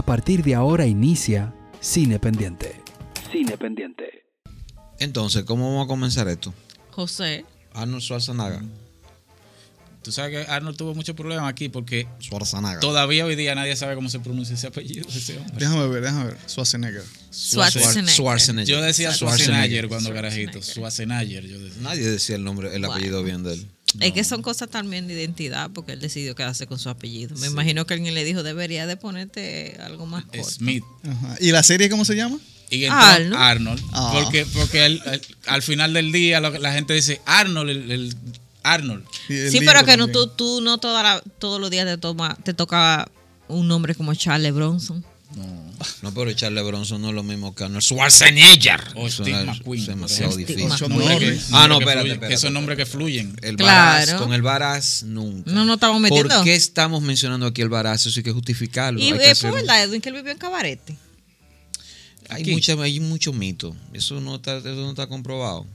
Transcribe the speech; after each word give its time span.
A 0.00 0.02
partir 0.02 0.42
de 0.42 0.54
ahora 0.54 0.86
inicia 0.86 1.52
Cine 1.78 2.18
Pendiente. 2.18 2.80
Cine 3.30 3.58
Pendiente. 3.58 4.24
Entonces, 4.98 5.44
¿cómo 5.44 5.68
vamos 5.72 5.84
a 5.84 5.88
comenzar 5.88 6.26
esto? 6.26 6.54
José. 6.90 7.44
Arnold 7.74 8.02
Schwarzenegger. 8.02 8.62
Tú 10.02 10.10
sabes 10.10 10.30
que 10.46 10.50
Arnold 10.50 10.78
tuvo 10.78 10.94
muchos 10.94 11.14
problemas 11.14 11.46
aquí 11.52 11.68
porque 11.68 12.08
Schwarzenegger. 12.18 12.80
todavía 12.80 13.26
hoy 13.26 13.36
día 13.36 13.54
nadie 13.54 13.76
sabe 13.76 13.94
cómo 13.94 14.08
se 14.08 14.20
pronuncia 14.20 14.54
ese 14.54 14.68
apellido 14.68 15.06
de 15.06 15.18
ese 15.18 15.36
hombre. 15.36 15.56
Déjame 15.58 15.86
ver, 15.88 16.02
déjame 16.02 16.24
ver. 16.24 16.38
Schwarzenegger. 16.48 17.04
Schwarzenegger. 17.30 18.08
Schwarzenegger. 18.08 18.74
Yo 18.74 18.80
decía 18.80 19.12
Schwarzenegger. 19.12 19.84
Schwarzenegger 19.84 19.88
cuando 19.88 20.14
carajito. 20.14 20.62
Schwarzenegger. 20.62 21.44
Yo 21.46 21.58
decía. 21.60 21.82
Nadie 21.82 22.10
decía 22.10 22.36
el 22.36 22.44
nombre, 22.44 22.74
el 22.74 22.80
Wow. 22.86 22.92
apellido 22.92 23.22
bien 23.22 23.42
de 23.42 23.52
él. 23.52 23.66
Es 23.98 24.12
que 24.12 24.22
son 24.22 24.40
cosas 24.42 24.68
también 24.70 25.08
de 25.08 25.14
identidad 25.14 25.70
porque 25.74 25.92
él 25.92 26.00
decidió 26.00 26.34
quedarse 26.36 26.66
con 26.66 26.78
su 26.78 26.88
apellido. 26.88 27.34
Me 27.38 27.48
imagino 27.48 27.86
que 27.86 27.94
alguien 27.94 28.14
le 28.14 28.22
dijo, 28.24 28.42
debería 28.42 28.86
de 28.86 28.96
ponerte 28.96 29.76
algo 29.82 30.06
más 30.06 30.24
corto. 30.26 30.44
Smith. 30.48 30.84
Ajá. 31.02 31.36
¿Y 31.40 31.50
la 31.50 31.62
serie 31.62 31.90
cómo 31.90 32.04
se 32.04 32.14
llama? 32.14 32.38
Y 32.70 32.84
entonces, 32.84 33.10
Arnold. 33.16 33.34
Arnold. 33.42 33.82
Ah. 33.92 34.10
Porque, 34.14 34.46
porque 34.54 34.86
él- 34.86 35.02
él- 35.06 35.20
al 35.46 35.62
final 35.62 35.92
del 35.92 36.12
día 36.12 36.38
lo 36.40 36.52
que- 36.52 36.60
la 36.60 36.72
gente 36.72 36.94
dice 36.94 37.20
Arnold, 37.26 37.70
el, 37.70 37.90
el- 37.90 38.16
Arnold. 38.62 39.04
Sí, 39.26 39.58
pero 39.64 39.84
que 39.84 39.96
no, 39.96 40.06
tú, 40.08 40.28
tú 40.28 40.60
no 40.60 40.78
toda 40.78 41.02
la- 41.02 41.20
todos 41.40 41.60
los 41.60 41.70
días 41.70 41.86
te, 41.86 41.96
toma, 41.98 42.36
te 42.44 42.54
toca 42.54 43.10
un 43.48 43.66
nombre 43.66 43.94
como 43.96 44.14
Charles 44.14 44.54
Bronson. 44.54 45.04
No, 45.34 45.69
pero 46.14 46.32
Charles 46.32 46.64
Bronson 46.64 47.00
no 47.02 47.08
es 47.08 47.14
lo 47.14 47.22
mismo 47.22 47.54
que 47.54 47.64
Arnold 47.64 47.82
Schwarzenegger. 47.82 48.80
O 48.96 49.06
Eso 49.06 49.22
Steve 49.24 49.40
es- 49.40 49.46
McQueen, 49.46 49.80
Es 49.82 49.86
por 49.88 49.94
demasiado 49.96 50.36
difícil. 50.36 50.68
Nombres 50.68 51.18
que-. 51.18 51.40
Ah, 51.52 51.68
no, 51.68 51.78
que 51.78 51.84
espérate, 51.84 52.00
fluyen, 52.00 52.12
espérate, 52.12 52.28
Que 52.28 52.36
son 52.38 52.52
nombres 52.54 52.76
que 52.78 52.86
fluyen. 52.86 53.36
El 53.42 53.56
Claro. 53.56 54.06
Baraz, 54.06 54.20
con 54.20 54.32
el 54.32 54.42
Baraz 54.42 55.02
nunca. 55.04 55.50
No, 55.50 55.64
no 55.64 55.74
estamos 55.74 56.00
metiendo. 56.00 56.34
¿Por 56.34 56.44
qué 56.44 56.54
estamos 56.54 57.02
mencionando 57.02 57.46
aquí 57.46 57.62
el 57.62 57.68
Baraz? 57.68 58.06
Eso 58.06 58.18
hay 58.18 58.24
que 58.24 58.32
justificarlo. 58.32 59.00
Y 59.00 59.08
es 59.08 59.12
por 59.14 59.22
hacer- 59.22 59.52
verdad, 59.52 59.82
Edwin, 59.84 60.00
que 60.00 60.08
él 60.10 60.14
vivió 60.16 60.32
en 60.32 60.38
Cabarete. 60.38 60.96
Hay, 62.28 62.44
mucha, 62.44 62.74
hay 62.74 63.00
mucho 63.00 63.32
mito. 63.32 63.74
Eso 63.92 64.20
no 64.20 64.36
está, 64.36 64.58
eso 64.58 64.68
no 64.68 64.90
está 64.90 65.06
comprobado. 65.08 65.66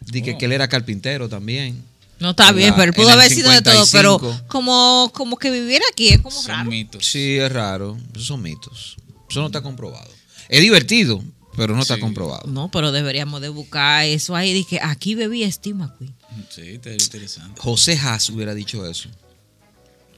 Di 0.00 0.22
que, 0.22 0.32
Oh. 0.32 0.38
que 0.38 0.44
él 0.44 0.52
era 0.52 0.68
carpintero 0.68 1.28
también. 1.28 1.82
No 2.20 2.30
está 2.30 2.50
En 2.50 2.56
bien, 2.56 2.70
la- 2.70 2.76
pero 2.76 2.88
él 2.90 2.94
pudo 2.94 3.08
haber 3.10 3.28
sido 3.32 3.50
de 3.50 3.60
todo. 3.62 3.84
Pero 3.90 4.18
55. 4.18 4.46
como, 4.48 5.10
como 5.12 5.36
que 5.36 5.50
viviera 5.50 5.84
aquí 5.92 6.08
es 6.10 6.20
como 6.20 6.36
Son 6.40 6.46
raro. 6.52 6.70
mitos. 6.70 7.04
Sí, 7.04 7.36
es 7.36 7.50
raro. 7.50 7.98
Esos 8.12 8.26
son 8.28 8.42
mitos. 8.42 8.96
Eso 9.34 9.40
no 9.40 9.46
está 9.48 9.62
comprobado. 9.62 10.10
Es 10.48 10.60
divertido, 10.60 11.22
pero 11.56 11.74
no 11.74 11.82
está 11.82 11.94
Sí. 11.96 12.00
comprobado. 12.00 12.48
No, 12.50 12.70
pero 12.70 12.92
deberíamos 12.92 13.40
de 13.40 13.48
buscar 13.48 14.04
eso 14.04 14.36
ahí. 14.36 14.64
Que 14.64 14.80
aquí 14.80 15.14
bebía 15.14 15.50
Steve 15.50 15.76
McQueen. 15.76 16.14
Sí, 16.50 16.62
está 16.62 16.92
interesante. 16.92 17.60
José 17.60 17.98
Haas 18.00 18.28
hubiera 18.30 18.54
dicho 18.54 18.88
eso. 18.88 19.08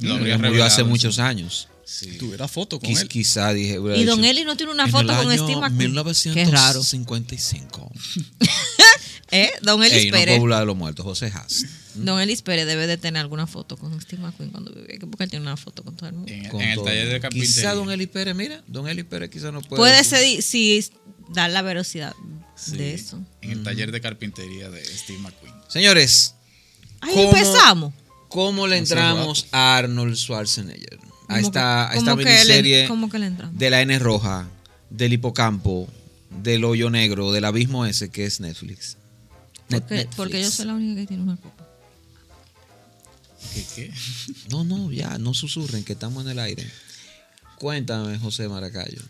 Lo 0.00 0.14
habría 0.14 0.36
murió 0.36 0.50
revelado 0.50 0.66
hace 0.70 0.84
muchos 0.84 1.18
años. 1.18 1.68
Sí. 1.84 2.16
Tuviera 2.18 2.48
foto 2.48 2.80
con 2.80 2.90
Quiz- 2.90 3.02
él. 3.02 3.08
quizá 3.08 3.52
dije. 3.52 3.78
hubiera 3.78 3.98
Y 3.98 4.04
Don 4.04 4.24
Eli 4.24 4.44
no 4.44 4.56
tiene 4.56 4.72
una 4.72 4.84
en 4.84 4.90
foto 4.90 5.12
el 5.12 5.18
con 5.18 5.30
año 5.30 5.44
Steve 5.44 5.60
McQueen. 5.60 6.34
Qué 6.34 6.44
raro. 6.46 6.82
1955. 9.30 9.32
¿Eh? 9.32 9.50
Don 9.62 9.82
Elis 9.82 9.98
Ey, 10.04 10.10
no 10.10 10.16
Pérez. 10.16 10.40
hablar 10.40 10.60
de 10.60 10.66
los 10.66 10.76
muertos. 10.76 11.04
José 11.04 11.32
Haas. 11.34 11.64
Don 11.94 12.20
Elis 12.20 12.42
Pérez 12.42 12.66
debe 12.66 12.86
de 12.86 12.96
tener 12.96 13.20
alguna 13.20 13.46
foto 13.46 13.76
con 13.76 13.98
Steve 14.00 14.22
McQueen 14.22 14.50
cuando 14.50 14.72
vivía. 14.72 14.98
Porque 15.10 15.24
él 15.24 15.30
tiene 15.30 15.44
una 15.44 15.56
foto 15.56 15.82
con 15.82 15.96
todo 15.96 16.08
el 16.08 16.14
mundo. 16.14 16.32
En, 16.32 16.48
con 16.48 16.60
en 16.60 16.70
el 16.70 16.82
taller 16.84 17.08
de 17.08 17.20
carpintería. 17.20 17.54
Quizá 17.54 17.74
Don 17.74 17.90
Eli 17.90 18.06
Pérez, 18.06 18.34
mira, 18.36 18.62
Don 18.66 18.86
Eli 18.88 19.02
Pérez 19.02 19.30
quizá 19.30 19.50
no 19.50 19.62
puede. 19.62 19.80
Puede 19.80 19.96
decir. 19.96 20.18
ser, 20.18 20.42
si 20.42 20.90
dar 21.30 21.50
la 21.50 21.62
velocidad 21.62 22.14
Sí, 22.56 22.76
de 22.76 22.94
eso. 22.94 23.20
En 23.42 23.50
el 23.50 23.62
taller 23.64 23.90
de 23.92 24.00
carpintería 24.00 24.70
de 24.70 24.84
Steve 24.84 25.18
McQueen. 25.18 25.54
Señores, 25.68 26.34
Ahí 27.00 27.14
¿Cómo? 27.14 27.28
empezamos. 27.36 27.94
¿cómo 28.28 28.66
le 28.66 28.78
entramos 28.78 29.46
a 29.52 29.76
Arnold 29.76 30.16
Schwarzenegger? 30.16 30.98
A 31.28 31.34
¿Cómo 31.36 31.38
esta, 31.46 31.88
a 31.88 31.90
que- 31.92 31.98
esta 31.98 32.10
cómo 32.12 32.16
que 32.18 32.24
le- 32.24 32.30
miniserie 32.32 32.88
¿Cómo 32.88 33.08
que 33.10 33.18
le 33.18 33.26
entramos? 33.26 33.58
de 33.58 33.70
la 33.70 33.82
N 33.82 33.98
roja, 33.98 34.48
del 34.90 35.12
hipocampo, 35.12 35.88
del 36.42 36.64
hoyo 36.64 36.88
negro, 36.90 37.32
del 37.32 37.44
abismo 37.44 37.84
ese 37.86 38.08
que 38.10 38.24
es 38.24 38.40
Netflix. 38.40 38.96
Porque, 39.68 39.94
Netflix. 39.94 40.16
porque 40.16 40.42
yo 40.42 40.50
soy 40.50 40.66
la 40.66 40.74
única 40.74 41.00
que 41.00 41.06
tiene 41.06 41.22
una 41.22 41.36
copa. 41.36 41.64
¿Qué, 43.54 43.64
qué? 43.74 43.92
No, 44.50 44.64
no, 44.64 44.90
ya, 44.92 45.18
no 45.18 45.34
susurren, 45.34 45.84
que 45.84 45.92
estamos 45.94 46.24
en 46.24 46.30
el 46.32 46.38
aire. 46.38 46.66
Cuéntame, 47.58 48.18
José 48.18 48.48
Maracayo. 48.48 49.00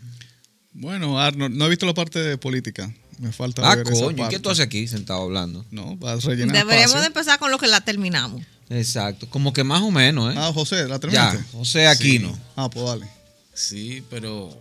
Bueno, 0.73 1.19
Arnold, 1.19 1.55
no 1.55 1.65
he 1.65 1.69
visto 1.69 1.85
la 1.85 1.93
parte 1.93 2.19
de 2.19 2.37
política. 2.37 2.93
Me 3.19 3.31
falta 3.31 3.69
Ah, 3.69 3.75
ver 3.75 3.87
esa 3.87 3.93
coño, 4.05 4.11
¿y 4.11 4.19
parte. 4.19 4.35
qué 4.35 4.39
tú 4.41 4.49
haces 4.49 4.63
aquí 4.65 4.87
sentado 4.87 5.23
hablando? 5.23 5.65
No, 5.71 5.97
para 5.99 6.17
rellenar 6.17 6.55
Deberíamos 6.55 6.85
espacio. 6.91 7.01
de 7.01 7.07
empezar 7.07 7.39
con 7.39 7.49
lo 7.51 7.57
que 7.57 7.67
la 7.67 7.81
terminamos. 7.81 8.43
Exacto, 8.69 9.27
como 9.29 9.53
que 9.53 9.63
más 9.63 9.81
o 9.81 9.89
menos, 9.91 10.33
¿eh? 10.33 10.37
Ah, 10.39 10.51
José, 10.53 10.83
¿la 10.83 10.95
ya, 10.95 10.99
terminaste? 10.99 11.43
José 11.51 11.87
Aquino. 11.87 12.33
Sí. 12.35 12.41
Ah, 12.55 12.69
pues 12.69 12.85
dale. 12.85 13.07
Sí, 13.55 14.03
pero 14.09 14.55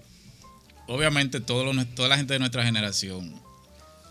obviamente 0.87 1.41
todo 1.41 1.71
lo- 1.73 1.87
toda 1.89 2.09
la 2.09 2.17
gente 2.17 2.33
de 2.33 2.39
nuestra 2.39 2.65
generación 2.65 3.35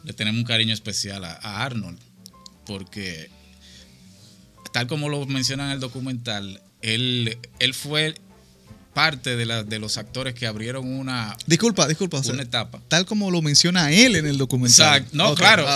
le 0.06 0.14
tenemos 0.14 0.40
un 0.40 0.46
cariño 0.46 0.74
especial 0.74 1.26
a, 1.26 1.34
a 1.34 1.64
Arnold, 1.66 2.00
porque 2.66 3.30
tal 4.72 4.88
como 4.88 5.10
lo 5.10 5.26
menciona 5.26 5.66
en 5.66 5.72
el 5.72 5.80
documental, 5.80 6.62
él, 6.82 7.38
él 7.60 7.74
fue 7.74 8.16
parte 8.94 9.36
de, 9.36 9.46
la- 9.46 9.64
de 9.64 9.78
los 9.78 9.98
actores 9.98 10.34
que 10.36 10.48
abrieron 10.48 10.88
una, 10.88 11.36
Disculpa, 11.48 11.86
disculpa, 11.86 12.22
una 12.30 12.44
etapa. 12.44 12.82
Tal 12.88 13.06
como 13.06 13.30
lo 13.30 13.42
menciona 13.42 13.92
él 13.92 14.16
en 14.16 14.26
el 14.26 14.38
documental. 14.38 15.00
Exacto. 15.00 15.18
No, 15.18 15.32
Ok, 15.32 15.38
claro. 15.38 15.68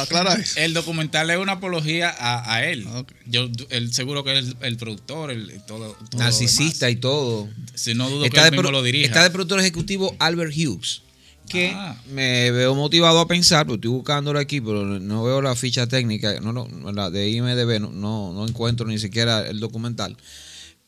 El 0.56 0.73
documental 0.73 1.29
es 1.29 1.38
una 1.38 1.53
apología 1.53 2.09
a, 2.18 2.53
a 2.56 2.63
él. 2.66 2.88
Yo, 3.25 3.50
él 3.72 3.94
seguro 3.94 4.23
que 4.23 4.39
es 4.39 4.45
el, 4.45 4.56
el 4.62 4.78
productor, 4.78 5.31
el, 5.31 5.62
todo, 5.68 5.97
Narcisista 6.18 6.89
y 6.89 6.95
todo. 6.95 7.50
Si 7.75 7.94
no 7.94 8.09
dudo 8.09 8.23
Está 8.23 8.41
que 8.44 8.45
él 8.47 8.51
mismo 8.53 8.62
pro- 8.63 8.72
lo 8.72 8.84
dirija. 8.84 9.07
está 9.07 9.23
de 9.23 9.31
productor 9.31 9.59
ejecutivo 9.59 10.16
Albert 10.19 10.53
Hughes. 10.56 11.01
Que 11.47 11.72
Ah. 11.73 12.00
me 12.11 12.51
veo 12.51 12.75
motivado 12.75 13.19
a 13.19 13.27
pensar, 13.27 13.66
porque 13.66 13.77
estoy 13.88 13.91
buscándolo 13.91 14.38
aquí, 14.39 14.61
pero 14.61 14.83
no 14.85 15.23
veo 15.23 15.41
la 15.41 15.55
ficha 15.55 15.88
técnica, 15.88 16.39
no, 16.41 16.53
no, 16.53 16.91
la 16.91 17.09
de 17.09 17.29
IMDB, 17.29 17.79
no, 17.79 17.89
no, 17.91 18.33
no 18.33 18.47
encuentro 18.47 18.85
ni 18.85 19.00
siquiera 19.00 19.47
el 19.47 19.59
documental. 19.59 20.16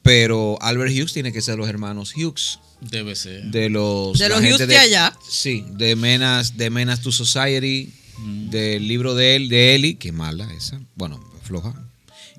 Pero 0.03 0.57
Albert 0.61 0.91
Hughes 0.93 1.13
tiene 1.13 1.31
que 1.31 1.41
ser 1.41 1.57
los 1.57 1.67
hermanos 1.69 2.13
Hughes. 2.15 2.59
Debe 2.79 3.15
ser. 3.15 3.43
De 3.45 3.69
los, 3.69 4.17
De 4.17 4.29
los 4.29 4.39
Hughes 4.39 4.67
de 4.67 4.77
allá. 4.77 5.15
Sí, 5.29 5.63
de 5.73 5.95
Menas, 5.95 6.57
de 6.57 6.69
Menas 6.71 7.01
to 7.01 7.11
Society, 7.11 7.91
del 8.49 8.87
libro 8.87 9.13
de 9.15 9.35
él, 9.35 9.49
de 9.49 9.75
Eli, 9.75 9.95
que 9.95 10.11
mala 10.11 10.51
esa, 10.53 10.79
bueno, 10.95 11.19
floja. 11.43 11.73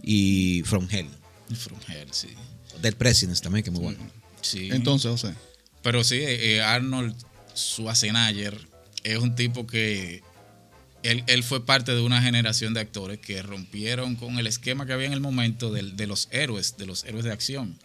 Y 0.02 0.62
From 0.64 0.88
Hell, 0.90 1.08
From 1.56 1.78
Hell, 1.88 2.08
sí. 2.10 2.28
del 2.80 2.94
Presidents 2.94 3.40
también, 3.40 3.62
que 3.62 3.70
es 3.70 3.74
muy 3.74 3.82
bueno. 3.84 3.98
Sí. 4.40 4.68
Entonces, 4.72 5.10
José. 5.10 5.34
Pero 5.82 6.02
sí, 6.02 6.16
eh, 6.20 6.60
Arnold 6.62 7.14
Schwarzenegger 7.56 8.58
es 9.04 9.18
un 9.18 9.34
tipo 9.34 9.66
que 9.66 10.22
él, 11.02 11.24
él 11.26 11.42
fue 11.42 11.64
parte 11.66 11.92
de 11.94 12.00
una 12.00 12.22
generación 12.22 12.74
de 12.74 12.80
actores 12.80 13.18
que 13.18 13.42
rompieron 13.42 14.14
con 14.16 14.38
el 14.38 14.46
esquema 14.46 14.86
que 14.86 14.92
había 14.92 15.06
en 15.06 15.12
el 15.12 15.20
momento 15.20 15.72
del- 15.72 15.96
de, 15.96 16.06
los 16.06 16.28
héroes, 16.30 16.76
de 16.76 16.86
los 16.86 17.04
héroes 17.04 17.24
de 17.24 17.32
acción, 17.32 17.78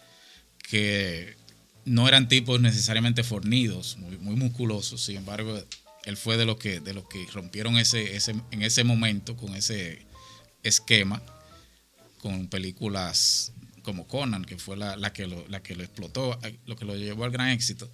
que 0.69 1.35
no 1.85 2.07
eran 2.07 2.27
tipos 2.27 2.59
necesariamente 2.61 3.23
fornidos, 3.23 3.97
muy, 3.97 4.17
muy 4.17 4.35
musculosos. 4.35 5.01
Sin 5.03 5.17
embargo, 5.17 5.59
él 6.06 6.17
fue 6.17 6.38
de 6.38 6.45
los 6.45 6.57
que, 6.57 6.79
de 6.79 6.94
los 6.94 7.07
que 7.07 7.25
rompieron 7.33 7.77
ese, 7.77 8.16
ese, 8.16 8.35
en 8.51 8.61
ese 8.61 8.83
momento 8.83 9.35
con 9.35 9.56
ese 9.56 10.06
esquema, 10.63 11.22
con 12.19 12.47
películas 12.47 13.53
como 13.83 14.06
Conan, 14.06 14.44
que 14.44 14.57
fue 14.57 14.75
la, 14.75 14.97
la 14.97 15.13
que, 15.13 15.27
lo, 15.27 15.47
la 15.47 15.63
que 15.63 15.75
lo 15.75 15.83
explotó, 15.83 16.38
lo 16.66 16.75
que 16.75 16.83
lo 16.85 16.95
llevó 16.97 17.23
al 17.23 17.31
gran 17.31 17.50
éxito. 17.50 17.89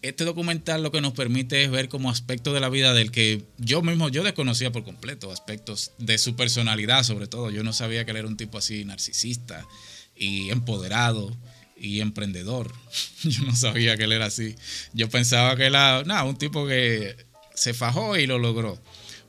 Este 0.00 0.24
documental 0.24 0.82
lo 0.82 0.92
que 0.92 1.00
nos 1.00 1.12
permite 1.12 1.64
es 1.64 1.70
ver 1.70 1.88
como 1.88 2.08
aspectos 2.08 2.54
de 2.54 2.60
la 2.60 2.68
vida 2.68 2.94
del 2.94 3.10
que 3.10 3.44
yo 3.56 3.82
mismo, 3.82 4.08
yo 4.08 4.22
desconocía 4.22 4.70
por 4.70 4.84
completo, 4.84 5.32
aspectos 5.32 5.92
de 5.98 6.18
su 6.18 6.36
personalidad 6.36 7.02
sobre 7.02 7.26
todo. 7.26 7.50
Yo 7.50 7.64
no 7.64 7.72
sabía 7.72 8.04
que 8.04 8.12
él 8.12 8.18
era 8.18 8.28
un 8.28 8.36
tipo 8.36 8.58
así 8.58 8.84
narcisista 8.84 9.66
y 10.14 10.50
empoderado 10.50 11.36
y 11.80 12.00
emprendedor. 12.00 12.72
Yo 13.22 13.42
no 13.44 13.54
sabía 13.54 13.96
que 13.96 14.04
él 14.04 14.12
era 14.12 14.26
así. 14.26 14.56
Yo 14.92 15.08
pensaba 15.08 15.56
que 15.56 15.66
era, 15.66 16.02
nada, 16.04 16.24
un 16.24 16.36
tipo 16.36 16.66
que 16.66 17.16
se 17.54 17.74
fajó 17.74 18.16
y 18.16 18.26
lo 18.26 18.38
logró. 18.38 18.80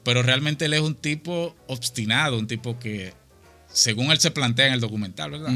Pero 0.04 0.24
realmente 0.24 0.66
él 0.66 0.74
es 0.74 0.82
un 0.82 0.96
tipo 0.96 1.56
obstinado, 1.68 2.38
un 2.38 2.48
tipo 2.48 2.80
que, 2.80 3.14
según 3.72 4.12
él 4.12 4.20
se 4.20 4.32
plantea 4.32 4.68
en 4.68 4.74
el 4.74 4.80
documental, 4.80 5.32
¿verdad? 5.32 5.54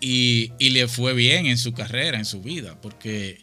Y, 0.00 0.52
y 0.58 0.70
le 0.70 0.88
fue 0.88 1.12
bien 1.12 1.46
en 1.46 1.58
su 1.58 1.72
carrera, 1.72 2.18
en 2.18 2.24
su 2.24 2.40
vida, 2.40 2.80
porque 2.80 3.42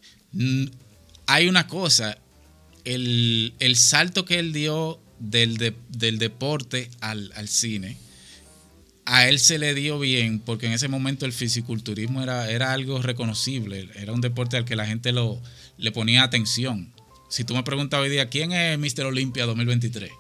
hay 1.26 1.48
una 1.48 1.68
cosa, 1.68 2.18
el, 2.86 3.54
el 3.60 3.76
salto 3.76 4.26
que 4.26 4.40
él 4.40 4.54
dio 4.54 5.00
del, 5.20 5.58
de- 5.58 5.76
del 5.90 6.18
deporte 6.18 6.90
al, 7.02 7.31
al 7.36 7.48
cine, 7.48 7.98
a 9.06 9.28
él 9.28 9.40
se 9.40 9.58
le 9.58 9.74
dio 9.74 10.00
bien, 10.00 10.40
porque 10.40 10.68
en 10.68 10.74
ese 10.74 10.88
momento 10.88 11.26
el 11.26 11.34
fisiculturismo 11.34 12.22
era, 12.22 12.50
era 12.52 12.74
algo 12.74 13.02
reconocible, 13.02 13.90
era 13.96 14.14
un 14.14 14.22
deporte 14.22 14.56
al 14.58 14.66
que 14.66 14.76
la 14.76 14.86
gente 14.86 15.12
lo, 15.12 15.42
le 15.78 15.92
ponía 15.92 16.24
atención. 16.24 16.94
Si 17.28 17.44
tú 17.44 17.56
me 17.56 17.64
preguntas 17.64 18.00
hoy 18.00 18.10
día, 18.10 18.30
¿quién 18.30 18.52
es 18.52 18.78
Mr. 18.78 19.06
Olympia 19.06 19.46
2023? 19.46 20.12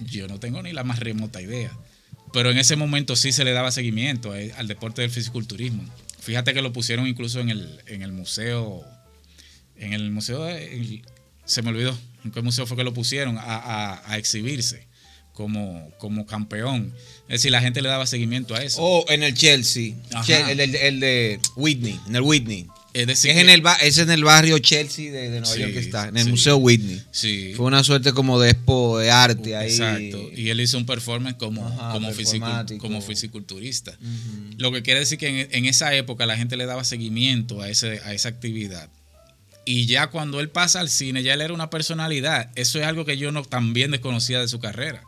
Yo 0.00 0.28
no 0.28 0.38
tengo 0.40 0.62
ni 0.62 0.72
la 0.72 0.84
más 0.84 0.98
remota 0.98 1.40
idea. 1.42 1.72
Pero 2.32 2.50
en 2.50 2.58
ese 2.58 2.76
momento 2.76 3.16
sí 3.16 3.32
se 3.32 3.44
le 3.44 3.52
daba 3.52 3.70
seguimiento 3.70 4.32
a- 4.32 4.58
al 4.58 4.68
deporte 4.68 5.00
del 5.02 5.10
fisiculturismo. 5.10 5.84
Fíjate 6.20 6.52
que 6.52 6.60
lo 6.62 6.72
pusieron 6.72 7.06
incluso 7.06 7.40
en 7.40 7.48
el, 7.48 7.80
en 7.86 8.02
el 8.02 8.12
museo 8.12 8.84
en 9.78 9.92
el 9.92 10.10
museo, 10.10 10.44
de- 10.44 11.02
se 11.44 11.62
me 11.62 11.70
olvidó, 11.70 11.96
en 12.24 12.30
qué 12.30 12.42
museo 12.42 12.66
fue 12.66 12.76
que 12.76 12.84
lo 12.84 12.92
pusieron 12.94 13.38
a, 13.38 13.42
a- 13.42 14.12
a 14.12 14.18
exhibirse 14.18 14.86
como, 15.32 15.90
como 15.98 16.26
campeón. 16.26 16.92
Es 17.28 17.40
decir, 17.40 17.52
la 17.52 17.60
gente 17.60 17.80
le 17.82 17.88
daba 17.88 18.06
seguimiento 18.06 18.54
a 18.54 18.62
eso. 18.62 18.78
Oh, 18.82 19.04
en 19.08 19.22
el 19.22 19.34
Chelsea. 19.34 19.94
El, 20.48 20.60
el- 20.60 20.74
el 20.74 21.00
de 21.00 21.40
Whitney, 21.56 21.98
en 22.08 22.16
el 22.16 22.22
Whitney. 22.22 22.66
es 22.94 23.06
decir, 23.06 23.30
es, 23.30 23.36
que- 23.36 23.40
en 23.42 23.50
el, 23.50 23.62
es 23.82 23.98
en 23.98 24.10
el 24.10 24.24
barrio 24.24 24.58
Chelsea 24.58 25.12
de, 25.12 25.30
de 25.30 25.40
Nueva 25.40 25.54
Sí, 25.54 25.60
York 25.60 25.72
que 25.74 25.78
está, 25.78 26.08
en 26.08 26.16
el 26.16 26.24
sí. 26.24 26.30
Museo 26.30 26.56
Whitney. 26.56 27.00
Sí. 27.12 27.52
Fue 27.54 27.66
una 27.66 27.84
suerte 27.84 28.12
como 28.12 28.40
de 28.40 28.50
expo 28.50 28.98
de 28.98 29.10
arte 29.12 29.54
ahí. 29.54 29.70
Exacto. 29.70 30.28
Y 30.34 30.48
él 30.50 30.60
hizo 30.60 30.76
un 30.76 30.86
performance 30.86 31.36
como, 31.38 31.64
Ajá, 31.64 31.92
como, 31.92 32.10
fisicu- 32.12 32.78
como 32.78 33.00
fisiculturista. 33.00 33.96
Lo 34.56 34.72
que 34.72 34.82
quiere 34.82 35.00
decir 35.00 35.18
que 35.18 35.28
en, 35.42 35.48
en 35.52 35.66
esa 35.66 35.94
época 35.94 36.26
la 36.26 36.36
gente 36.36 36.56
le 36.56 36.66
daba 36.66 36.82
seguimiento 36.82 37.60
a, 37.62 37.68
ese, 37.68 38.00
a 38.04 38.12
esa 38.12 38.28
actividad. 38.30 38.88
Y 39.70 39.84
ya 39.84 40.06
cuando 40.06 40.40
él 40.40 40.48
pasa 40.48 40.80
al 40.80 40.88
cine, 40.88 41.22
ya 41.22 41.34
él 41.34 41.42
era 41.42 41.52
una 41.52 41.68
personalidad. 41.68 42.50
Eso 42.54 42.80
es 42.80 42.86
algo 42.86 43.04
que 43.04 43.18
yo 43.18 43.32
no 43.32 43.42
también 43.42 43.90
desconocía 43.90 44.40
de 44.40 44.48
su 44.48 44.60
carrera. 44.60 45.04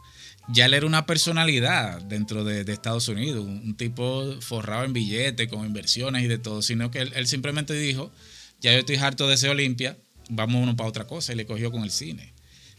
Ya 0.50 0.66
él 0.66 0.74
era 0.74 0.84
una 0.84 1.06
personalidad 1.06 2.02
dentro 2.02 2.44
de, 2.44 2.70
Estados 2.70 3.08
Unidos, 3.08 3.46
un, 3.46 3.74
tipo 3.74 4.38
forrado 4.42 4.84
en 4.84 4.92
billetes, 4.92 5.48
con 5.48 5.64
inversiones 5.64 6.24
y 6.24 6.26
de 6.26 6.36
todo, 6.36 6.60
sino 6.60 6.90
que 6.90 6.98
él, 6.98 7.26
simplemente 7.26 7.72
dijo, 7.72 8.12
ya 8.60 8.74
yo 8.74 8.80
estoy 8.80 8.96
harto 8.96 9.26
de 9.28 9.36
ese 9.36 9.48
Olimpia, 9.48 9.96
vamos 10.28 10.62
uno 10.62 10.76
para 10.76 10.90
otra 10.90 11.06
cosa, 11.06 11.32
y 11.32 11.36
le 11.36 11.46
cogió 11.46 11.72
con 11.72 11.82
el 11.82 11.90
cine. 11.90 12.34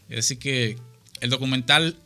Es 0.08 0.14
decir, 0.14 0.38
que 0.38 0.78
el 1.20 1.30
documental, 1.30 1.96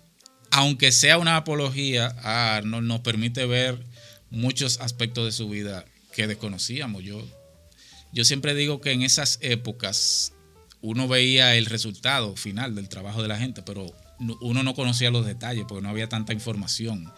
aunque 0.53 0.91
sea 0.91 1.19
una 1.19 1.37
apología 1.37 2.17
a 2.23 2.57
Arnold, 2.57 2.87
nos 2.87 3.01
permite 3.01 3.45
ver 3.45 3.85
muchos 4.31 4.81
aspectos 4.81 5.27
de 5.27 5.33
su 5.33 5.51
vida 5.51 5.85
que 6.15 6.27
desconocíamos. 6.27 7.05
Yo, 7.05 7.23
yo 8.17 8.25
siempre 8.25 8.55
digo 8.55 8.81
que 8.81 8.93
en 8.93 9.03
esas 9.03 9.39
épocas 9.43 10.33
uno 10.81 11.07
veía 11.07 11.55
el 11.57 11.67
resultado 11.67 12.35
final 12.35 12.75
del 12.75 12.89
trabajo 12.89 13.21
de 13.23 13.29
la 13.29 13.39
gente, 13.39 13.63
pero 13.63 13.87
no- 14.19 14.39
uno 14.41 14.63
no 14.63 14.75
conocía 14.75 15.11
los 15.11 15.27
detalles 15.27 15.65
porque 15.69 15.83
no 15.83 15.91
había 15.91 16.09
tanta 16.09 16.33
información. 16.33 17.13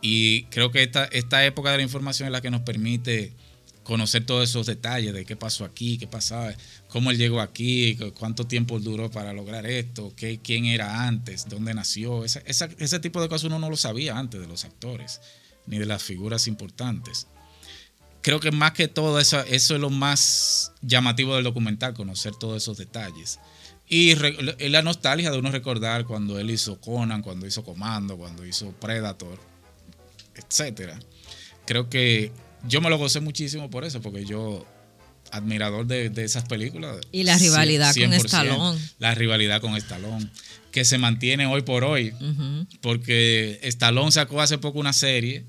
Y 0.00 0.44
creo 0.46 0.72
que 0.72 0.82
esta, 0.82 1.04
esta 1.04 1.44
época 1.46 1.70
de 1.70 1.76
la 1.76 1.82
información 1.84 2.26
es 2.26 2.32
la 2.32 2.40
que 2.40 2.50
nos 2.50 2.62
permite 2.62 3.34
conocer 3.84 4.26
todos 4.26 4.48
esos 4.48 4.66
detalles 4.66 5.12
de 5.14 5.24
qué 5.24 5.36
pasó 5.36 5.64
aquí, 5.64 5.96
qué 5.98 6.06
pasaba, 6.08 6.52
cómo 6.88 7.10
él 7.12 7.18
llegó 7.18 7.40
aquí, 7.40 7.96
cu- 7.96 8.12
cuánto 8.12 8.46
tiempo 8.46 8.80
duró 8.80 9.10
para 9.12 9.32
lograr 9.32 9.64
esto, 9.66 10.12
qué, 10.16 10.40
quién 10.42 10.64
era 10.66 11.06
antes, 11.06 11.48
dónde 11.48 11.72
nació. 11.74 12.24
Ese 12.24 12.98
tipo 13.00 13.20
de 13.22 13.28
cosas 13.28 13.44
uno 13.44 13.58
no 13.60 13.70
lo 13.70 13.76
sabía 13.76 14.18
antes 14.18 14.40
de 14.40 14.46
los 14.48 14.64
actores, 14.64 15.20
ni 15.66 15.78
de 15.78 15.86
las 15.86 16.02
figuras 16.02 16.46
importantes. 16.48 17.28
Creo 18.22 18.40
que 18.40 18.50
más 18.52 18.72
que 18.72 18.88
todo 18.88 19.18
eso, 19.20 19.40
eso 19.44 19.74
es 19.74 19.80
lo 19.80 19.90
más 19.90 20.72
llamativo 20.80 21.34
del 21.34 21.44
documental, 21.44 21.92
conocer 21.94 22.34
todos 22.36 22.62
esos 22.62 22.78
detalles. 22.78 23.38
Y 23.88 24.14
re- 24.14 24.56
la 24.70 24.80
nostalgia 24.82 25.30
de 25.30 25.38
uno 25.38 25.50
recordar 25.50 26.04
cuando 26.06 26.38
él 26.38 26.50
hizo 26.50 26.80
Conan, 26.80 27.20
cuando 27.22 27.46
hizo 27.46 27.64
Comando, 27.64 28.16
cuando 28.16 28.46
hizo 28.46 28.70
Predator, 28.72 29.38
etcétera. 30.36 30.98
Creo 31.66 31.88
que 31.90 32.32
yo 32.66 32.80
me 32.80 32.88
lo 32.90 32.96
gocé 32.98 33.20
muchísimo 33.20 33.70
por 33.70 33.84
eso, 33.84 34.00
porque 34.00 34.24
yo 34.24 34.64
admirador 35.30 35.86
de, 35.86 36.10
de 36.10 36.24
esas 36.24 36.44
películas. 36.44 36.98
Y 37.10 37.24
la 37.24 37.38
rivalidad 37.38 37.94
con 37.94 38.02
100%. 38.12 38.24
Stallone. 38.24 38.80
La 38.98 39.14
rivalidad 39.14 39.60
con 39.60 39.76
Stallone, 39.76 40.30
que 40.70 40.84
se 40.84 40.98
mantiene 40.98 41.46
hoy 41.46 41.62
por 41.62 41.84
hoy, 41.84 42.14
porque 42.80 43.58
Stallone 43.62 44.12
sacó 44.12 44.40
hace 44.40 44.58
poco 44.58 44.78
una 44.78 44.92
serie 44.92 45.44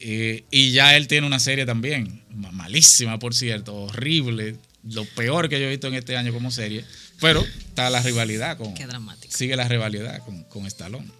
eh, 0.00 0.44
y 0.50 0.72
ya 0.72 0.96
él 0.96 1.08
tiene 1.08 1.26
una 1.26 1.40
serie 1.40 1.66
también, 1.66 2.22
ma- 2.34 2.50
malísima 2.52 3.18
por 3.18 3.34
cierto, 3.34 3.74
horrible, 3.74 4.56
lo 4.84 5.04
peor 5.04 5.48
que 5.48 5.58
yo 5.60 5.66
he 5.66 5.70
visto 5.70 5.88
en 5.88 5.94
este 5.94 6.16
año 6.16 6.32
como 6.32 6.50
serie, 6.50 6.84
pero 7.20 7.40
está 7.40 7.90
la 7.90 8.00
rivalidad 8.02 8.56
con... 8.56 8.74
Qué 8.74 8.86
dramático. 8.86 9.36
Sigue 9.36 9.56
la 9.56 9.66
rivalidad 9.68 10.24
con, 10.24 10.44
con 10.44 10.66
Stallone. 10.66 11.10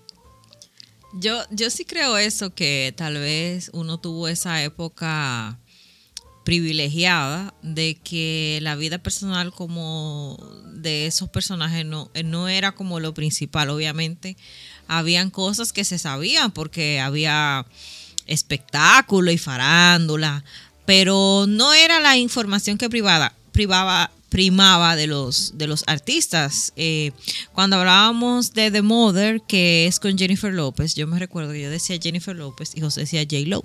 Yo, 1.15 1.43
yo 1.51 1.71
sí 1.71 1.85
creo 1.85 2.19
eso, 2.19 2.55
que 2.55 2.93
tal 2.97 3.15
vez 3.15 3.71
uno 3.73 3.99
tuvo 3.99 4.29
esa 4.29 4.63
época 4.63 5.59
privilegiada 6.45 7.53
de 7.63 7.99
que 8.03 8.59
la 8.63 8.75
vida 8.75 8.99
personal 8.99 9.53
como 9.53 10.39
de 10.75 11.07
esos 11.07 11.29
personajes 11.29 11.85
no, 11.85 12.11
eh, 12.15 12.23
no 12.23 12.49
era 12.49 12.73
como 12.73 13.01
lo 13.01 13.13
principal, 13.13 13.69
obviamente. 13.71 14.37
Habían 14.87 15.31
cosas 15.31 15.73
que 15.75 15.85
se 15.85 15.99
sabían 15.99 16.53
porque 16.53 17.01
había 17.01 17.67
espectáculo 18.29 19.31
y 19.31 19.39
farándula, 19.39 20.45
pero 20.87 21.47
no 21.49 21.75
era 21.75 22.01
la 22.01 22.17
información 22.17 22.79
que 22.79 22.89
privada, 22.89 23.35
privaba, 23.53 24.11
primaba 24.29 24.97
de 24.97 25.07
los, 25.07 25.59
de 25.59 25.67
los 25.67 25.85
artistas. 25.87 26.73
Eh, 26.77 27.13
cuando 27.53 27.77
hablábamos 27.77 28.53
de 28.53 28.71
The 28.71 28.83
Mother, 28.83 29.41
que 29.43 29.87
es 29.87 29.99
con 29.99 30.17
Jennifer 30.17 30.53
López, 30.53 30.95
yo 30.95 31.07
me 31.07 31.19
recuerdo 31.19 31.53
que 31.53 31.63
yo 31.63 31.71
decía 31.71 31.99
Jennifer 32.01 32.37
López 32.37 32.73
y 32.75 32.81
José 32.81 33.01
decía 33.01 33.23
J. 33.23 33.49
Lo. 33.49 33.63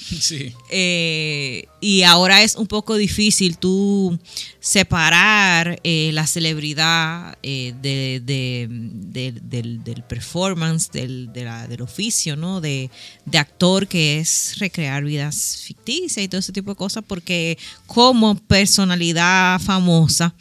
Eh, 0.70 1.66
y 1.80 2.02
ahora 2.02 2.42
es 2.42 2.56
un 2.56 2.66
poco 2.66 2.96
difícil 2.96 3.56
tú 3.58 4.18
separar 4.60 5.80
eh, 5.82 6.10
la 6.12 6.26
celebridad 6.26 7.36
eh, 7.42 7.74
de, 7.80 8.20
de- 8.24 8.66
de- 8.70 9.32
del, 9.42 9.82
del 9.84 10.02
performance, 10.04 10.90
del, 10.92 11.32
del 11.32 11.80
oficio, 11.82 12.36
¿no? 12.36 12.60
De, 12.60 12.90
de 13.24 13.38
actor 13.38 13.86
que 13.88 14.20
es 14.20 14.56
recrear 14.58 15.04
vidas 15.04 15.62
ficticias 15.64 16.24
y 16.24 16.28
todo 16.28 16.38
ese 16.40 16.52
tipo 16.52 16.70
de 16.70 16.76
cosas, 16.76 17.02
porque 17.06 17.58
como 17.86 18.36
personalidad 18.36 19.60
famosa, 19.60 20.34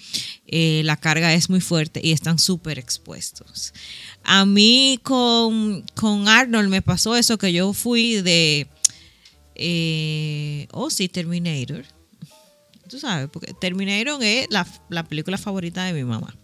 eh, 0.47 0.81
la 0.83 0.97
carga 0.97 1.33
es 1.33 1.49
muy 1.49 1.61
fuerte 1.61 2.01
y 2.03 2.11
están 2.11 2.39
súper 2.39 2.79
expuestos. 2.79 3.73
A 4.23 4.45
mí 4.45 4.99
con, 5.03 5.83
con 5.95 6.27
Arnold 6.27 6.69
me 6.69 6.81
pasó 6.81 7.15
eso, 7.15 7.37
que 7.37 7.53
yo 7.53 7.73
fui 7.73 8.21
de 8.21 8.67
eh, 9.59 10.67
oh, 10.71 10.89
sí, 10.89 11.09
Terminator. 11.09 11.85
Tú 12.89 12.99
sabes, 12.99 13.29
porque 13.31 13.53
Terminator 13.53 14.23
es 14.23 14.47
la, 14.49 14.65
la 14.89 15.03
película 15.03 15.37
favorita 15.37 15.83
de 15.83 15.93
mi 15.93 16.03
mamá. 16.03 16.35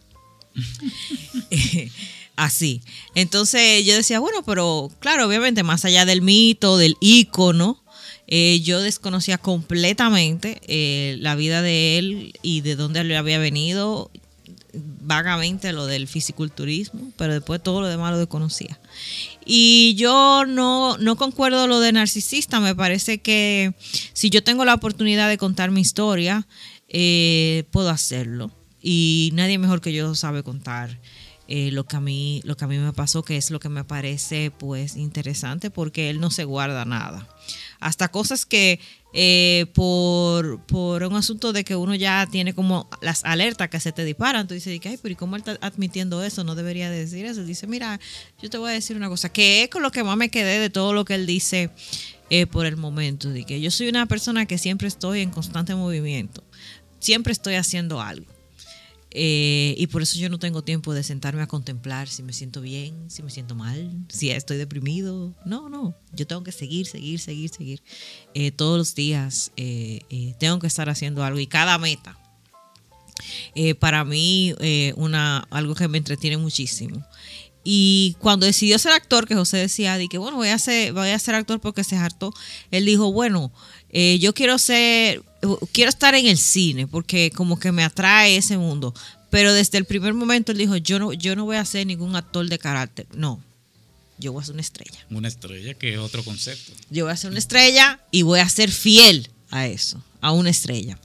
Así. 2.35 2.81
Entonces 3.15 3.85
yo 3.85 3.95
decía, 3.95 4.19
bueno, 4.19 4.43
pero 4.43 4.91
claro, 4.99 5.27
obviamente, 5.27 5.63
más 5.63 5.85
allá 5.85 6.05
del 6.05 6.21
mito, 6.21 6.77
del 6.77 6.97
ícono, 6.99 7.83
eh, 8.27 8.61
yo 8.61 8.81
desconocía 8.81 9.37
completamente 9.37 10.59
eh, 10.67 11.15
la 11.19 11.35
vida 11.35 11.61
de 11.61 11.97
él 11.97 12.33
y 12.41 12.61
de 12.61 12.75
dónde 12.75 13.03
le 13.03 13.17
había 13.17 13.39
venido, 13.39 14.11
vagamente 15.01 15.73
lo 15.73 15.85
del 15.85 16.07
fisiculturismo, 16.07 17.11
pero 17.17 17.33
después 17.33 17.61
todo 17.61 17.81
lo 17.81 17.87
demás 17.87 18.11
lo 18.11 18.17
desconocía. 18.17 18.79
Y 19.45 19.95
yo 19.95 20.45
no, 20.47 20.97
no 20.97 21.15
concuerdo 21.15 21.67
lo 21.67 21.79
de 21.79 21.91
narcisista, 21.91 22.59
me 22.59 22.75
parece 22.75 23.19
que 23.19 23.73
si 24.13 24.29
yo 24.29 24.43
tengo 24.43 24.65
la 24.65 24.73
oportunidad 24.73 25.29
de 25.29 25.37
contar 25.37 25.71
mi 25.71 25.81
historia, 25.81 26.47
eh, 26.87 27.65
puedo 27.71 27.89
hacerlo. 27.89 28.51
Y 28.81 29.31
nadie 29.33 29.57
mejor 29.57 29.81
que 29.81 29.93
yo 29.93 30.13
sabe 30.15 30.43
contar 30.43 30.99
eh, 31.47 31.69
lo, 31.71 31.85
que 31.85 31.95
a 31.95 32.01
mí, 32.01 32.41
lo 32.43 32.57
que 32.57 32.65
a 32.65 32.67
mí 32.67 32.77
me 32.77 32.93
pasó, 32.93 33.23
que 33.23 33.37
es 33.37 33.51
lo 33.51 33.59
que 33.59 33.69
me 33.69 33.83
parece 33.83 34.51
pues 34.51 34.95
interesante, 34.95 35.69
porque 35.69 36.09
él 36.09 36.19
no 36.19 36.31
se 36.31 36.43
guarda 36.43 36.85
nada. 36.85 37.27
Hasta 37.79 38.07
cosas 38.07 38.45
que 38.45 38.79
eh, 39.17 39.67
por, 39.73 40.59
por 40.65 41.01
un 41.03 41.15
asunto 41.15 41.53
de 41.53 41.63
que 41.63 41.77
uno 41.77 41.95
ya 41.95 42.27
tiene 42.29 42.53
como 42.53 42.89
las 42.99 43.23
alertas 43.23 43.69
que 43.69 43.79
se 43.79 43.93
te 43.93 44.03
disparan, 44.03 44.45
tú 44.45 44.53
dices, 44.53 44.77
ay, 44.83 44.99
pero 45.01 45.13
¿y 45.13 45.15
cómo 45.15 45.37
él 45.37 45.43
está 45.45 45.57
admitiendo 45.65 46.21
eso? 46.21 46.43
No 46.43 46.53
debería 46.53 46.89
decir 46.89 47.25
eso. 47.25 47.45
Dice, 47.45 47.65
mira, 47.65 47.97
yo 48.41 48.49
te 48.49 48.57
voy 48.57 48.71
a 48.71 48.73
decir 48.73 48.97
una 48.97 49.07
cosa, 49.07 49.29
que 49.29 49.63
es 49.63 49.69
con 49.69 49.83
lo 49.83 49.91
que 49.91 50.03
más 50.03 50.17
me 50.17 50.27
quedé 50.27 50.59
de 50.59 50.69
todo 50.69 50.91
lo 50.91 51.05
que 51.05 51.15
él 51.15 51.25
dice 51.25 51.69
eh, 52.29 52.45
por 52.45 52.65
el 52.65 52.75
momento, 52.75 53.29
de 53.29 53.45
que 53.45 53.61
yo 53.61 53.71
soy 53.71 53.87
una 53.87 54.05
persona 54.05 54.47
que 54.47 54.57
siempre 54.57 54.89
estoy 54.89 55.21
en 55.21 55.29
constante 55.29 55.73
movimiento, 55.75 56.43
siempre 56.99 57.31
estoy 57.31 57.55
haciendo 57.55 58.01
algo. 58.01 58.34
Eh, 59.17 59.75
y 59.77 59.87
por 59.87 60.01
eso 60.01 60.19
yo 60.19 60.29
no 60.29 60.39
tengo 60.39 60.61
tiempo 60.61 60.93
de 60.93 61.01
sentarme 61.01 61.41
a 61.41 61.47
contemplar 61.47 62.09
si 62.09 62.21
me 62.21 62.33
siento 62.33 62.59
bien, 62.59 63.09
si 63.09 63.23
me 63.23 63.29
siento 63.29 63.55
mal, 63.55 63.89
si 64.09 64.29
estoy 64.29 64.57
deprimido. 64.57 65.33
No, 65.45 65.69
no. 65.69 65.95
Yo 66.11 66.27
tengo 66.27 66.43
que 66.43 66.51
seguir, 66.51 66.85
seguir, 66.85 67.21
seguir, 67.21 67.49
seguir. 67.49 67.81
Eh, 68.33 68.51
todos 68.51 68.77
los 68.77 68.93
días 68.93 69.53
eh, 69.55 70.33
tengo 70.37 70.59
que 70.59 70.67
estar 70.67 70.89
haciendo 70.89 71.23
algo 71.23 71.39
y 71.39 71.47
cada 71.47 71.77
meta. 71.77 72.19
para 73.79 74.03
mí, 74.03 74.53
una, 74.97 75.47
algo 75.49 75.75
que 75.75 75.87
me 75.87 75.97
entretiene 75.97 76.35
muchísimo. 76.35 77.01
Y 77.67 78.15
cuando 78.19 78.45
decidió 78.45 78.77
ser 78.77 78.91
actor, 78.91 79.27
que 79.27 79.33
José 79.33 79.57
decía, 79.57 79.97
que 80.07 80.17
bueno, 80.19 80.37
voy 80.37 80.49
a 80.49 80.59
ser, 80.59 80.93
voy 80.93 81.09
a 81.09 81.17
ser 81.17 81.33
actor 81.33 81.59
porque 81.59 81.83
se 81.83 81.95
hartó, 81.95 82.31
él 82.69 82.85
dijo, 82.85 83.11
bueno, 83.11 83.51
eh, 83.97 84.19
yo 84.19 84.33
quiero 84.33 84.57
ser, 84.57 85.23
quiero 85.71 85.87
estar 85.89 86.13
en 86.15 86.27
el 86.27 86.37
cine 86.37 86.85
porque 86.85 87.31
como 87.33 87.57
que 87.57 87.71
me 87.71 87.83
atrae 87.85 88.35
ese 88.35 88.57
mundo. 88.57 88.93
Pero 89.29 89.53
desde 89.53 89.77
el 89.77 89.85
primer 89.85 90.13
momento 90.13 90.51
él 90.51 90.57
dijo, 90.57 90.75
yo 90.75 90.99
no, 90.99 91.13
yo 91.13 91.35
no 91.37 91.45
voy 91.45 91.55
a 91.55 91.63
ser 91.63 91.87
ningún 91.87 92.15
actor 92.17 92.47
de 92.49 92.59
carácter. 92.59 93.05
No, 93.15 93.41
yo 94.17 94.33
voy 94.33 94.41
a 94.41 94.45
ser 94.45 94.53
una 94.53 94.61
estrella. 94.61 94.99
Una 95.09 95.29
estrella 95.29 95.73
que 95.75 95.93
es 95.93 95.97
otro 95.99 96.23
concepto. 96.25 96.73
Yo 96.89 97.05
voy 97.05 97.13
a 97.13 97.17
ser 97.17 97.29
una 97.31 97.39
estrella 97.39 97.99
y 98.11 98.23
voy 98.23 98.39
a 98.41 98.49
ser 98.49 98.69
fiel 98.69 99.29
a 99.49 99.65
eso, 99.67 100.03
a 100.19 100.31
una 100.31 100.49
estrella. 100.49 100.99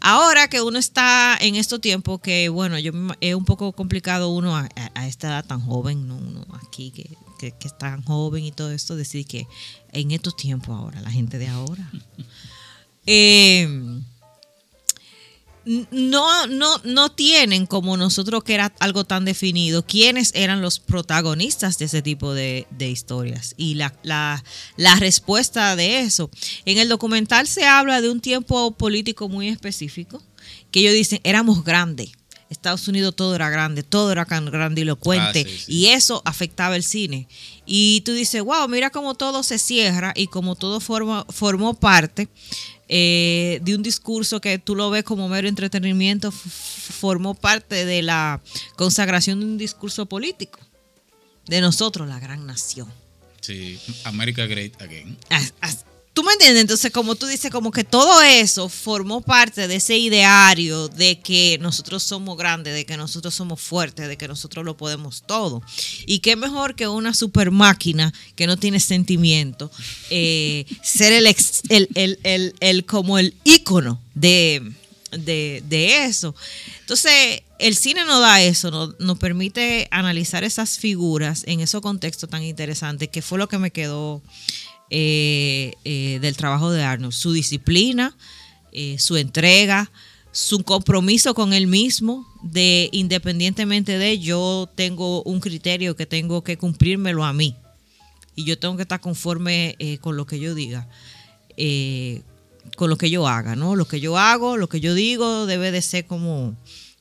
Ahora 0.00 0.48
que 0.48 0.62
uno 0.62 0.78
está 0.78 1.36
en 1.40 1.56
estos 1.56 1.80
tiempos 1.80 2.20
que, 2.20 2.48
bueno, 2.48 2.78
yo 2.78 2.92
es 3.20 3.34
un 3.34 3.44
poco 3.44 3.72
complicado 3.72 4.28
uno 4.30 4.56
a, 4.56 4.68
a- 4.76 4.90
a 4.94 5.06
esta 5.08 5.28
edad 5.28 5.44
tan 5.44 5.60
joven, 5.60 6.06
¿no? 6.08 6.16
uno 6.16 6.46
aquí 6.66 6.90
que, 6.90 7.10
que, 7.38 7.52
que 7.52 7.68
es 7.68 7.76
tan 7.78 8.02
joven 8.04 8.44
y 8.44 8.52
todo 8.52 8.70
esto, 8.72 8.96
decir 8.96 9.26
que 9.26 9.46
en 9.92 10.10
estos 10.10 10.36
tiempos 10.36 10.70
ahora, 10.70 11.00
la 11.00 11.10
gente 11.10 11.38
de 11.38 11.48
ahora. 11.48 11.90
eh, 13.06 14.00
no, 15.64 16.46
no, 16.46 16.78
no 16.84 17.12
tienen 17.12 17.66
como 17.66 17.96
nosotros 17.96 18.42
que 18.44 18.54
era 18.54 18.72
algo 18.80 19.04
tan 19.04 19.24
definido 19.24 19.84
quiénes 19.84 20.32
eran 20.34 20.62
los 20.62 20.80
protagonistas 20.80 21.78
de 21.78 21.84
ese 21.84 22.02
tipo 22.02 22.32
de, 22.32 22.66
de 22.70 22.88
historias 22.88 23.54
y 23.56 23.74
la, 23.74 23.94
la, 24.02 24.42
la 24.76 24.96
respuesta 24.96 25.76
de 25.76 26.00
eso. 26.00 26.30
En 26.64 26.78
el 26.78 26.88
documental 26.88 27.46
se 27.46 27.66
habla 27.66 28.00
de 28.00 28.10
un 28.10 28.20
tiempo 28.20 28.72
político 28.72 29.28
muy 29.28 29.48
específico 29.48 30.22
que 30.70 30.80
ellos 30.80 30.94
dicen 30.94 31.20
éramos 31.24 31.62
grandes. 31.62 32.12
Estados 32.50 32.86
Unidos 32.88 33.14
todo 33.16 33.34
era 33.34 33.48
grande, 33.48 33.82
todo 33.82 34.10
era 34.12 34.24
grandilocuente 34.24 35.40
Ah, 35.40 35.48
sí, 35.48 35.58
sí. 35.66 35.72
y 35.72 35.86
eso 35.86 36.20
afectaba 36.24 36.76
el 36.76 36.82
cine. 36.82 37.28
Y 37.64 38.00
tú 38.02 38.12
dices, 38.12 38.42
wow, 38.42 38.68
mira 38.68 38.90
cómo 38.90 39.14
todo 39.14 39.42
se 39.42 39.58
cierra 39.58 40.12
y 40.16 40.26
cómo 40.26 40.56
todo 40.56 40.80
forma, 40.80 41.24
formó 41.30 41.74
parte 41.74 42.28
eh, 42.88 43.60
de 43.62 43.74
un 43.76 43.82
discurso 43.84 44.40
que 44.40 44.58
tú 44.58 44.74
lo 44.74 44.90
ves 44.90 45.04
como 45.04 45.28
mero 45.28 45.48
entretenimiento, 45.48 46.32
formó 46.32 47.34
parte 47.34 47.84
de 47.84 48.02
la 48.02 48.40
consagración 48.76 49.38
de 49.38 49.46
un 49.46 49.56
discurso 49.58 50.06
político 50.06 50.58
de 51.46 51.60
nosotros, 51.60 52.08
la 52.08 52.18
gran 52.18 52.46
nación. 52.46 52.88
Sí, 53.40 53.78
America 54.04 54.44
Great 54.46 54.80
Again. 54.82 55.16
As- 55.30 55.54
as- 55.60 55.84
¿Tú 56.12 56.24
me 56.24 56.32
entiendes? 56.32 56.62
Entonces, 56.62 56.90
como 56.90 57.14
tú 57.14 57.26
dices, 57.26 57.52
como 57.52 57.70
que 57.70 57.84
todo 57.84 58.20
eso 58.22 58.68
formó 58.68 59.20
parte 59.20 59.68
de 59.68 59.76
ese 59.76 59.96
ideario 59.96 60.88
de 60.88 61.20
que 61.20 61.56
nosotros 61.60 62.02
somos 62.02 62.36
grandes, 62.36 62.74
de 62.74 62.84
que 62.84 62.96
nosotros 62.96 63.32
somos 63.32 63.60
fuertes, 63.60 64.08
de 64.08 64.16
que 64.16 64.26
nosotros 64.26 64.64
lo 64.64 64.76
podemos 64.76 65.22
todo. 65.24 65.62
Y 66.06 66.18
qué 66.18 66.34
mejor 66.34 66.74
que 66.74 66.88
una 66.88 67.14
super 67.14 67.52
máquina 67.52 68.12
que 68.34 68.48
no 68.48 68.56
tiene 68.56 68.80
sentimiento, 68.80 69.70
eh, 70.10 70.66
ser 70.82 71.12
el, 71.12 72.86
como 72.86 73.16
el 73.16 73.34
ícono 73.44 74.00
de, 74.14 74.72
de, 75.12 75.62
de 75.68 76.04
eso. 76.06 76.34
Entonces, 76.80 77.42
el 77.60 77.76
cine 77.76 78.04
nos 78.04 78.20
da 78.20 78.42
eso, 78.42 78.72
nos, 78.72 78.98
nos 78.98 79.16
permite 79.18 79.86
analizar 79.92 80.42
esas 80.42 80.76
figuras 80.78 81.44
en 81.46 81.60
esos 81.60 81.82
contextos 81.82 82.28
tan 82.28 82.42
interesantes, 82.42 83.08
que 83.10 83.22
fue 83.22 83.38
lo 83.38 83.48
que 83.48 83.58
me 83.58 83.70
quedó 83.70 84.20
eh, 84.90 85.74
eh, 85.84 86.18
del 86.20 86.36
trabajo 86.36 86.70
de 86.70 86.82
Arnold. 86.82 87.12
Su 87.14 87.32
disciplina, 87.32 88.16
eh, 88.72 88.96
su 88.98 89.16
entrega, 89.16 89.90
su 90.32 90.62
compromiso 90.62 91.34
con 91.34 91.52
él 91.52 91.66
mismo, 91.66 92.26
de 92.42 92.88
independientemente 92.92 93.98
de 93.98 94.18
yo 94.18 94.68
tengo 94.74 95.22
un 95.24 95.40
criterio 95.40 95.96
que 95.96 96.06
tengo 96.06 96.42
que 96.44 96.56
cumplírmelo 96.58 97.24
a 97.24 97.32
mí. 97.32 97.54
Y 98.36 98.44
yo 98.44 98.58
tengo 98.58 98.76
que 98.76 98.82
estar 98.82 99.00
conforme 99.00 99.76
eh, 99.78 99.98
con 99.98 100.16
lo 100.16 100.26
que 100.26 100.38
yo 100.38 100.54
diga. 100.54 100.88
con 102.76 102.88
lo 102.90 102.96
que 102.96 103.10
yo 103.10 103.26
haga, 103.28 103.56
¿no? 103.56 103.76
Lo 103.76 103.86
que 103.86 104.00
yo 104.00 104.16
hago, 104.18 104.56
lo 104.56 104.68
que 104.68 104.80
yo 104.80 104.94
digo 104.94 105.46
debe 105.46 105.70
de 105.72 105.82
ser 105.82 106.06
como, 106.06 106.56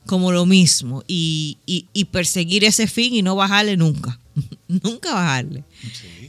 como 0.05 0.31
lo 0.31 0.45
mismo 0.45 1.03
y, 1.07 1.57
y- 1.65 1.85
y 1.93 2.05
perseguir 2.05 2.63
ese 2.65 2.87
fin 2.87 3.13
y 3.13 3.21
no 3.21 3.35
bajarle 3.35 3.77
nunca, 3.77 4.19
nunca 4.67 5.13
bajarle, 5.13 5.63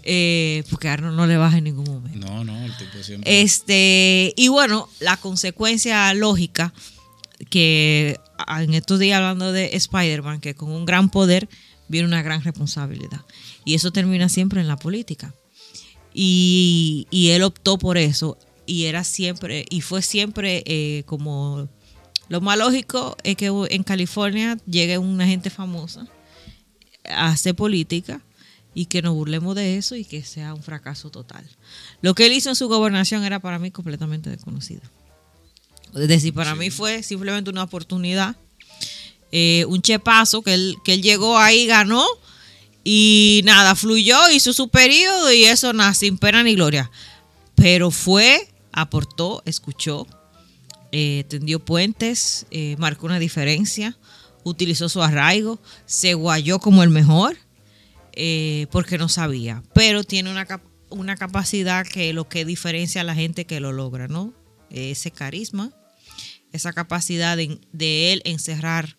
Eh, 0.04 0.64
porque 0.70 0.88
a 0.88 0.94
Arnold 0.94 1.16
no 1.16 1.26
le 1.26 1.36
baja 1.36 1.58
en 1.58 1.64
ningún 1.64 1.84
momento. 1.84 2.26
No, 2.26 2.44
no, 2.44 2.64
el 2.64 2.76
tipo 2.76 3.02
siempre. 3.02 3.42
Este, 3.42 4.32
y 4.36 4.48
bueno, 4.48 4.88
la 5.00 5.16
consecuencia 5.16 6.12
lógica 6.14 6.72
que 7.48 8.18
en 8.48 8.74
estos 8.74 8.98
días 8.98 9.18
hablando 9.18 9.52
de 9.52 9.76
Spider-Man, 9.76 10.40
que 10.40 10.54
con 10.54 10.70
un 10.70 10.84
gran 10.84 11.10
poder 11.10 11.48
viene 11.88 12.06
una 12.06 12.22
gran 12.22 12.42
responsabilidad. 12.42 13.20
Y 13.64 13.74
eso 13.74 13.90
termina 13.90 14.28
siempre 14.28 14.60
en 14.60 14.68
la 14.68 14.76
política. 14.76 15.34
Y, 16.12 17.06
y 17.10 17.30
él 17.30 17.42
optó 17.42 17.78
por 17.78 17.98
eso. 17.98 18.38
Y 18.66 18.84
era 18.84 19.04
siempre, 19.04 19.64
y 19.68 19.80
fue 19.80 20.02
siempre 20.02 20.62
eh, 20.66 21.02
como 21.06 21.68
lo 22.30 22.40
más 22.40 22.56
lógico 22.56 23.16
es 23.24 23.34
que 23.34 23.46
en 23.70 23.82
California 23.82 24.56
llegue 24.64 24.98
una 24.98 25.26
gente 25.26 25.50
famosa 25.50 26.06
a 27.04 27.30
hacer 27.30 27.56
política 27.56 28.20
y 28.74 28.86
que 28.86 29.02
nos 29.02 29.14
burlemos 29.14 29.54
de 29.54 29.76
eso 29.76 29.96
y 29.96 30.04
que 30.04 30.22
sea 30.22 30.54
un 30.54 30.62
fracaso 30.62 31.10
total. 31.10 31.44
Lo 32.02 32.14
que 32.14 32.26
él 32.26 32.32
hizo 32.32 32.48
en 32.48 32.56
su 32.56 32.68
gobernación 32.68 33.24
era 33.24 33.40
para 33.40 33.58
mí 33.58 33.70
completamente 33.70 34.30
desconocido. 34.30 34.82
Es 35.94 36.08
decir, 36.08 36.32
para 36.32 36.54
mí 36.54 36.70
fue 36.70 37.02
simplemente 37.02 37.50
una 37.50 37.64
oportunidad, 37.64 38.36
eh, 39.32 39.64
un 39.68 39.82
chepazo 39.82 40.42
que 40.42 40.54
él, 40.54 40.76
que 40.84 40.94
él 40.94 41.02
llegó 41.02 41.36
ahí, 41.36 41.66
ganó 41.66 42.06
y 42.84 43.42
nada, 43.44 43.74
fluyó, 43.74 44.16
hizo 44.30 44.52
su 44.52 44.68
periodo 44.68 45.32
y 45.32 45.44
eso 45.44 45.72
nada, 45.72 45.94
sin 45.94 46.16
pena 46.18 46.42
ni 46.42 46.54
gloria. 46.54 46.90
Pero 47.56 47.90
fue, 47.90 48.48
aportó, 48.72 49.42
escuchó, 49.44 50.06
eh, 50.92 51.24
tendió 51.28 51.60
puentes, 51.60 52.46
eh, 52.50 52.76
marcó 52.78 53.06
una 53.06 53.18
diferencia, 53.18 53.96
utilizó 54.44 54.88
su 54.88 55.02
arraigo, 55.02 55.58
se 55.86 56.14
guayó 56.14 56.58
como 56.58 56.82
el 56.82 56.90
mejor, 56.90 57.36
eh, 58.22 58.66
porque 58.70 58.98
no 58.98 59.08
sabía. 59.08 59.62
Pero 59.72 60.04
tiene 60.04 60.30
una, 60.30 60.46
una 60.90 61.16
capacidad 61.16 61.86
que 61.86 62.12
lo 62.12 62.28
que 62.28 62.44
diferencia 62.44 63.00
a 63.00 63.04
la 63.04 63.14
gente 63.14 63.46
que 63.46 63.60
lo 63.60 63.72
logra, 63.72 64.08
¿no? 64.08 64.34
Ese 64.68 65.10
carisma, 65.10 65.72
esa 66.52 66.74
capacidad 66.74 67.38
de, 67.38 67.58
de 67.72 68.12
él 68.12 68.20
encerrar 68.26 68.94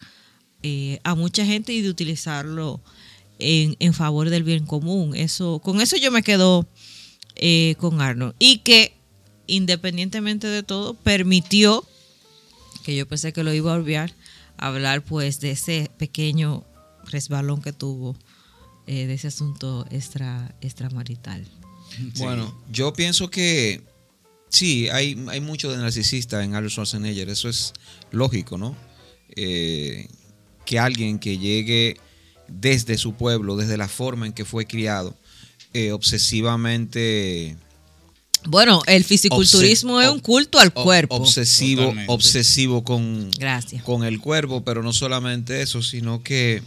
eh, 0.63 0.99
a 1.03 1.13
mucha 1.13 1.45
gente 1.45 1.71
y 1.71 1.81
de 1.81 1.89
utilizarlo 1.91 2.81
en, 3.37 3.75
en 3.77 3.93
favor 3.93 4.31
del 4.31 4.43
bien 4.43 4.65
común. 4.65 5.15
Eso, 5.15 5.59
con 5.59 5.81
eso 5.81 5.97
yo 5.97 6.11
me 6.11 6.23
quedo 6.23 6.67
eh, 7.35 7.75
con 7.77 8.01
Arnold. 8.01 8.33
Y 8.39 8.57
que 8.57 8.95
independientemente 9.45 10.47
de 10.47 10.63
todo, 10.63 10.95
permitió, 10.95 11.85
que 12.83 12.95
yo 12.95 13.07
pensé 13.07 13.33
que 13.33 13.43
lo 13.43 13.53
iba 13.53 13.71
a 13.71 13.75
olvidar, 13.75 14.15
hablar 14.57 15.03
pues 15.03 15.39
de 15.41 15.51
ese 15.51 15.91
pequeño 15.99 16.63
resbalón 17.05 17.61
que 17.61 17.71
tuvo 17.71 18.15
eh, 18.91 19.07
de 19.07 19.13
ese 19.13 19.29
asunto 19.29 19.85
extra, 19.89 20.53
extramarital. 20.59 21.47
Bueno, 22.17 22.53
yo 22.69 22.91
pienso 22.91 23.29
que 23.29 23.79
sí, 24.49 24.89
hay, 24.89 25.17
hay 25.29 25.39
mucho 25.39 25.71
de 25.71 25.77
narcisista 25.77 26.43
en 26.43 26.55
Arnold 26.55 26.73
Schwarzenegger, 26.73 27.29
eso 27.29 27.47
es 27.47 27.71
lógico, 28.11 28.57
¿no? 28.57 28.75
Eh, 29.37 30.09
que 30.65 30.77
alguien 30.77 31.19
que 31.19 31.37
llegue 31.37 32.01
desde 32.49 32.97
su 32.97 33.13
pueblo, 33.13 33.55
desde 33.55 33.77
la 33.77 33.87
forma 33.87 34.25
en 34.25 34.33
que 34.33 34.43
fue 34.43 34.67
criado, 34.67 35.15
eh, 35.73 35.93
obsesivamente... 35.93 37.55
Bueno, 38.43 38.81
el 38.87 39.05
fisiculturismo 39.05 40.01
es 40.01 40.09
un 40.09 40.19
culto 40.19 40.59
al 40.59 40.73
cuerpo. 40.73 41.15
Obsesivo, 41.15 41.83
Totalmente. 41.83 42.11
obsesivo 42.11 42.83
con, 42.83 43.31
Gracias. 43.39 43.83
con 43.83 44.03
el 44.03 44.19
cuerpo, 44.19 44.65
pero 44.65 44.83
no 44.83 44.91
solamente 44.91 45.61
eso, 45.61 45.81
sino 45.81 46.23
que 46.23 46.61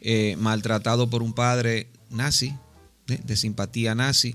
eh, 0.00 0.36
maltratado 0.38 1.08
por 1.08 1.22
un 1.22 1.32
padre 1.32 1.88
nazi, 2.10 2.54
de, 3.06 3.18
de 3.18 3.36
simpatía 3.36 3.94
nazi, 3.94 4.34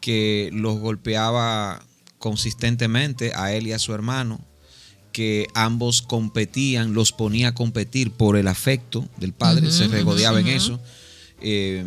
que 0.00 0.50
los 0.52 0.78
golpeaba 0.78 1.84
consistentemente 2.18 3.32
a 3.34 3.52
él 3.52 3.66
y 3.66 3.72
a 3.72 3.78
su 3.78 3.94
hermano, 3.94 4.40
que 5.12 5.48
ambos 5.54 6.02
competían, 6.02 6.94
los 6.94 7.12
ponía 7.12 7.48
a 7.48 7.54
competir 7.54 8.10
por 8.10 8.36
el 8.36 8.48
afecto 8.48 9.08
del 9.16 9.32
padre, 9.32 9.70
se 9.70 9.88
regodeaba 9.88 10.40
en 10.40 10.48
eso. 10.48 10.80
Eh, 11.40 11.84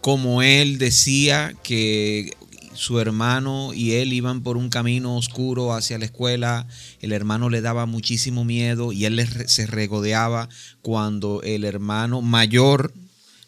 como 0.00 0.42
él 0.42 0.78
decía 0.78 1.54
que 1.62 2.36
su 2.76 3.00
hermano 3.00 3.72
y 3.74 3.92
él 3.92 4.12
iban 4.12 4.42
por 4.42 4.56
un 4.56 4.68
camino 4.70 5.16
oscuro 5.16 5.72
hacia 5.74 5.98
la 5.98 6.04
escuela, 6.04 6.66
el 7.00 7.12
hermano 7.12 7.50
le 7.50 7.60
daba 7.60 7.86
muchísimo 7.86 8.44
miedo 8.44 8.92
y 8.92 9.04
él 9.04 9.26
se 9.48 9.66
regodeaba 9.66 10.48
cuando 10.82 11.42
el 11.42 11.64
hermano 11.64 12.22
mayor 12.22 12.92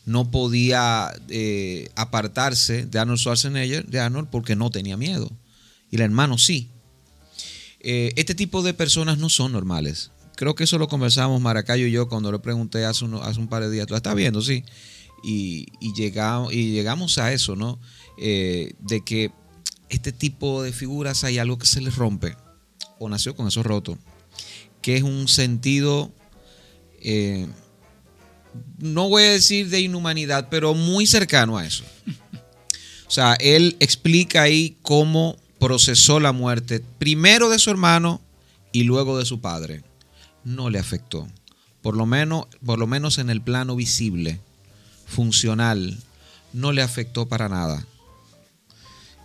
no 0.04 0.30
podía 0.30 1.10
eh, 1.28 1.90
apartarse 1.94 2.86
de 2.86 2.98
Arnold 2.98 3.18
Schwarzenegger, 3.20 3.86
de 3.86 4.00
Arnold, 4.00 4.28
porque 4.30 4.56
no 4.56 4.70
tenía 4.70 4.96
miedo. 4.96 5.30
Y 5.90 5.96
el 5.96 6.02
hermano 6.02 6.38
sí. 6.38 6.70
Eh, 7.80 8.12
este 8.16 8.34
tipo 8.34 8.62
de 8.62 8.74
personas 8.74 9.18
no 9.18 9.28
son 9.28 9.52
normales. 9.52 10.10
Creo 10.36 10.54
que 10.54 10.64
eso 10.64 10.78
lo 10.78 10.88
conversamos 10.88 11.40
Maracayo 11.40 11.86
y 11.86 11.90
yo 11.90 12.08
cuando 12.08 12.32
le 12.32 12.38
pregunté 12.38 12.84
hace, 12.84 13.04
uno- 13.04 13.22
hace 13.22 13.38
un 13.40 13.48
par 13.48 13.62
de 13.62 13.70
días. 13.70 13.86
¿Tú 13.86 13.92
la 13.94 13.98
estás 13.98 14.14
viendo? 14.14 14.40
Sí. 14.40 14.64
Y 15.24 15.66
llegamos, 15.96 16.52
y 16.52 16.70
llegamos 16.70 17.18
a 17.18 17.32
eso, 17.32 17.56
¿no? 17.56 17.78
Eh, 18.20 18.72
de 18.80 19.04
que 19.04 19.30
este 19.88 20.10
tipo 20.12 20.62
de 20.62 20.72
figuras 20.72 21.22
hay 21.22 21.38
algo 21.38 21.56
que 21.56 21.66
se 21.66 21.80
les 21.80 21.94
rompe, 21.94 22.36
o 22.98 23.08
nació 23.08 23.36
con 23.36 23.46
eso 23.46 23.62
roto, 23.62 23.96
que 24.82 24.96
es 24.96 25.02
un 25.02 25.28
sentido, 25.28 26.12
eh, 27.00 27.46
no 28.78 29.08
voy 29.08 29.22
a 29.22 29.30
decir 29.30 29.70
de 29.70 29.80
inhumanidad, 29.80 30.48
pero 30.50 30.74
muy 30.74 31.06
cercano 31.06 31.58
a 31.58 31.66
eso. 31.66 31.84
O 33.06 33.10
sea, 33.10 33.34
él 33.34 33.76
explica 33.80 34.42
ahí 34.42 34.76
cómo 34.82 35.36
procesó 35.58 36.20
la 36.20 36.32
muerte, 36.32 36.82
primero 36.98 37.48
de 37.48 37.58
su 37.58 37.70
hermano 37.70 38.20
y 38.72 38.82
luego 38.82 39.18
de 39.18 39.24
su 39.24 39.40
padre, 39.40 39.82
no 40.44 40.70
le 40.70 40.78
afectó. 40.78 41.26
Por 41.82 41.96
lo 41.96 42.04
menos, 42.04 42.46
por 42.64 42.78
lo 42.78 42.86
menos 42.86 43.18
en 43.18 43.30
el 43.30 43.40
plano 43.40 43.76
visible, 43.76 44.40
funcional, 45.06 45.98
no 46.52 46.72
le 46.72 46.82
afectó 46.82 47.28
para 47.28 47.48
nada. 47.48 47.86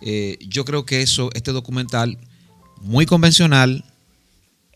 Eh, 0.00 0.38
yo 0.40 0.64
creo 0.64 0.84
que 0.84 1.02
eso, 1.02 1.30
este 1.34 1.52
documental, 1.52 2.18
muy 2.80 3.06
convencional, 3.06 3.84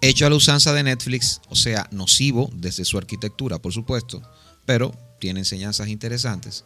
hecho 0.00 0.26
a 0.26 0.30
la 0.30 0.36
usanza 0.36 0.72
de 0.72 0.82
Netflix, 0.82 1.40
o 1.48 1.56
sea, 1.56 1.88
nocivo 1.90 2.50
desde 2.54 2.84
su 2.84 2.98
arquitectura, 2.98 3.58
por 3.58 3.72
supuesto, 3.72 4.22
pero 4.64 4.94
tiene 5.20 5.40
enseñanzas 5.40 5.88
interesantes, 5.88 6.64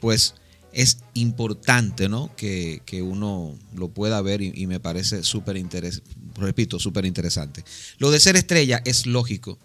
pues 0.00 0.34
es 0.72 0.98
importante 1.14 2.08
¿no? 2.08 2.34
que, 2.36 2.82
que 2.86 3.02
uno 3.02 3.58
lo 3.74 3.88
pueda 3.88 4.20
ver 4.22 4.40
y, 4.40 4.66
me 4.66 4.80
parece 4.80 5.22
súper 5.24 5.56
interesante, 5.56 6.08
repito, 6.36 6.78
súper 6.78 7.04
interesante. 7.04 7.64
Lo 7.98 8.10
de 8.10 8.20
ser 8.20 8.36
estrella 8.36 8.80
es 8.84 9.06
lógico. 9.06 9.58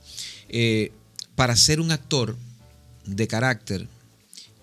Eh, 0.50 0.92
para 1.36 1.56
ser 1.56 1.80
un 1.80 1.92
actor 1.92 2.38
de 3.06 3.28
carácter 3.28 3.88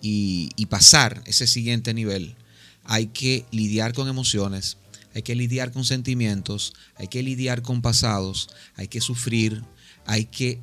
y 0.01 0.65
pasar 0.65 1.23
ese 1.25 1.47
siguiente 1.47 1.93
nivel, 1.93 2.35
hay 2.83 3.07
que 3.07 3.45
lidiar 3.51 3.93
con 3.93 4.07
emociones, 4.07 4.77
hay 5.13 5.21
que 5.21 5.35
lidiar 5.35 5.71
con 5.71 5.85
sentimientos, 5.85 6.73
hay 6.95 7.07
que 7.07 7.23
lidiar 7.23 7.61
con 7.61 7.81
pasados, 7.81 8.49
hay 8.75 8.87
que 8.87 9.01
sufrir, 9.01 9.63
hay 10.05 10.25
que 10.25 10.59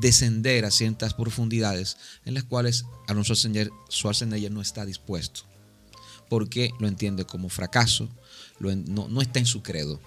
descender 0.00 0.64
a 0.64 0.70
ciertas 0.70 1.14
profundidades 1.14 1.96
en 2.24 2.34
las 2.34 2.44
cuales 2.44 2.84
Arnold 3.08 3.26
Schwarzenegger, 3.26 3.70
Schwarzenegger 3.90 4.52
no 4.52 4.60
está 4.60 4.86
dispuesto, 4.86 5.42
porque 6.28 6.70
lo 6.78 6.88
entiende 6.88 7.24
como 7.24 7.48
fracaso, 7.48 8.08
no, 8.60 9.08
no 9.08 9.20
está 9.20 9.40
en 9.40 9.46
su 9.46 9.62
credo. 9.62 10.00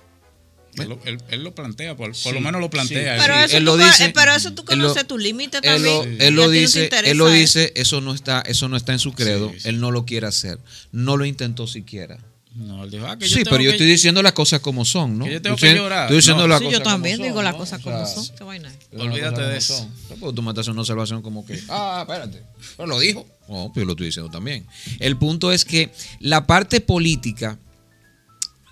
Él, 0.84 0.89
lo- 0.89 1.00
él- 1.05 1.17
él 1.29 1.44
lo 1.44 1.53
plantea, 1.55 1.96
por, 1.96 2.08
por 2.08 2.15
Sí, 2.15 2.32
lo 2.32 2.41
menos 2.41 2.60
lo 2.62 2.70
plantea. 2.70 3.15
sí. 3.17 3.22
Pero, 3.22 3.38
Sí, 3.39 3.44
eso 3.46 3.58
él 3.58 3.63
tú, 3.63 3.65
lo 3.65 3.77
dice, 3.77 4.10
pero 4.13 4.34
eso 4.34 4.53
tú 4.53 4.63
él 4.70 4.79
lo- 4.79 4.84
conoces 4.86 5.08
tu 5.08 5.17
límite 5.17 5.58
Él 5.58 5.63
también. 5.63 6.17
lo, 6.17 6.25
él 6.25 6.34
lo 6.36 6.44
no 6.44 6.50
dice, 6.50 6.84
interesa 6.86 7.12
él 7.12 7.17
lo 7.17 7.27
eso. 7.27 7.36
dice, 7.36 7.74
eso 7.75 8.01
no 8.01 8.13
está, 8.13 8.41
eso 8.41 8.67
no 8.70 8.77
está 8.77 8.94
en 8.94 9.00
su 9.00 9.13
credo, 9.13 9.51
Sí, 9.53 9.60
sí. 9.62 9.70
él 9.70 9.79
no 9.79 9.91
lo 9.91 10.05
quiere 10.05 10.27
hacer, 10.27 10.60
no 10.91 11.17
lo 11.17 11.25
intentó 11.25 11.67
siquiera. 11.67 12.17
No, 12.55 12.86
él 12.86 12.89
dijo, 12.91 13.05
ah, 13.05 13.20
que 13.20 13.27
Sí, 13.27 13.34
tengo 13.44 13.50
pero 13.50 13.63
yo 13.63 13.72
estoy 13.72 13.86
diciendo 13.86 14.24
las 14.24 14.32
cosas 14.32 14.62
como 14.62 14.86
son, 14.86 15.20
¿no? 15.20 15.25
que 15.25 15.34
yo 15.34 15.41
tengo 15.41 15.55
Estoy- 15.55 15.72
que 15.72 15.75
llorar. 15.75 16.03
Estoy 16.03 16.15
diciendo 16.17 16.44
No, 16.44 16.48
las 16.48 16.60
Sí, 16.60 16.65
cosas 16.67 16.79
yo 16.79 16.84
también 16.86 17.17
como 17.17 17.25
digo 17.25 17.36
son, 17.39 17.44
las 17.44 17.55
cosas 17.55 17.79
O 17.82 17.84
como 17.84 18.05
sea, 18.05 18.15
son. 18.15 18.36
¿Qué 18.38 18.44
vaina 18.46 18.72
Olvídate 18.98 19.41
de 19.41 19.58
eso. 19.58 19.89
porque 20.22 20.36
tú 20.38 20.41
me 20.41 20.51
estás 20.51 20.62
haciendo 20.62 20.72
una 20.79 20.82
observación 20.84 21.22
como 21.22 21.46
que, 21.46 21.60
ah, 21.70 22.05
espérate, 22.08 22.41
pero 22.77 22.88
lo 22.88 22.98
dijo. 23.00 23.27
No, 23.50 23.72
pues 23.74 23.82
yo 23.82 23.86
lo 23.86 23.91
estoy 23.91 24.05
diciendo 24.05 24.32
también. 24.32 24.65
El 25.00 25.17
punto 25.17 25.51
es 25.51 25.65
que 25.65 25.91
la 26.22 26.48
parte 26.48 26.79
política, 26.79 27.60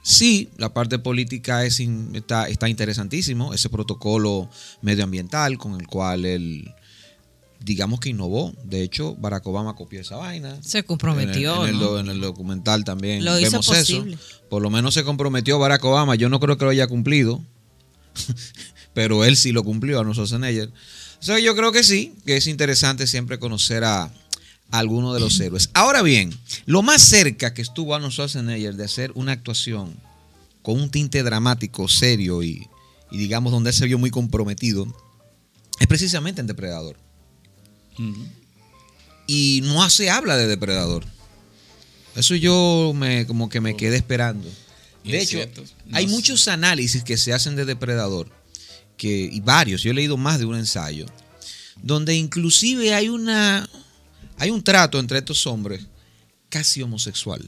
sí, 0.04 0.50
la 0.58 0.72
parte 0.74 1.00
política 1.00 1.66
es 1.66 1.80
está, 2.14 2.48
está 2.48 2.70
interesantísimo, 2.70 3.54
ese 3.56 3.70
protocolo 3.70 4.50
medioambiental 4.82 5.58
con 5.58 5.80
el 5.80 5.88
cual 5.88 6.26
él, 6.26 6.72
digamos 7.60 8.00
que 8.00 8.10
innovó. 8.10 8.54
De 8.64 8.84
hecho, 8.84 9.16
Barack 9.16 9.48
Obama 9.48 9.74
copió 9.76 10.02
esa 10.02 10.18
vaina. 10.18 10.62
Se 10.62 10.84
comprometió, 10.84 11.64
En 11.66 11.70
el, 11.70 11.70
en 11.70 11.76
el 11.76 11.80
¿no? 11.80 11.86
do- 11.92 12.00
en 12.00 12.10
el 12.10 12.22
documental 12.22 12.84
también 12.84 13.24
Lo 13.26 13.40
hizo 13.40 13.52
vemos 13.52 13.66
posible. 13.68 14.14
eso. 14.16 14.24
Por 14.50 14.62
lo 14.62 14.70
menos 14.70 14.94
se 14.94 15.04
comprometió 15.04 15.58
Barack 15.58 15.84
Obama. 15.86 16.16
Yo 16.16 16.28
no 16.30 16.40
creo 16.40 16.58
que 16.58 16.66
lo 16.66 16.72
haya 16.72 16.86
cumplido, 16.88 17.42
pero 18.94 19.24
él 19.26 19.36
sí 19.38 19.52
lo 19.52 19.64
cumplió 19.64 20.00
a 20.02 20.04
nosotros 20.04 20.34
en 20.34 20.44
ella. 20.44 20.66
O 21.20 21.26
sea, 21.26 21.40
yo 21.40 21.56
creo 21.56 21.72
que 21.72 21.84
sí, 21.84 22.14
que 22.26 22.36
es 22.38 22.48
interesante 22.48 23.08
siempre 23.08 23.40
conocer 23.40 23.84
a, 23.86 24.12
a 24.74 24.80
alguno 24.80 25.14
de 25.14 25.20
los 25.20 25.40
héroes. 25.40 25.70
Ahora 25.76 26.02
bien, 26.02 26.36
lo 26.66 26.82
más 26.82 27.00
cerca 27.04 27.54
que 27.54 27.62
estuvo 27.62 27.94
Arnold 27.94 28.12
Schwarzenegger 28.12 28.76
de 28.76 28.84
hacer 28.84 29.12
una 29.14 29.32
actuación 29.32 29.96
con 30.64 30.82
un 30.82 30.90
tinte 30.90 31.22
dramático, 31.22 31.88
serio 31.88 32.42
y, 32.42 32.68
y 33.12 33.18
digamos 33.20 33.52
donde 33.52 33.70
él 33.70 33.76
se 33.76 33.86
vio 33.86 34.00
muy 34.00 34.10
comprometido, 34.10 34.88
es 35.80 35.86
precisamente 35.86 36.42
en 36.42 36.48
Depredador. 36.48 36.98
Y 39.28 39.62
no 39.64 39.88
se 39.92 40.10
habla 40.10 40.38
de 40.38 40.48
Depredador. 40.48 41.06
Eso 42.16 42.34
yo 42.34 42.94
me 42.96 43.28
como 43.28 43.50
que 43.50 43.62
me 43.62 43.78
quedé 43.78 43.98
esperando. 43.98 44.50
De 45.04 45.22
hecho, 45.22 45.38
hay 45.92 46.08
muchos 46.08 46.48
análisis 46.48 47.04
que 47.04 47.18
se 47.18 47.32
hacen 47.32 47.56
de 47.56 47.66
Depredador, 47.66 48.32
que, 48.98 49.30
y 49.32 49.40
varios, 49.40 49.84
yo 49.84 49.92
he 49.92 49.94
leído 49.94 50.18
más 50.18 50.40
de 50.40 50.46
un 50.46 50.56
ensayo, 50.56 51.06
donde 51.84 52.16
inclusive 52.16 52.96
hay 52.96 53.10
una 53.10 53.70
hay 54.38 54.50
un 54.50 54.64
trato 54.64 55.00
entre 55.00 55.20
estos 55.20 55.46
hombres 55.48 55.86
casi 56.50 56.82
homosexual. 56.82 57.48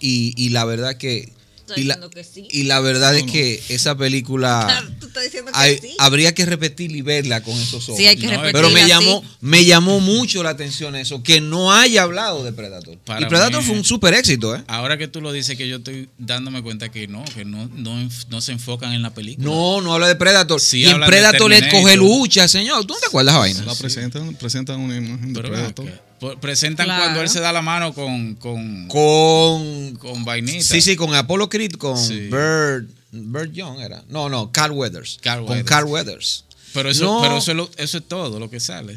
Y, 0.00 0.34
y 0.36 0.50
la 0.50 0.64
verdad 0.64 0.96
que 0.96 1.32
y 1.76 1.84
la, 1.84 1.94
diciendo 1.96 2.10
que 2.10 2.24
sí. 2.24 2.48
y 2.50 2.62
la 2.64 2.80
verdad 2.80 3.16
es 3.16 3.26
no. 3.26 3.32
que 3.32 3.62
esa 3.68 3.96
película 3.96 4.84
Tú 5.00 5.06
estás 5.08 5.24
diciendo 5.24 5.52
que 5.52 5.58
hay- 5.58 5.78
sí. 5.78 5.94
habría 5.98 6.34
que 6.34 6.44
repetirla 6.46 6.96
y 6.96 7.02
verla 7.02 7.42
con 7.42 7.54
estos 7.58 7.88
ojos. 7.88 7.98
Sí, 7.98 8.06
hay 8.06 8.16
que 8.16 8.26
No, 8.26 8.32
repetirla. 8.32 8.52
Pero 8.52 8.70
me 8.70 8.82
sí. 8.82 8.88
llamó, 8.88 9.24
me 9.40 9.64
llamó 9.64 10.00
mucho 10.00 10.42
la 10.42 10.50
atención 10.50 10.96
eso, 10.96 11.22
que 11.22 11.40
no 11.40 11.72
haya 11.72 12.02
hablado 12.02 12.44
de 12.44 12.52
Predator. 12.52 12.98
Para 12.98 13.22
y 13.22 13.28
Predator 13.28 13.60
mí- 13.60 13.66
fue 13.66 13.76
un 13.76 13.84
super 13.84 14.14
éxito, 14.14 14.54
¿eh? 14.56 14.62
Ahora 14.66 14.96
que 14.98 15.08
tú 15.08 15.20
lo 15.20 15.32
dices, 15.32 15.56
que 15.56 15.68
yo 15.68 15.76
estoy 15.76 16.08
dándome 16.18 16.62
cuenta 16.62 16.90
que 16.90 17.06
no, 17.08 17.24
que 17.34 17.44
no, 17.44 17.68
no, 17.74 18.40
se 18.40 18.52
enfocan 18.52 18.92
en 18.92 19.02
la 19.02 19.14
película. 19.14 19.46
No, 19.46 19.80
no 19.80 19.94
habla 19.94 20.08
de 20.08 20.16
Predator. 20.16 20.60
Sí 20.60 20.82
y 20.82 20.86
en 20.86 21.00
Predator 21.00 21.50
le 21.50 21.68
coge 21.68 21.96
lucha, 21.96 22.48
señor. 22.48 22.84
¿Tú 22.84 22.94
no 22.94 23.00
te 23.00 23.06
acuerdas 23.06 23.34
vaina? 23.36 23.62
La 23.64 23.74
presentan, 23.74 24.34
presentan 24.34 24.80
una 24.80 24.96
imagen 24.96 25.32
de 25.32 25.40
Pero 25.40 25.52
Predator. 25.54 26.07
Por- 26.20 26.38
presentan 26.40 26.86
Claro. 26.86 27.02
cuando 27.04 27.22
él 27.22 27.28
se 27.28 27.40
da 27.40 27.52
la 27.52 27.62
mano 27.62 27.92
con, 27.94 28.34
con, 28.36 28.88
Con. 28.88 29.96
con 29.96 30.24
vainita. 30.24 30.62
Sí, 30.64 30.80
sí, 30.80 30.96
con 30.96 31.14
Apollo 31.14 31.48
Creed, 31.48 31.72
con 31.72 31.96
Sí. 31.96 32.28
Bird. 32.28 32.86
Bird 33.12 33.52
Young 33.52 33.80
era. 33.80 34.02
No, 34.08 34.28
no, 34.28 34.50
Carl 34.52 34.72
Weathers. 34.72 35.18
Carl 35.22 35.40
con 35.42 35.50
Weathers. 35.50 35.68
Carl 35.68 35.86
Weathers. 35.86 36.44
Pero 36.74 36.90
eso, 36.90 37.04
No. 37.04 37.22
pero 37.22 37.38
eso, 37.38 37.50
es 37.52 37.56
lo- 37.56 37.70
eso 37.76 37.98
es 37.98 38.04
todo 38.08 38.38
lo 38.38 38.50
que 38.50 38.60
sale. 38.60 38.96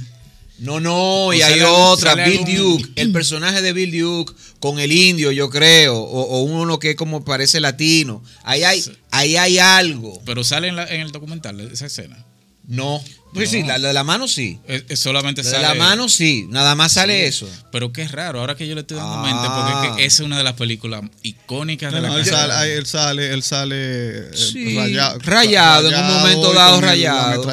No, 0.60 0.80
no, 0.80 1.34
y 1.34 1.42
O 1.42 1.46
hay 1.46 1.54
sale 1.60 1.66
otra, 1.66 2.14
Bill 2.16 2.40
algún- 2.40 2.56
Duke, 2.56 2.90
el 3.02 3.12
personaje 3.12 3.62
de 3.62 3.74
Bill 3.74 4.00
Duke 4.00 4.34
con 4.60 4.80
el 4.80 4.92
indio, 4.92 5.32
yo 5.32 5.50
creo, 5.50 5.98
o, 5.98 6.22
o 6.22 6.42
uno 6.42 6.78
que 6.78 6.96
como 6.96 7.24
parece 7.26 7.60
latino. 7.60 8.22
Ahí 8.44 8.64
hay, 8.64 8.82
Sí. 8.82 8.92
ahí 9.12 9.38
hay 9.38 9.58
algo. 9.60 10.22
Pero 10.26 10.44
sale 10.44 10.68
en, 10.68 10.76
la- 10.76 10.88
en 10.88 11.02
el 11.02 11.12
documental 11.12 11.60
esa 11.62 11.86
escena. 11.88 12.26
No. 12.68 13.02
Pues 13.34 13.52
No. 13.54 13.60
sí, 13.60 13.63
la, 13.65 13.78
la 13.78 13.88
de 13.89 13.94
la 13.94 14.04
mano 14.04 14.28
sí. 14.28 14.60
Es, 14.67 14.84
es 14.89 15.00
solamente 15.00 15.41
La 15.44 15.50
de 15.50 15.56
sale. 15.56 15.67
la 15.67 15.74
mano 15.76 16.10
sí, 16.10 16.46
nada 16.50 16.76
más 16.76 16.91
sale 16.91 17.22
Sí. 17.22 17.26
eso. 17.46 17.50
Pero 17.72 17.94
qué 17.94 18.08
raro, 18.08 18.39
ahora 18.41 18.56
que 18.56 18.67
yo 18.67 18.76
le 18.76 18.82
estoy 18.82 18.98
dando 18.98 19.13
Ah. 19.13 19.24
mente, 19.24 19.48
porque 19.48 19.88
es 19.88 19.96
que 19.96 20.06
esa 20.06 20.24
es 20.24 20.26
una 20.26 20.38
de 20.38 20.44
las 20.44 20.54
películas 20.54 21.02
icónicas 21.24 21.91
No, 21.91 21.96
de 21.96 22.02
la 22.02 22.08
no, 22.10 22.17
él, 22.17 22.26
sale, 22.26 22.54
ahí 22.54 22.72
él 22.72 22.86
sale, 22.86 23.34
él 23.34 23.41
sale 23.44 23.76
eh, 23.78 24.32
Sí, 24.36 24.76
raya- 24.76 25.15
rayado, 25.20 25.89
en 25.89 25.96
un 26.00 26.08
momento 26.08 26.54
dado 26.54 26.82
rayado. 26.82 27.44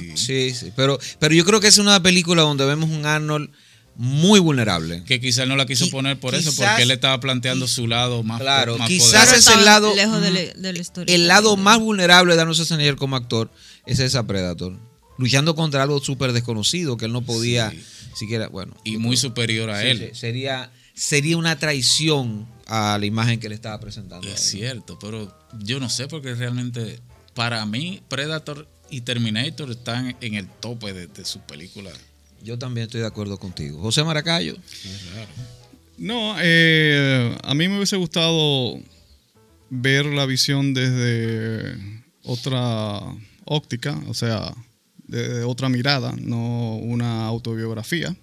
Sí. 0.00 0.12
Sí, 0.16 0.54
sí. 0.54 0.72
Pero, 0.76 0.98
pero 1.18 1.34
yo 1.34 1.44
creo 1.44 1.60
que 1.60 1.68
es 1.68 1.78
una 1.78 2.02
película 2.02 2.42
donde 2.42 2.64
vemos 2.66 2.90
un 2.90 3.06
Arnold 3.06 3.50
muy 3.98 4.38
vulnerable. 4.40 5.02
Que 5.06 5.18
quizás 5.20 5.48
no 5.48 5.56
la 5.56 5.64
quiso 5.64 5.86
Qui- 5.86 5.90
poner 5.92 6.20
por 6.20 6.34
eso, 6.34 6.54
porque 6.54 6.82
él 6.82 6.90
estaba 6.90 7.18
planteando 7.20 7.66
su 7.66 7.86
lado 7.86 8.22
más 8.22 8.40
Claro, 8.42 8.76
más 8.76 8.88
quizás 8.88 9.32
es 9.32 9.46
el 9.46 9.64
lado- 9.64 9.94
lejos 9.94 10.20
de 10.20 10.30
la, 10.30 10.40
de 10.54 10.72
la 10.74 10.78
historia. 10.78 11.14
El 11.14 11.26
lado 11.26 11.56
más 11.56 11.78
vulnerable 11.78 12.34
de 12.34 12.40
Arnold 12.42 12.56
Schwarzenegger 12.56 12.96
como 12.96 13.16
actor 13.16 13.50
es 13.86 13.98
esa 14.00 14.26
Predator. 14.26 14.76
Luchando 15.18 15.54
contra 15.54 15.82
algo 15.82 16.00
súper 16.00 16.32
desconocido 16.32 16.96
que 16.96 17.06
él 17.06 17.12
no 17.12 17.22
podía 17.22 17.70
Sí. 17.70 17.82
siquiera, 18.14 18.48
bueno. 18.48 18.74
y 18.84 18.96
muy 18.98 19.16
superior 19.16 19.70
a 19.70 19.80
sí, 19.80 19.86
él. 19.88 20.10
sí, 20.12 20.20
sería, 20.20 20.70
sería 20.94 21.36
una 21.36 21.58
traición 21.58 22.46
a 22.66 22.96
la 22.98 23.06
imagen 23.06 23.38
que 23.40 23.48
le 23.48 23.54
estaba 23.54 23.78
presentando. 23.80 24.26
Es 24.28 24.40
cierto, 24.40 24.98
pero 24.98 25.32
yo 25.60 25.80
no 25.80 25.88
sé 25.88 26.06
porque 26.08 26.34
realmente 26.34 27.00
para 27.34 27.64
mí 27.66 28.02
Predator 28.08 28.68
y 28.90 29.00
Terminator 29.02 29.70
están 29.70 30.16
en 30.20 30.34
el 30.34 30.48
tope 30.48 30.92
de, 30.92 31.06
de 31.06 31.24
sus 31.24 31.42
películas. 31.42 31.94
Yo 32.42 32.58
también 32.58 32.86
estoy 32.86 33.00
de 33.00 33.06
acuerdo 33.06 33.38
contigo. 33.38 33.80
José 33.80 34.04
Maracayo. 34.04 34.56
No, 35.98 36.36
eh, 36.40 37.36
a 37.42 37.54
mí 37.54 37.68
me 37.68 37.76
hubiese 37.76 37.96
gustado 37.96 38.78
ver 39.70 40.04
la 40.06 40.26
visión 40.26 40.74
desde 40.74 41.74
otra 42.22 43.00
óptica, 43.44 43.98
o 44.06 44.14
sea, 44.14 44.54
de 45.08 45.44
otra 45.44 45.68
mirada, 45.68 46.14
no 46.18 46.76
una 46.76 47.26
autobiografía. 47.26 48.16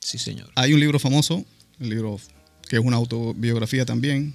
Sí, 0.00 0.18
señor. 0.18 0.50
Hay 0.54 0.72
un 0.72 0.80
libro 0.80 0.98
famoso, 0.98 1.44
el 1.80 1.90
libro 1.90 2.18
que 2.68 2.76
es 2.76 2.82
una 2.82 2.96
autobiografía 2.96 3.84
también. 3.84 4.34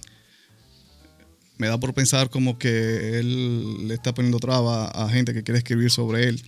Me 1.58 1.67
da 1.67 1.80
por 1.80 1.93
pensar 1.93 2.30
como 2.30 2.58
que 2.58 3.19
él 3.19 3.88
le 3.88 3.93
está 3.93 4.13
poniendo 4.13 4.39
traba 4.39 4.88
a 4.88 5.10
gente 5.10 5.34
que 5.34 5.43
quiere 5.43 5.60
escribir 5.60 5.91
sobre 5.91 6.28
él. 6.28 6.43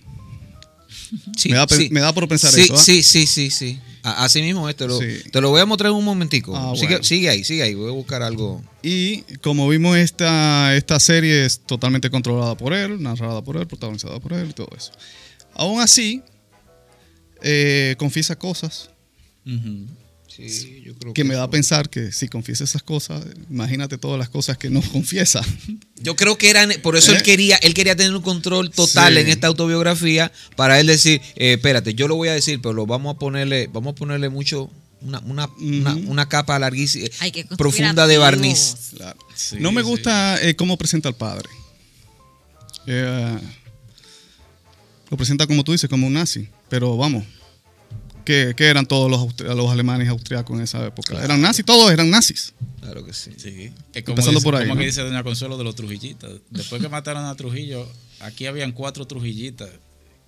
Sí, 1.36 1.50
me, 1.50 1.56
da, 1.56 1.66
sí. 1.68 1.88
me 1.90 2.00
da 2.00 2.12
por 2.12 2.26
pensar 2.28 2.52
sí, 2.52 2.62
eso. 2.62 2.74
¿ah? 2.74 2.78
Sí, 2.78 3.02
sí, 3.02 3.26
sí, 3.26 3.50
sí. 3.50 3.80
Así 4.02 4.40
mismo 4.40 4.68
es, 4.68 4.76
te 4.76 4.86
lo, 4.86 5.00
Sí. 5.00 5.18
te 5.32 5.40
lo 5.40 5.50
voy 5.50 5.60
a 5.60 5.66
mostrar 5.66 5.90
en 5.90 5.96
un 5.96 6.04
momentico. 6.04 6.56
Ah, 6.56 6.72
sigue, 6.76 6.86
bueno. 6.88 7.04
sigue 7.04 7.28
ahí, 7.28 7.42
sigue 7.44 7.62
ahí. 7.62 7.74
Voy 7.74 7.88
a 7.88 7.92
buscar 7.92 8.22
algo. 8.22 8.62
Y 8.82 9.22
como 9.42 9.68
vimos, 9.68 9.96
esta, 9.96 10.76
esta 10.76 11.00
serie 11.00 11.44
es 11.44 11.58
totalmente 11.60 12.08
controlada 12.08 12.56
por 12.56 12.72
él, 12.72 13.02
narrada 13.02 13.42
por 13.42 13.56
él, 13.56 13.66
protagonizada 13.66 14.20
por 14.20 14.32
él 14.32 14.50
y 14.50 14.52
todo 14.52 14.68
eso. 14.76 14.92
Aún 15.54 15.80
así, 15.80 16.22
eh, 17.42 17.96
confiesa 17.98 18.36
cosas. 18.36 18.90
Sí, 20.36 20.82
yo 20.84 20.94
creo 20.96 21.14
que 21.14 21.24
me 21.24 21.34
da 21.34 21.44
a 21.44 21.50
pensar 21.50 21.88
que 21.88 22.12
si 22.12 22.28
confiesa 22.28 22.64
esas 22.64 22.82
cosas, 22.82 23.24
imagínate 23.50 23.96
todas 23.98 24.18
las 24.18 24.28
cosas 24.28 24.58
que 24.58 24.68
no 24.70 24.82
confiesa. 24.92 25.40
Yo 25.96 26.14
creo 26.16 26.36
que 26.36 26.50
eran, 26.50 26.70
por 26.82 26.96
eso 26.96 27.12
¿Eh? 27.12 27.16
él 27.16 27.22
quería, 27.22 27.56
él 27.56 27.72
quería 27.74 27.96
tener 27.96 28.14
un 28.14 28.22
control 28.22 28.70
total 28.70 29.14
Sí. 29.14 29.20
en 29.20 29.28
esta 29.28 29.46
autobiografía 29.46 30.30
para 30.56 30.78
él 30.78 30.86
decir, 30.88 31.20
eh, 31.36 31.54
espérate, 31.54 31.94
yo 31.94 32.06
lo 32.08 32.16
voy 32.16 32.28
a 32.28 32.34
decir, 32.34 32.60
pero 32.60 32.74
lo 32.74 32.86
vamos 32.86 33.16
a 33.16 33.18
ponerle, 33.18 33.68
vamos 33.72 33.92
a 33.92 33.94
ponerle 33.94 34.28
mucho, 34.28 34.70
una, 35.00 35.20
una, 35.20 35.48
una, 35.60 35.94
una 35.94 36.28
capa 36.28 36.58
larguísima, 36.58 37.06
qué 37.32 37.44
profunda 37.56 38.06
de 38.06 38.18
barniz. 38.18 38.58
conspirativos. 38.74 38.96
Claro. 38.96 39.18
Sí, 39.34 39.56
no 39.60 39.72
me 39.72 39.82
sí. 39.82 39.86
gusta 39.88 40.38
eh, 40.42 40.54
cómo 40.56 40.76
presenta 40.76 41.08
al 41.08 41.14
padre. 41.16 41.48
Eh, 42.86 43.38
lo 45.10 45.16
presenta 45.16 45.46
como 45.46 45.64
tú 45.64 45.72
dices, 45.72 45.88
como 45.88 46.06
un 46.06 46.12
nazi. 46.14 46.48
Pero 46.68 46.96
vamos, 46.96 47.24
¿qué, 48.26 48.52
qué 48.54 48.64
eran 48.66 48.84
todos 48.84 49.10
los, 49.10 49.40
los 49.56 49.70
alemanes 49.70 50.08
austriacos 50.10 50.58
en 50.58 50.64
esa 50.64 50.84
época? 50.84 51.24
Eran 51.24 51.40
nazis, 51.40 51.64
todos 51.64 51.90
eran 51.90 52.10
nazis. 52.10 52.52
Claro 52.82 53.06
que 53.06 53.14
sí. 53.14 53.30
Sí. 53.38 53.72
Es 53.94 54.04
como, 54.04 54.12
Empezando 54.12 54.40
dice, 54.40 54.44
por 54.44 54.56
ahí, 54.56 54.64
como 54.64 54.74
¿no? 54.74 54.80
que 54.80 54.86
dice 54.86 55.00
Doña 55.00 55.22
Consuelo 55.22 55.56
de 55.56 55.64
los 55.64 55.74
Trujillitas. 55.74 56.32
Después 56.50 56.82
que 56.82 56.90
mataron 56.90 57.24
a 57.24 57.34
Trujillo, 57.34 57.88
aquí 58.20 58.44
habían 58.46 58.72
cuatro 58.72 59.06
Trujillitas 59.06 59.70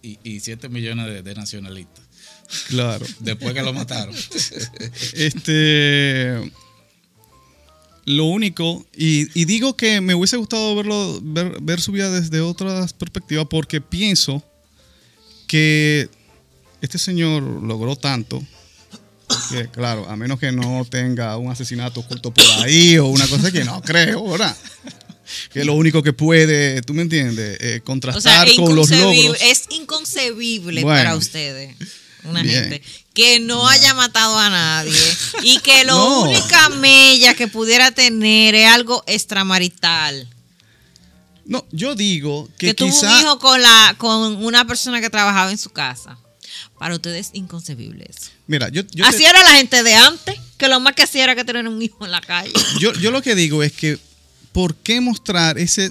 y, 0.02 0.18
y 0.22 0.40
siete 0.40 0.70
millones 0.70 1.06
de, 1.06 1.22
de 1.22 1.34
nacionalistas. 1.34 2.04
Claro. 2.68 3.04
Después 3.20 3.52
que 3.52 3.62
lo 3.62 3.74
mataron. 3.74 4.14
Este. 5.12 6.50
Lo 8.06 8.24
único, 8.24 8.86
y, 8.96 9.28
y 9.38 9.44
digo 9.44 9.76
que 9.76 10.00
me 10.00 10.14
hubiese 10.14 10.38
gustado 10.38 10.74
verlo, 10.74 11.20
ver, 11.22 11.58
ver 11.60 11.78
su 11.78 11.92
vida 11.92 12.10
desde 12.10 12.40
otras 12.40 12.94
perspectivas, 12.94 13.48
porque 13.50 13.82
pienso 13.82 14.42
que 15.46 16.08
este 16.80 16.98
señor 16.98 17.42
logró 17.42 17.96
tanto 17.96 18.42
que, 19.50 19.68
claro, 19.68 20.08
a 20.08 20.16
menos 20.16 20.38
que 20.38 20.50
no 20.52 20.86
tenga 20.88 21.36
un 21.36 21.50
asesinato 21.50 22.00
oculto 22.00 22.32
por 22.32 22.44
ahí 22.64 22.96
o 22.98 23.06
una 23.06 23.26
cosa 23.28 23.50
que 23.50 23.64
no 23.64 23.80
creo, 23.82 24.24
¿verdad? 24.26 24.56
Que 25.52 25.64
lo 25.64 25.74
único 25.74 26.02
que 26.02 26.14
puede, 26.14 26.80
tú 26.82 26.94
me 26.94 27.02
entiendes, 27.02 27.58
Eh, 27.60 27.66
O 27.66 27.70
sea, 27.74 27.84
contrastar 27.84 28.48
con 28.56 28.74
los 28.74 28.90
inconcebible, 28.90 29.22
logros. 29.24 29.42
es 29.42 29.64
inconcebible 29.70 30.82
Bueno. 30.82 30.98
para 30.98 31.16
ustedes, 31.16 31.76
una 32.24 32.42
Bien. 32.42 32.62
gente, 32.70 32.82
que 33.12 33.38
no, 33.40 33.68
haya 33.68 33.92
matado 33.92 34.38
a 34.38 34.48
nadie 34.48 34.98
y 35.42 35.58
que 35.58 35.84
lo 35.84 35.96
No. 35.96 36.20
única 36.22 36.70
mella 36.70 37.34
que 37.34 37.48
pudiera 37.48 37.90
tener 37.90 38.54
es 38.54 38.66
algo 38.70 39.04
extramarital. 39.06 40.26
No, 41.44 41.66
yo 41.72 41.94
digo 41.94 42.48
que, 42.58 42.68
Que, 42.68 42.74
tuvo 42.74 42.98
un 42.98 43.18
hijo 43.20 43.38
con, 43.38 43.60
la, 43.60 43.94
con 43.98 44.42
una 44.44 44.66
persona 44.66 45.00
que 45.02 45.10
trabajaba 45.10 45.50
en 45.50 45.58
su 45.58 45.68
casa. 45.70 46.16
Para 46.78 46.94
ustedes 46.94 47.28
es 47.28 47.34
inconcebible 47.34 48.06
eso. 48.08 48.30
Mira, 48.46 48.68
yo, 48.68 48.82
yo 48.82 49.04
te- 49.04 49.08
Así 49.10 49.24
era 49.24 49.42
la 49.42 49.54
gente 49.54 49.82
de 49.82 49.94
antes, 49.94 50.36
que 50.56 50.68
lo 50.68 50.78
más 50.80 50.94
que 50.94 51.02
hacía 51.02 51.24
era 51.24 51.34
que 51.34 51.44
tener 51.44 51.66
un 51.66 51.80
hijo 51.82 52.04
en 52.04 52.12
la 52.12 52.20
calle. 52.20 52.52
yo, 52.80 52.92
yo 52.94 53.10
lo 53.10 53.20
que 53.22 53.34
digo 53.34 53.62
es 53.62 53.72
que, 53.72 53.98
¿por 54.52 54.74
qué 54.76 55.00
mostrar 55.00 55.58
ese, 55.58 55.90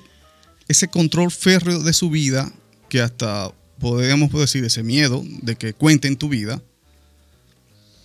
ese 0.67 0.87
control 0.87 1.31
férreo 1.31 1.79
de 1.83 1.93
su 1.93 2.09
vida, 2.09 2.51
que 2.89 3.01
hasta 3.01 3.51
podríamos 3.79 4.31
decir 4.31 4.63
ese 4.63 4.81
miedo 4.83 5.23
de 5.41 5.55
que 5.55 5.73
cuenten 5.73 6.15
tu 6.17 6.29
vida? 6.29 6.61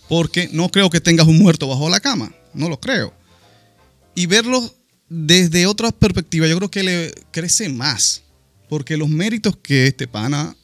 Porque 0.09 0.49
no 0.51 0.69
creo 0.69 0.89
que 0.89 0.99
tengas 0.99 1.27
un 1.27 1.39
muerto 1.39 1.67
bajo 1.67 1.89
la 1.89 1.99
cama, 1.99 2.33
no 2.53 2.67
lo 2.69 2.79
creo. 2.79 3.13
Y 4.15 4.25
verlo 4.25 4.73
desde 5.09 5.65
otra 5.65 5.91
perspectiva, 5.91 6.47
yo 6.47 6.57
creo 6.57 6.69
que 6.69 6.83
le 6.83 7.13
crece 7.31 7.69
más, 7.69 8.21
porque 8.69 8.97
los 8.97 9.09
méritos 9.09 9.55
que 9.57 9.87
este 9.87 10.07
pana 10.07 10.55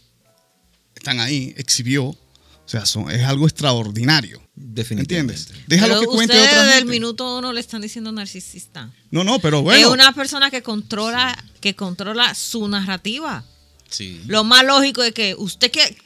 están 0.99 1.19
ahí, 1.19 1.53
exhibió, 1.57 2.05
o 2.05 2.17
sea, 2.65 2.85
son, 2.85 3.09
es 3.09 3.23
algo 3.23 3.47
extraordinario. 3.47 4.41
Definitivamente. 4.55 5.33
¿Entiendes? 5.33 5.67
Déjalo 5.67 5.95
Pero 5.95 6.01
que 6.01 6.15
cuente 6.15 6.33
ustedes 6.35 6.49
otra 6.49 6.63
desde 6.63 6.73
el 6.73 6.79
gente. 6.79 6.91
minuto 6.91 7.37
uno 7.39 7.51
le 7.53 7.61
están 7.61 7.81
diciendo 7.81 8.11
narcisista. 8.11 8.91
No, 9.09 9.23
no, 9.23 9.39
pero 9.39 9.61
bueno. 9.63 9.79
Es 9.79 9.91
una 9.91 10.13
persona 10.13 10.51
que 10.51 10.61
controla, 10.61 11.35
que 11.61 11.75
controla 11.75 12.35
su 12.35 12.67
narrativa. 12.67 13.43
Sí. 13.89 14.21
Lo 14.27 14.43
más 14.43 14.63
lógico 14.65 15.01
es 15.01 15.13
que 15.13 15.33
usted 15.35 15.71
que 15.71 15.97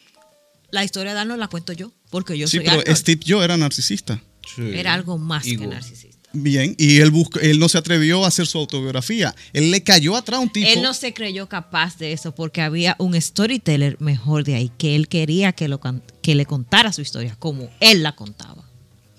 la 0.71 0.83
historia 0.85 1.13
de 1.13 1.19
Arnold 1.19 1.39
la 1.39 1.47
cuento 1.49 1.73
yo, 1.73 1.91
porque 2.09 2.37
yo 2.37 2.47
sí, 2.47 2.57
soy 2.57 2.65
pero 2.65 2.79
Arnold. 2.79 2.97
Steve 2.97 3.21
Jobs 3.27 3.43
era 3.43 3.57
narcisista. 3.57 4.23
Sí. 4.55 4.61
Era 4.73 4.93
algo 4.93 5.17
más 5.17 5.45
Ego. 5.45 5.63
que 5.63 5.67
narcisista. 5.67 6.12
Bien, 6.35 6.75
y 6.79 6.99
él 6.99 7.11
buscó, 7.11 7.39
él 7.39 7.59
no 7.59 7.69
se 7.69 7.77
atrevió 7.77 8.25
a 8.25 8.27
hacer 8.27 8.47
su 8.47 8.57
autobiografía. 8.57 9.35
Él 9.53 9.69
le 9.69 9.83
cayó 9.83 10.15
atrás 10.15 10.39
a 10.39 10.41
un 10.41 10.49
tipo. 10.49 10.67
Él 10.67 10.81
no 10.81 10.95
se 10.95 11.13
creyó 11.13 11.47
capaz 11.47 11.97
de 11.99 12.11
eso 12.11 12.33
porque 12.33 12.61
había 12.61 12.95
un 12.97 13.19
storyteller 13.19 13.97
mejor 14.01 14.43
de 14.43 14.55
ahí 14.55 14.71
que 14.77 14.95
él 14.95 15.07
quería 15.07 15.51
que, 15.51 15.67
lo, 15.67 15.79
que 16.23 16.33
le 16.33 16.47
contara 16.47 16.91
su 16.91 17.01
historia 17.01 17.35
como 17.37 17.69
él 17.79 18.01
la 18.01 18.15
contaba. 18.15 18.63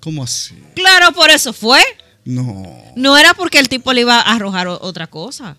¿Cómo 0.00 0.24
así? 0.24 0.56
Claro, 0.74 1.12
por 1.12 1.30
eso 1.30 1.52
fue. 1.52 1.80
No, 2.24 2.66
No 2.96 3.16
era 3.16 3.32
porque 3.34 3.60
el 3.60 3.68
tipo 3.68 3.92
le 3.92 4.00
iba 4.00 4.18
a 4.18 4.34
arrojar 4.34 4.66
otra 4.66 5.06
cosa. 5.06 5.56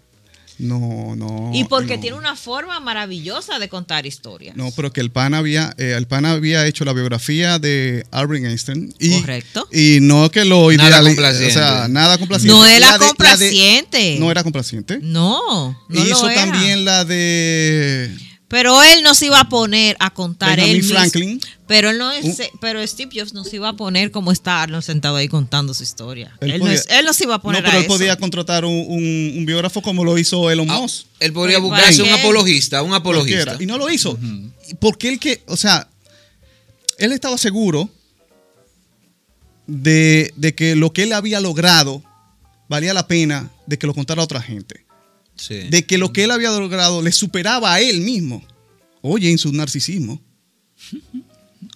No, 0.57 1.15
no. 1.15 1.51
y 1.53 1.63
porque 1.65 1.95
no. 1.95 2.01
tiene 2.01 2.17
una 2.17 2.35
forma 2.35 2.79
maravillosa 2.79 3.59
de 3.59 3.67
contar 3.69 4.05
historias. 4.05 4.55
No, 4.55 4.71
pero 4.75 4.91
que 4.93 5.01
el 5.01 5.11
pan 5.11 5.33
había, 5.33 5.73
eh, 5.77 5.93
el 5.97 6.07
pan 6.07 6.25
había 6.25 6.65
hecho 6.65 6.85
la 6.85 6.93
biografía 6.93 7.59
de 7.59 8.05
Albert 8.11 8.45
Einstein. 8.45 8.93
Y, 8.99 9.19
Correcto. 9.21 9.67
Y 9.71 9.99
no 10.01 10.29
que 10.31 10.45
lo 10.45 10.71
Nada 10.71 10.89
ideali- 11.01 11.07
complaciente. 11.15 11.47
O 11.47 11.53
sea, 11.53 11.87
nada 11.89 12.17
complaciente. 12.17 12.55
No 12.57 12.65
era 12.65 12.79
La 12.79 12.85
de- 12.85 12.91
la 12.91 12.97
de- 12.99 13.05
complaciente. 13.07 14.17
no 14.19 14.31
era 14.31 14.43
complaciente. 14.43 14.99
No, 15.01 15.77
no 15.89 16.05
Hizo 16.05 16.23
lo 16.23 16.29
era. 16.29 16.41
también 16.45 16.85
la 16.85 17.03
de 17.05 18.11
Pero 18.47 18.81
él 18.84 19.01
no 19.01 19.15
se 19.15 19.25
iba 19.25 19.39
a 19.39 19.49
poner 19.49 19.97
a 19.99 20.12
contar 20.13 20.49
Benjamin 20.58 20.71
él 20.75 20.81
mismo. 20.84 20.95
Franklin. 20.97 21.41
Pero 21.67 21.89
él 21.89 21.97
no 21.97 22.12
es- 22.12 22.41
pero 22.62 22.86
Steve 22.86 23.10
Jobs 23.19 23.34
no 23.34 23.43
se 23.43 23.55
iba 23.55 23.69
a 23.69 23.73
poner 23.73 24.12
como 24.12 24.31
está 24.31 24.62
Arnold 24.62 24.84
sentado 24.84 25.15
ahí 25.15 25.27
contando 25.27 25.73
su 25.73 25.81
historia. 25.81 26.38
Él 26.41 26.51
Él, 26.51 26.60
no, 26.60 26.69
es- 26.69 26.86
él 26.89 27.05
no 27.05 27.13
se 27.13 27.23
iba 27.23 27.36
a 27.36 27.41
poner 27.41 27.63
no, 27.63 27.69
pero 27.69 27.79
a 27.79 27.81
él 27.81 27.88
podía 27.88 28.15
contratar 28.17 28.63
un, 28.63 28.71
un- 28.88 29.34
un 29.38 29.45
biógrafo 29.47 29.81
como 29.81 30.03
lo 30.05 30.17
hizo 30.19 30.51
Elon 30.51 30.69
Ah, 30.69 30.79
Musk. 30.79 31.08
él 31.19 31.34
podría 31.34 31.58
buscarse 31.58 32.03
¿para 32.03 32.13
un 32.13 32.19
apologista, 32.19 32.84
un 32.84 32.93
apologista. 32.93 33.43
Cualquiera. 33.45 33.63
Y 33.63 33.65
no 33.65 33.79
lo 33.79 33.89
hizo. 33.89 34.17
Porque 34.79 35.10
él 35.10 35.19
que, 35.19 35.41
o 35.47 35.58
sea, 35.58 35.89
él 36.99 37.12
estaba 37.13 37.39
seguro 37.39 37.89
de, 39.67 40.31
de 40.36 40.53
que 40.53 40.75
lo 40.75 40.93
que 40.93 41.03
él 41.03 41.13
había 41.13 41.39
logrado 41.39 42.03
valía 42.69 42.93
la 42.93 43.08
pena 43.08 43.49
de 43.65 43.77
que 43.79 43.88
lo 43.88 43.93
contara 43.95 44.21
otra 44.23 44.41
gente. 44.41 44.84
Sí. 45.35 45.55
De 45.69 45.85
que 45.85 45.97
lo 45.97 46.13
que 46.13 46.23
él 46.23 46.31
había 46.31 46.49
logrado 46.51 47.01
le 47.01 47.11
superaba 47.11 47.73
a 47.73 47.81
él 47.81 48.01
mismo. 48.01 48.45
Oye, 49.01 49.29
en 49.31 49.37
su 49.37 49.51
narcisismo. 49.51 50.21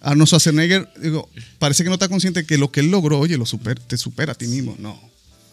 Arnold 0.02 0.28
Schwarzenegger, 0.28 0.88
digo, 1.02 1.30
parece 1.58 1.84
que 1.84 1.90
no 1.90 1.96
está 1.96 2.08
consciente 2.08 2.46
que 2.46 2.58
lo 2.58 2.72
que 2.72 2.80
él 2.80 2.90
logró, 2.90 3.20
oye, 3.20 3.38
lo 3.38 3.46
super, 3.46 3.80
te 3.80 3.98
supera 3.98 4.32
a 4.32 4.36
ti 4.36 4.48
mismo. 4.48 4.76
No. 4.80 5.10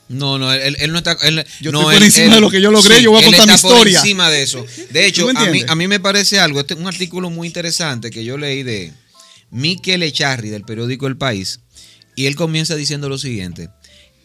No, 0.09 0.39
no, 0.39 0.53
él, 0.53 0.77
él 0.79 0.93
no 0.93 0.99
está. 0.99 1.17
él- 1.23 1.45
Yo 1.61 1.73
no, 1.73 1.81
estoy 1.81 1.95
por 1.97 2.03
él- 2.03 2.03
encima 2.05 2.35
de 2.37 2.41
lo 2.41 2.49
que 2.51 2.61
yo 2.61 2.71
logré, 2.71 3.03
yo 3.03 3.11
voy 3.11 3.19
a 3.23 3.27
él 3.27 3.33
contar 3.33 3.47
mi 3.49 3.55
está 3.55 3.67
por 3.69 3.77
historia. 3.79 3.99
encima 3.99 4.31
de 4.31 4.43
eso. 4.43 4.65
De 4.91 5.05
hecho, 5.07 5.27
¿Tú 5.27 5.33
me 5.35 5.41
a 5.41 5.51
mí, 5.51 5.63
a 5.67 5.75
mí 5.75 5.89
me 5.89 5.99
parece 5.99 6.39
algo, 6.39 6.61
este, 6.61 6.75
un 6.75 6.87
artículo 6.87 7.29
muy 7.29 7.49
interesante 7.49 8.11
que 8.11 8.25
yo 8.25 8.39
leí 8.39 8.63
de 8.63 8.93
Mikel 9.51 10.05
Echarri 10.05 10.49
del 10.49 10.63
periódico 10.63 11.09
El 11.09 11.17
País, 11.17 11.59
y 12.15 12.27
él 12.27 12.37
comienza 12.37 12.77
diciendo 12.77 13.09
lo 13.09 13.19
siguiente: 13.19 13.69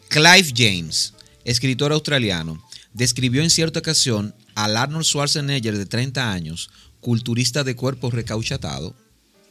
Clive 0.08 0.52
James, 0.56 1.14
escritor 1.44 1.90
australiano, 1.90 2.62
describió 2.94 3.42
en 3.42 3.50
cierta 3.50 3.80
ocasión 3.80 4.34
al 4.54 4.76
Arnold 4.76 5.04
Schwarzenegger 5.04 5.76
de 5.76 5.86
30 5.86 6.32
años, 6.32 6.70
culturista 7.00 7.64
de 7.64 7.76
cuerpo 7.76 8.10
recauchatado, 8.10 8.94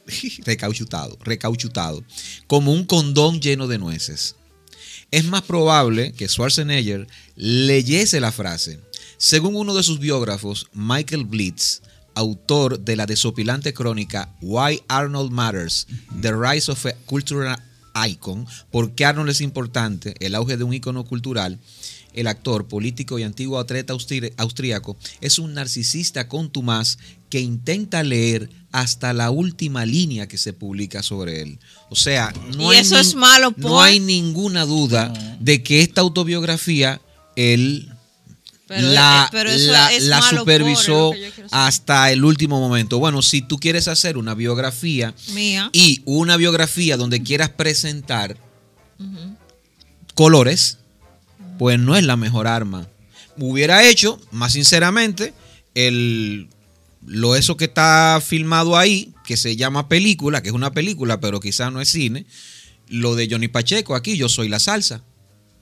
recauchutado, 0.44 1.18
recauchutado, 1.22 2.04
como 2.46 2.72
un 2.72 2.84
condón 2.84 3.40
lleno 3.40 3.68
de 3.68 3.78
nueces. 3.78 4.36
Es 5.10 5.24
más 5.24 5.42
probable 5.42 6.12
que 6.12 6.28
Schwarzenegger 6.28 7.06
leyese 7.36 8.20
la 8.20 8.32
frase. 8.32 8.80
Según 9.18 9.56
uno 9.56 9.74
de 9.74 9.82
sus 9.82 9.98
biógrafos, 9.98 10.68
Michael 10.72 11.24
Blitz, 11.24 11.82
autor 12.14 12.80
de 12.80 12.96
la 12.96 13.06
desopilante 13.06 13.74
crónica 13.74 14.34
Why 14.40 14.82
Arnold 14.88 15.30
Matters, 15.30 15.86
The 16.20 16.32
Rise 16.32 16.70
of 16.72 16.86
a 16.86 16.94
Cultural 17.06 17.62
Icon, 18.08 18.46
¿Por 18.70 18.94
qué 18.94 19.04
Arnold 19.04 19.30
es 19.30 19.40
importante? 19.40 20.14
El 20.20 20.34
auge 20.34 20.56
de 20.56 20.64
un 20.64 20.72
ícono 20.72 21.04
cultural. 21.04 21.58
El 22.14 22.26
actor, 22.26 22.66
político 22.68 23.18
y 23.18 23.22
antiguo 23.22 23.58
atleta 23.58 23.94
austríaco 24.36 24.96
es 25.20 25.38
un 25.38 25.54
narcisista 25.54 26.28
contumaz 26.28 26.98
que 27.30 27.40
intenta 27.40 28.02
leer 28.02 28.50
hasta 28.70 29.12
la 29.12 29.30
última 29.30 29.86
línea 29.86 30.26
que 30.28 30.36
se 30.38 30.52
publica 30.52 31.02
sobre 31.02 31.40
él. 31.42 31.58
O 31.90 31.96
sea, 31.96 32.32
no 32.56 32.72
Y 32.72 32.76
hay 32.76 32.82
eso 32.82 32.96
nin- 32.96 33.00
es 33.00 33.14
malo, 33.14 33.54
No 33.56 33.68
por- 33.68 33.84
hay 33.84 34.00
ninguna 34.00 34.64
duda 34.66 35.12
de 35.40 35.62
que 35.62 35.80
esta 35.80 36.02
autobiografía 36.02 37.00
él 37.36 37.88
Pero, 38.68 38.88
la, 38.88 39.24
eh, 39.26 39.28
pero 39.32 39.50
eso 39.50 39.72
la- 39.72 39.92
es 39.92 40.04
la 40.04 40.20
malo, 40.20 40.38
supervisó 40.40 41.12
hasta 41.50 42.10
el 42.12 42.24
último 42.24 42.60
momento. 42.60 42.98
Bueno, 42.98 43.20
si 43.22 43.40
tú 43.42 43.58
quieres 43.58 43.88
hacer 43.88 44.16
una 44.18 44.34
biografía 44.34 45.14
Mía. 45.34 45.68
y 45.72 46.00
una 46.04 46.36
biografía 46.38 46.96
donde 46.96 47.22
quieras 47.22 47.50
presentar 47.50 48.36
colores, 50.14 50.78
pues 51.58 51.78
no 51.78 51.96
es 51.96 52.04
la 52.04 52.16
mejor 52.16 52.46
arma. 52.46 52.88
Hubiera 53.38 53.88
hecho, 53.88 54.20
más 54.30 54.52
sinceramente, 54.52 55.32
el 55.74 56.48
lo 57.04 57.34
eso 57.34 57.56
que 57.56 57.64
está 57.64 58.22
filmado 58.24 58.76
ahí, 58.76 59.12
que 59.24 59.36
se 59.36 59.56
llama 59.56 59.88
película, 59.88 60.42
que 60.42 60.48
es 60.50 60.54
una 60.54 60.72
película, 60.72 61.20
pero 61.20 61.40
quizás 61.40 61.72
no 61.72 61.80
es 61.80 61.88
cine, 61.88 62.26
lo 62.88 63.14
de 63.16 63.28
Johnny 63.30 63.48
Pacheco 63.48 63.94
aquí, 63.94 64.16
yo 64.16 64.28
soy 64.28 64.48
la 64.48 64.60
salsa. 64.60 65.02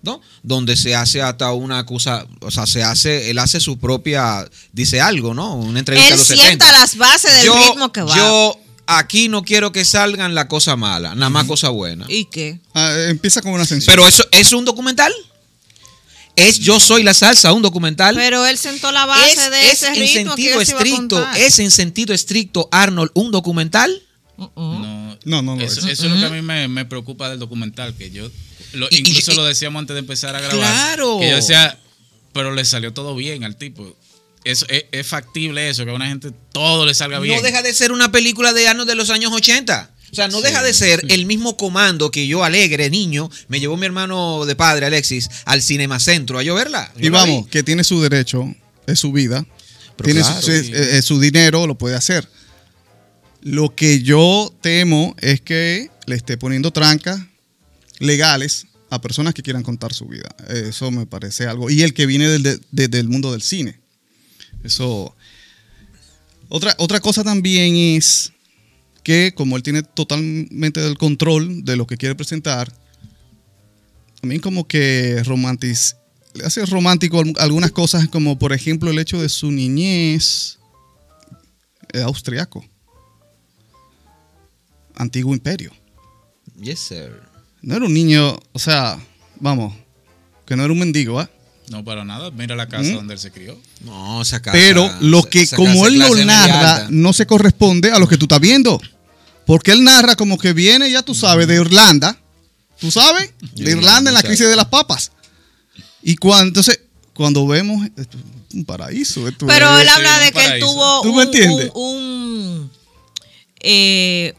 ¿no? 0.03 0.23
Donde 0.43 0.77
se 0.77 0.95
hace 0.95 1.21
hasta 1.21 1.53
una 1.53 1.85
cosa, 1.85 2.27
o 2.41 2.51
sea, 2.51 2.67
se 2.67 2.83
hace, 2.83 3.31
él 3.31 3.39
hace 3.39 3.61
su 3.61 3.79
propia, 3.79 4.49
dice 4.73 4.99
algo, 4.99 5.35
¿no? 5.35 5.57
Una 5.57 5.79
entrevista 5.79 6.09
Él 6.09 6.15
a 6.15 6.17
los 6.17 6.27
sienta 6.27 6.67
70. 6.67 6.73
las 6.73 6.97
bases 6.97 7.35
del 7.35 7.45
yo, 7.45 7.69
ritmo 7.69 7.93
que 7.93 8.01
va. 8.01 8.17
Yo 8.17 8.59
aquí 8.87 9.29
no 9.29 9.43
quiero 9.43 9.73
que 9.73 9.85
salgan 9.85 10.35
la 10.35 10.49
cosa 10.49 10.75
mala, 10.77 11.15
nada 11.15 11.29
más 11.29 11.45
cosa 11.45 11.69
buena. 11.69 12.07
¿Y 12.09 12.25
qué? 12.25 12.61
Ah, 12.73 12.95
empieza 13.09 13.43
con 13.43 13.53
una 13.53 13.67
censura. 13.67 13.93
Pero 13.93 14.09
eso 14.09 14.25
es 14.31 14.53
un 14.55 14.65
documental. 14.65 15.13
Es 16.37 16.59
Yo 16.59 16.81
soy 16.81 17.03
la 17.03 17.13
salsa, 17.15 17.53
un 17.53 17.63
documental. 17.63 18.15
Pero 18.15 18.47
él 18.47 18.57
sentó 18.59 18.93
la 18.93 19.05
base 19.07 19.31
es, 19.33 19.51
de 19.51 19.67
es 19.67 19.73
ese 19.75 19.87
en 19.89 19.95
ritmo 19.95 20.13
sentido 20.37 20.61
estricto, 20.61 21.29
es 21.37 21.59
en 21.59 21.71
sentido 21.71 22.15
estricto 22.15 22.69
Arnold 22.73 23.11
un 23.15 23.31
documental. 23.31 24.03
Uh-uh. 24.37 24.51
No, 24.55 25.19
No, 25.27 25.43
no 25.43 25.57
lo 25.57 25.63
eso, 25.63 25.81
es. 25.81 25.87
eso 25.87 26.07
es 26.07 26.13
lo 26.13 26.17
que 26.19 26.25
a 26.27 26.31
mí 26.31 26.41
me, 26.41 26.67
me 26.69 26.85
preocupa 26.87 27.29
del 27.29 27.39
documental, 27.39 27.95
que 27.95 28.11
yo, 28.11 28.31
lo- 28.73 28.87
Y- 28.91 28.97
y- 28.97 28.99
incluso 29.01 29.33
y- 29.33 29.37
lo 29.37 29.45
decíamos 29.45 29.81
antes 29.81 29.95
de 29.95 30.01
empezar 30.01 30.35
a 30.35 30.41
grabar. 30.41 30.57
Claro. 30.59 31.19
Que 31.21 31.29
yo 31.29 31.37
decía, 31.37 31.79
pero 32.33 32.55
le 32.55 32.65
salió 32.65 32.95
todo 32.95 33.15
bien 33.15 33.45
al 33.45 33.57
tipo. 33.57 33.97
Eso, 34.45 34.65
es, 34.71 34.85
es 34.93 35.07
factible 35.07 35.69
eso, 35.69 35.85
que 35.85 35.91
a 35.91 35.95
una 35.95 36.07
gente 36.09 36.31
todo 36.53 36.87
le 36.87 36.95
salga 36.95 37.19
bien. 37.21 37.37
No 37.37 37.43
deja 37.43 37.61
de 37.61 37.75
ser 37.75 37.93
una 37.93 38.11
película 38.11 38.55
de 38.55 38.67
Arnold 38.69 38.89
de 38.89 38.95
los 38.95 39.11
años 39.11 39.31
80. 39.35 39.91
O 40.11 40.15
sea, 40.15 40.29
no 40.29 40.39
Sí, 40.39 40.45
deja 40.45 40.63
de 40.63 40.73
ser 40.75 41.05
el 41.09 41.27
mismo 41.27 41.57
comando 41.57 42.11
que 42.11 42.27
yo, 42.27 42.43
alegre, 42.45 42.91
niño, 42.91 43.31
me 43.49 43.61
llevó 43.61 43.77
mi 43.77 43.87
hermano 43.87 44.45
de 44.45 44.57
padre, 44.57 44.87
Alexis, 44.87 45.29
al 45.45 45.63
Cinema 45.63 45.99
Centro 46.01 46.39
a 46.39 46.43
yo 46.43 46.55
verla. 46.55 46.93
Yo 46.97 47.07
Y 47.07 47.09
vamos, 47.11 47.45
vi. 47.45 47.51
que 47.51 47.63
tiene 47.63 47.85
su 47.85 48.01
derecho, 48.03 48.53
es 48.87 48.99
su 48.99 49.13
vida, 49.13 49.47
Pero 49.97 50.07
tiene 50.07 50.21
claro, 50.21 50.43
su, 50.43 50.51
es- 50.53 50.67
sí. 50.67 50.73
es 50.75 51.05
su 51.05 51.21
dinero, 51.21 51.67
lo 51.67 51.77
puede 51.79 51.95
hacer. 51.97 52.29
Lo 53.43 53.75
que 53.75 54.03
yo 54.03 54.53
temo 54.61 55.15
es 55.21 55.41
que 55.41 55.91
le 56.07 56.17
esté 56.17 56.37
poniendo 56.37 56.71
trancas 56.73 57.21
legales 57.99 58.67
a 58.91 59.01
personas 59.01 59.33
que 59.35 59.43
quieran 59.43 59.63
contar 59.63 59.95
su 59.95 60.07
vida. 60.07 60.29
Eso 60.49 60.91
me 60.91 61.07
parece 61.07 61.47
algo. 61.47 61.71
Y 61.71 61.83
el 61.83 61.95
que 61.95 62.07
viene 62.07 62.29
del, 62.29 62.43
de- 62.43 62.61
de- 62.73 62.89
del 62.89 63.09
mundo 63.09 63.31
del 63.33 63.41
cine. 63.43 63.79
Eso. 64.65 65.15
Otra, 66.49 66.75
otra 66.79 66.99
cosa 67.01 67.23
también 67.23 67.77
es 67.77 68.33
que 69.11 69.35
como 69.35 69.57
él 69.57 69.63
tiene 69.65 69.83
totalmente 69.83 70.87
el 70.87 70.97
control 70.97 71.65
de 71.65 71.75
lo 71.77 71.85
que 71.85 71.97
quiere 71.97 72.15
presentar, 72.15 72.73
también 74.21 74.41
como 74.41 74.69
que 74.69 75.21
romantiz, 75.25 75.97
le 76.35 76.45
hace 76.45 76.65
romántico 76.65 77.19
al- 77.19 77.35
algunas 77.39 77.73
cosas, 77.73 78.07
como 78.09 78.39
por 78.39 78.53
ejemplo 78.53 78.89
el 78.89 79.01
hecho 79.01 79.21
de 79.21 79.29
su 79.29 79.51
niñez 79.51 80.59
eh, 81.93 82.03
austriaco. 82.03 82.65
Antiguo 84.95 85.35
imperio. 85.35 85.73
Yes, 86.61 86.79
sir. 86.79 87.11
No 87.63 87.75
era 87.75 87.87
un 87.87 87.93
niño, 87.95 88.39
o 88.53 88.59
sea, 88.61 88.97
vamos, 89.41 89.75
que 90.47 90.55
no 90.57 90.63
era 90.65 90.73
un 90.73 90.79
mendigo, 90.79 91.19
¿ah? 91.19 91.29
No, 91.69 91.85
para 91.85 92.05
nada. 92.05 92.31
Mira 92.31 92.55
la 92.55 92.69
casa 92.69 92.91
¿Mm? 92.91 92.95
donde 92.95 93.15
él 93.15 93.21
se 93.21 93.31
crió. 93.33 93.59
No, 93.85 94.23
esa 94.23 94.41
casa. 94.41 94.57
Pero 94.57 94.89
lo 95.01 95.23
que 95.25 95.43
esa 95.43 95.57
como 95.57 95.87
él 95.87 95.99
lo 95.99 96.15
narra 96.25 96.87
no 96.91 97.13
se 97.13 97.27
corresponde 97.27 97.91
a 97.91 97.99
lo 97.99 98.07
que 98.09 98.17
tú 98.17 98.25
estás 98.27 98.41
viendo. 98.41 98.81
Porque 99.51 99.73
él 99.73 99.83
narra 99.83 100.15
como 100.15 100.39
que 100.39 100.53
viene, 100.53 100.89
ya 100.93 101.03
tú 101.03 101.13
sabes, 101.13 101.49
de 101.49 101.57
Irlanda. 101.57 102.17
¿Tú 102.79 102.89
sabes? 102.93 103.33
De 103.57 103.73
Irlanda 103.73 104.09
en 104.11 104.15
la 104.15 104.23
crisis 104.23 104.47
de 104.49 104.55
las 104.55 104.67
papas. 104.67 105.11
Y 106.05 106.15
cuando, 106.15 106.47
entonces, 106.47 106.79
cuando 107.15 107.45
vemos, 107.49 107.85
esto 107.97 108.17
un 108.55 108.65
paraíso. 108.65 109.27
esto 109.27 109.49
Pero 109.49 109.75
es- 109.77 109.83
él 109.83 109.89
habla 109.89 110.19
de 110.21 110.31
que 110.31 110.45
él 110.47 110.61
tuvo 110.61 111.03
¿Tú 111.03 111.09
me 111.13 111.23
un, 111.23 111.23
entiendes? 111.23 111.71
un- 111.75 111.83
un, 112.63 112.71
eh, 113.59 114.35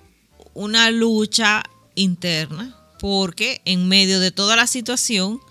una 0.54 0.92
lucha 0.92 1.62
interna 1.96 2.74
porque 2.98 3.62
en 3.66 3.90
medio 3.90 4.22
de 4.22 4.32
toda 4.32 4.56
la 4.56 4.66
situación 4.66 5.42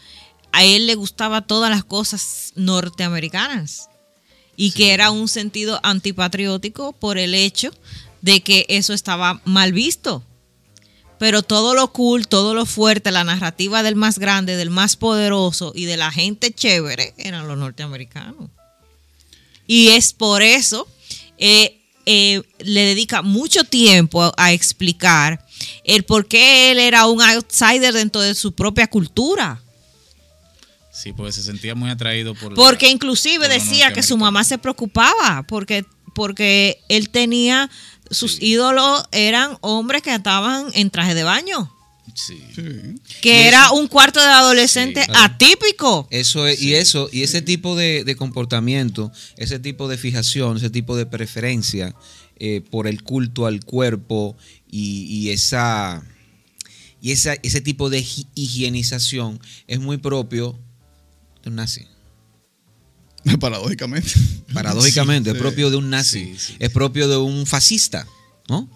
a 0.53 0.65
él 0.65 0.87
le 0.87 0.95
gustaba 0.95 1.43
todas 1.47 1.69
las 1.71 1.85
cosas 1.85 2.53
norteamericanas 2.57 3.91
y 4.57 4.73
que 4.73 4.93
era 4.95 5.11
un 5.11 5.29
sentido 5.29 5.81
antipatriótico 5.83 6.93
por 6.93 7.19
el 7.19 7.35
hecho 7.35 7.73
de 8.23 8.43
que 8.43 8.67
eso 8.69 8.93
estaba 8.93 9.41
mal 9.45 9.73
visto. 9.73 10.23
Pero 11.19 11.43
todo 11.43 11.75
lo 11.75 11.93
cool, 11.93 12.27
todo 12.29 12.55
lo 12.55 12.65
fuerte, 12.65 13.11
la 13.11 13.25
narrativa 13.25 13.83
del 13.83 13.95
más 13.95 14.19
grande, 14.19 14.57
del 14.57 14.71
más 14.71 14.97
poderoso 14.97 15.73
y 15.75 15.85
de 15.85 15.99
la 15.99 16.11
gente 16.11 16.51
chévere 16.53 17.13
eran 17.19 17.47
los 17.47 17.59
norteamericanos. 17.59 18.49
Y 19.67 19.89
es 19.89 20.13
por 20.15 20.41
eso 20.43 20.89
eh, 21.37 21.79
eh, 22.07 22.43
le 22.61 22.81
dedica 22.87 23.21
mucho 23.23 23.65
tiempo 23.65 24.23
a, 24.23 24.33
a 24.37 24.53
explicar 24.53 25.45
el 25.85 26.05
por 26.05 26.27
qué 26.27 26.73
él 26.73 26.79
era 26.79 27.07
un 27.07 27.21
outsider 27.21 27.93
dentro 27.93 28.23
de 28.23 28.35
su 28.35 28.53
propia 28.53 28.87
cultura. 28.89 29.61
Sí, 30.93 31.13
porque 31.13 31.33
se 31.33 31.43
sentía 31.43 31.75
muy 31.75 31.91
atraído 31.91 32.35
por. 32.35 32.51
la- 32.53 32.57
Porque 32.57 32.89
inclusive 32.89 33.45
por 33.47 33.49
decía 33.55 33.93
que 33.93 34.03
su 34.03 34.17
mamá 34.17 34.43
se 34.45 34.59
preocupaba 34.59 35.45
porque, 35.47 35.85
porque 36.15 36.81
él 36.89 37.11
tenía, 37.11 37.71
sus 38.11 38.37
Sí. 38.37 38.47
ídolos 38.47 39.05
eran 39.13 39.57
hombres 39.61 40.03
que 40.03 40.15
estaban 40.15 40.67
en 40.75 40.91
traje 40.91 41.15
de 41.15 41.23
baño. 41.23 41.73
Sí. 42.15 42.43
Que 43.23 43.47
era 43.47 43.71
un 43.71 43.87
cuarto 43.87 44.19
de 44.21 44.27
adolescente 44.27 45.01
Sí, 45.03 45.07
claro. 45.07 45.33
atípico. 45.35 46.09
Eso 46.11 46.47
es, 46.49 46.61
y 46.61 46.75
eso, 46.75 47.09
y 47.13 47.23
ese 47.23 47.41
tipo 47.41 47.77
de, 47.77 48.03
de 48.05 48.17
comportamiento, 48.17 49.13
ese 49.37 49.59
tipo 49.61 49.87
de 49.89 49.97
fijación, 49.97 50.57
ese 50.57 50.71
tipo 50.71 50.97
de 50.97 51.07
preferencia 51.07 51.95
eh, 52.37 52.63
por 52.69 52.87
el 52.89 53.03
culto 53.05 53.47
al 53.47 53.65
cuerpo 53.65 54.37
y, 54.69 55.03
y 55.05 55.31
esa 55.31 56.03
y 57.03 57.13
esa, 57.13 57.35
ese 57.43 57.61
tipo 57.61 57.89
de 57.91 58.01
hi- 58.03 58.27
higienización 58.35 59.41
es 59.69 59.79
muy 59.81 59.97
propio 59.99 60.59
de 61.43 61.51
un 61.51 61.57
nazi. 61.57 61.87
Paradójicamente. 63.41 64.11
Paradójicamente, 64.53 65.31
Sí, 65.31 65.37
es 65.37 65.43
propio 65.43 65.71
de 65.71 65.77
un 65.77 65.91
nazi, 65.91 66.25
Sí, 66.25 66.35
sí. 66.39 66.57
es 66.59 66.71
propio 66.71 67.09
de 67.09 67.17
un 67.17 67.47
fascista, 67.47 68.07
¿no? 68.49 68.69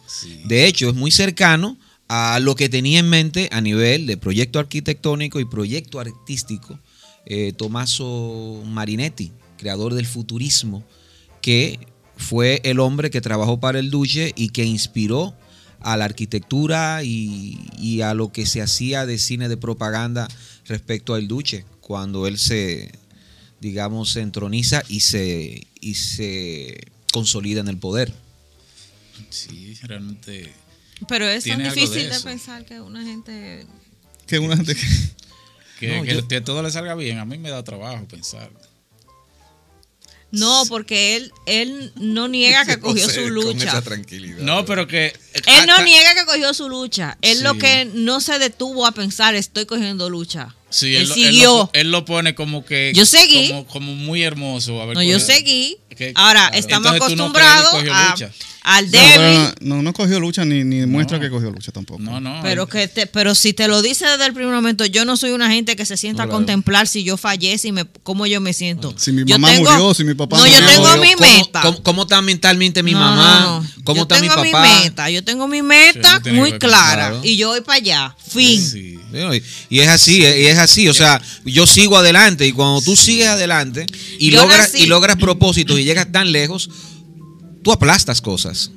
De 0.45 0.67
hecho, 0.67 0.89
es 0.89 0.95
muy 0.95 1.11
cercano 1.11 1.77
a 2.09 2.39
lo 2.41 2.55
que 2.55 2.69
tenía 2.69 2.99
en 3.01 3.09
mente 3.09 3.49
a 3.53 3.61
nivel 3.61 4.07
de 4.07 4.17
proyecto 4.17 4.59
arquitectónico 4.59 5.41
y 5.41 5.45
proyecto 5.47 6.01
artístico 6.01 6.79
eh, 7.27 7.53
Tommaso 7.57 8.63
Marinetti, 8.67 9.33
creador 9.57 9.95
del 9.95 10.07
futurismo, 10.07 10.85
que 11.41 11.79
fue 12.17 12.61
el 12.65 12.81
hombre 12.81 13.11
que 13.11 13.21
trabajó 13.21 13.59
para 13.61 13.79
el 13.79 13.91
Duce 13.91 14.33
y 14.37 14.51
que 14.51 14.65
inspiró 14.65 15.35
a 15.81 15.97
la 15.97 16.05
arquitectura 16.05 17.03
y, 17.03 17.59
y 17.79 18.03
a 18.03 18.15
lo 18.15 18.31
que 18.33 18.47
se 18.47 18.63
hacía 18.63 19.07
de 19.07 19.19
cine 19.19 19.49
de 19.49 19.57
propaganda 19.57 20.29
respecto 20.67 21.15
al 21.15 21.29
Duce, 21.29 21.65
cuando 21.81 22.27
él 22.27 22.39
se, 22.39 22.93
digamos, 23.65 24.11
se 24.13 24.21
entroniza 24.21 24.83
y 24.89 25.01
se, 25.01 25.67
y 25.81 25.95
se 25.95 26.87
consolida 27.15 27.61
en 27.61 27.69
el 27.69 27.79
poder. 27.79 28.13
Sí, 29.31 29.75
realmente. 29.83 30.53
Pero 31.09 31.27
es 31.27 31.45
tan 31.45 31.59
de 31.63 31.65
difícil 31.71 32.11
de, 32.11 32.21
pensar 32.21 32.67
que 32.67 32.79
una 32.81 33.03
gente... 33.03 33.67
Que 34.27 34.39
una 34.39 34.57
gente 34.57 34.75
que- 34.75 34.87
Que, 35.81 35.97
No, 35.97 36.03
que 36.05 36.15
yo- 36.15 36.29
que 36.29 36.41
todo 36.43 36.63
le 36.63 36.71
salga 36.71 36.95
bien. 36.95 37.19
A 37.19 37.25
mí 37.25 37.39
me 37.39 37.49
da 37.51 37.65
trabajo 37.65 38.07
pensar. 38.07 38.51
No, 40.35 40.65
porque 40.67 41.17
él, 41.17 41.33
él 41.47 41.93
no 41.97 42.29
niega 42.29 42.65
que 42.65 42.79
cogió 42.81 43.09
su 43.09 43.29
lucha. 43.29 43.81
tranquilidad. 43.83 44.39
No, 44.39 44.65
pero 44.65 44.87
que. 44.87 45.13
Él 45.47 45.67
no 45.67 45.83
niega 45.83 46.15
que 46.15 46.25
cogió 46.25 46.55
su 46.55 46.69
lucha. 46.69 47.19
Él 47.23 47.43
lo 47.43 47.57
que 47.59 47.85
no 47.87 48.21
se 48.21 48.39
detuvo 48.39 48.87
a 48.87 48.93
pensar, 48.93 49.35
estoy 49.35 49.67
cogiendo 49.67 50.11
lucha. 50.11 50.55
Sí, 50.71 50.97
él, 50.97 51.07
siguió. 51.07 51.31
Él 51.31 51.43
lo, 51.45 51.71
él 51.73 51.91
lo 51.93 52.05
pone 52.05 52.35
como 52.35 52.65
que. 52.65 52.93
Yo 52.95 53.07
seguí. 53.07 53.49
Como, 53.49 53.67
como 53.67 53.95
muy 53.95 54.25
hermoso. 54.25 54.83
A 54.83 54.87
ver 54.87 54.97
no, 54.97 55.03
yo 55.03 55.19
es. 55.19 55.27
seguí. 55.27 55.79
Ahora, 56.15 56.41
claro. 56.49 56.57
estamos 56.57 56.93
Entonces, 56.93 57.17
no 57.19 57.25
acostumbrados 57.25 57.75
a- 57.91 58.17
al 58.67 58.91
débil. 58.91 59.55
no, 59.61 59.83
no 59.83 59.93
cogió 59.93 60.19
lucha 60.19 60.43
ni, 60.47 60.65
ni 60.65 60.87
muestra 60.87 61.21
que 61.21 61.29
cogió 61.29 61.51
lucha 61.51 61.71
tampoco. 61.71 62.01
No, 62.01 62.19
no. 62.19 62.41
Pero 62.43 62.67
que 62.67 62.89
te, 62.89 63.07
pero 63.07 63.35
si 63.35 63.53
te 63.53 63.69
lo 63.69 63.83
dice 63.83 64.07
desde 64.07 64.25
el 64.25 64.33
primer 64.33 64.55
momento, 64.55 64.87
yo 64.87 65.05
no 65.05 65.19
soy 65.19 65.33
una 65.33 65.51
gente 65.51 65.77
que 65.77 65.85
se 65.85 65.99
sienta 65.99 66.25
No, 66.25 66.33
a 66.33 66.35
contemplar 66.35 66.89
si 66.89 67.05
yo 67.05 67.19
fallece 67.19 67.69
y 67.69 67.73
me, 67.73 67.85
cómo 68.03 68.25
yo 68.27 68.41
me 68.41 68.55
siento. 68.55 68.95
Si 68.97 69.13
mi 69.13 69.23
mamá 69.25 69.53
murió, 69.59 69.93
si 69.93 70.05
mi 70.05 70.15
papá 70.15 70.39
No, 70.39 70.47
yo 70.47 70.53
murió. 70.55 70.67
tengo 70.69 70.97
mi 70.97 71.13
¿Cómo- 71.13 71.27
meta. 71.31 71.61
¿Cómo, 71.61 71.83
cómo 71.83 72.03
está 72.05 72.23
mentalmente 72.23 72.83
mi 72.83 72.93
No, 72.93 73.01
mamá? 73.01 73.41
no, 73.41 73.61
no. 73.61 73.69
¿Cómo 73.85 73.97
yo 73.97 74.03
está 74.05 74.15
mi 74.21 74.29
tengo 74.29 74.43
papá? 74.43 74.63
meta, 74.83 75.11
yo 75.11 75.23
tengo 75.23 75.47
mi 75.47 75.61
meta 75.61 76.23
muy 76.33 76.53
clara 76.59 77.13
y 77.23 77.37
yo 77.37 77.49
voy 77.51 77.61
para 77.61 77.77
allá. 77.77 78.17
Fin. 78.27 78.63
Sí. 78.67 78.99
Y 79.71 79.81
es 79.81 79.89
así, 79.89 80.19
y 80.19 80.25
es 80.47 80.59
así. 80.59 80.89
O 80.89 80.95
sea, 80.95 81.21
yo 81.45 81.67
sigo 81.67 81.97
adelante 81.97 82.47
y 82.47 82.53
cuando 82.53 82.81
tú 82.83 82.97
sigues 82.97 83.29
adelante 83.29 83.87
y 84.19 84.31
Yo 84.31 84.43
logras, 84.43 84.73
nací- 84.73 84.81
y 84.81 84.87
logras 84.87 85.17
propósitos 85.17 85.79
y 85.79 85.85
llegas 85.85 86.11
tan 86.13 86.33
lejos, 86.33 86.69
tú 87.63 87.73
aplastas 87.73 88.21
cosas. 88.21 88.71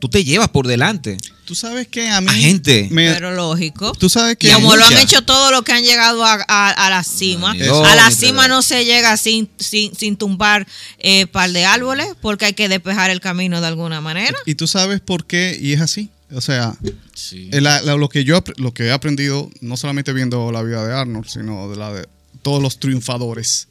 Tú 0.00 0.08
te 0.10 0.22
llevas 0.22 0.48
por 0.50 0.66
delante 0.66 1.16
Tú 1.46 1.54
sabes 1.54 1.88
que 1.88 2.08
a 2.10 2.20
mí. 2.20 2.28
a 2.28 2.32
gente. 2.32 2.88
me- 2.90 3.12
Pero 3.12 3.32
lógico. 3.32 3.92
tú 3.92 4.08
sabes 4.08 4.36
que. 4.38 4.48
Y 4.48 4.50
Como 4.52 4.76
lo 4.76 4.84
han 4.86 4.96
hecho 4.98 5.22
todos 5.22 5.50
los 5.50 5.62
que 5.62 5.72
han 5.72 5.82
llegado 5.82 6.24
a, 6.24 6.42
a- 6.48 6.70
a 6.70 6.90
la 6.90 7.04
cima. 7.04 7.52
A 7.52 7.94
la 7.94 8.10
cima 8.10 8.48
no 8.48 8.62
se 8.62 8.84
llega 8.86 9.16
sin, 9.18 9.48
sin, 9.58 9.94
sin 9.94 10.16
tumbar 10.16 10.66
eh, 10.98 11.26
par 11.26 11.50
de 11.52 11.64
árboles 11.66 12.08
porque 12.22 12.46
hay 12.46 12.52
que 12.54 12.68
despejar 12.68 13.10
el 13.10 13.20
camino 13.20 13.60
de 13.60 13.66
alguna 13.66 14.00
manera. 14.00 14.36
Y 14.46 14.54
tú 14.54 14.66
sabes 14.66 15.00
por 15.00 15.26
qué, 15.26 15.58
y 15.60 15.72
es 15.74 15.80
así. 15.82 16.08
O 16.32 16.40
sea, 16.40 16.76
Sí. 17.14 17.48
eh, 17.52 17.60
la- 17.60 17.82
la- 17.82 17.96
lo, 17.96 18.08
que 18.08 18.24
yo, 18.24 18.42
lo 18.56 18.72
que 18.74 18.84
he 18.84 18.90
aprendido, 18.92 19.50
no 19.60 19.76
solamente 19.76 20.12
viendo 20.12 20.50
la 20.52 20.62
vida 20.62 20.84
de 20.86 20.92
Arnold, 20.94 21.26
sino 21.28 21.68
de 21.68 21.76
la 21.76 21.92
de 21.92 22.08
todos 22.42 22.62
los 22.62 22.78
triunfadores, 22.80 23.68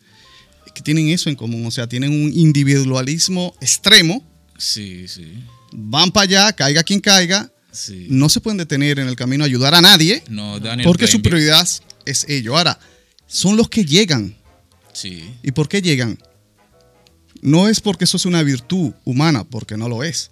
es 0.66 0.72
que 0.72 0.82
tienen 0.82 1.10
eso 1.10 1.30
en 1.30 1.36
común. 1.36 1.66
O 1.66 1.72
sea, 1.72 1.88
tienen 1.88 2.12
un 2.12 2.32
individualismo 2.34 3.54
extremo, 3.60 4.24
Sí, 4.58 5.08
sí. 5.08 5.44
van 5.72 6.12
para 6.12 6.24
allá, 6.24 6.54
caiga 6.54 6.84
quien 6.84 7.00
caiga, 7.02 7.52
sí. 7.72 8.08
no 8.10 8.30
se 8.30 8.39
pueden 8.39 8.58
detener 8.58 9.00
en 9.00 9.08
el 9.08 9.16
camino 9.16 9.44
a 9.44 9.48
ayudar 9.48 9.74
a 9.74 9.82
nadie, 9.82 10.24
No, 10.30 10.60
Daniel 10.60 10.86
porque 10.88 11.08
su 11.08 11.22
prioridad 11.22 11.68
es 12.06 12.26
ello. 12.30 12.56
Ahora, 12.58 12.80
son 13.28 13.58
los 13.58 13.68
que 13.68 13.84
llegan. 13.84 14.36
Sí. 14.94 15.24
¿Y 15.42 15.52
por 15.52 15.68
qué 15.68 15.82
llegan? 15.82 16.20
No 17.42 17.68
es 17.68 17.82
porque 17.82 18.06
eso 18.06 18.16
es 18.18 18.26
una 18.26 18.44
virtud 18.44 18.94
humana, 19.04 19.44
porque 19.44 19.76
no 19.76 19.89
lo 19.89 20.04
es. 20.04 20.30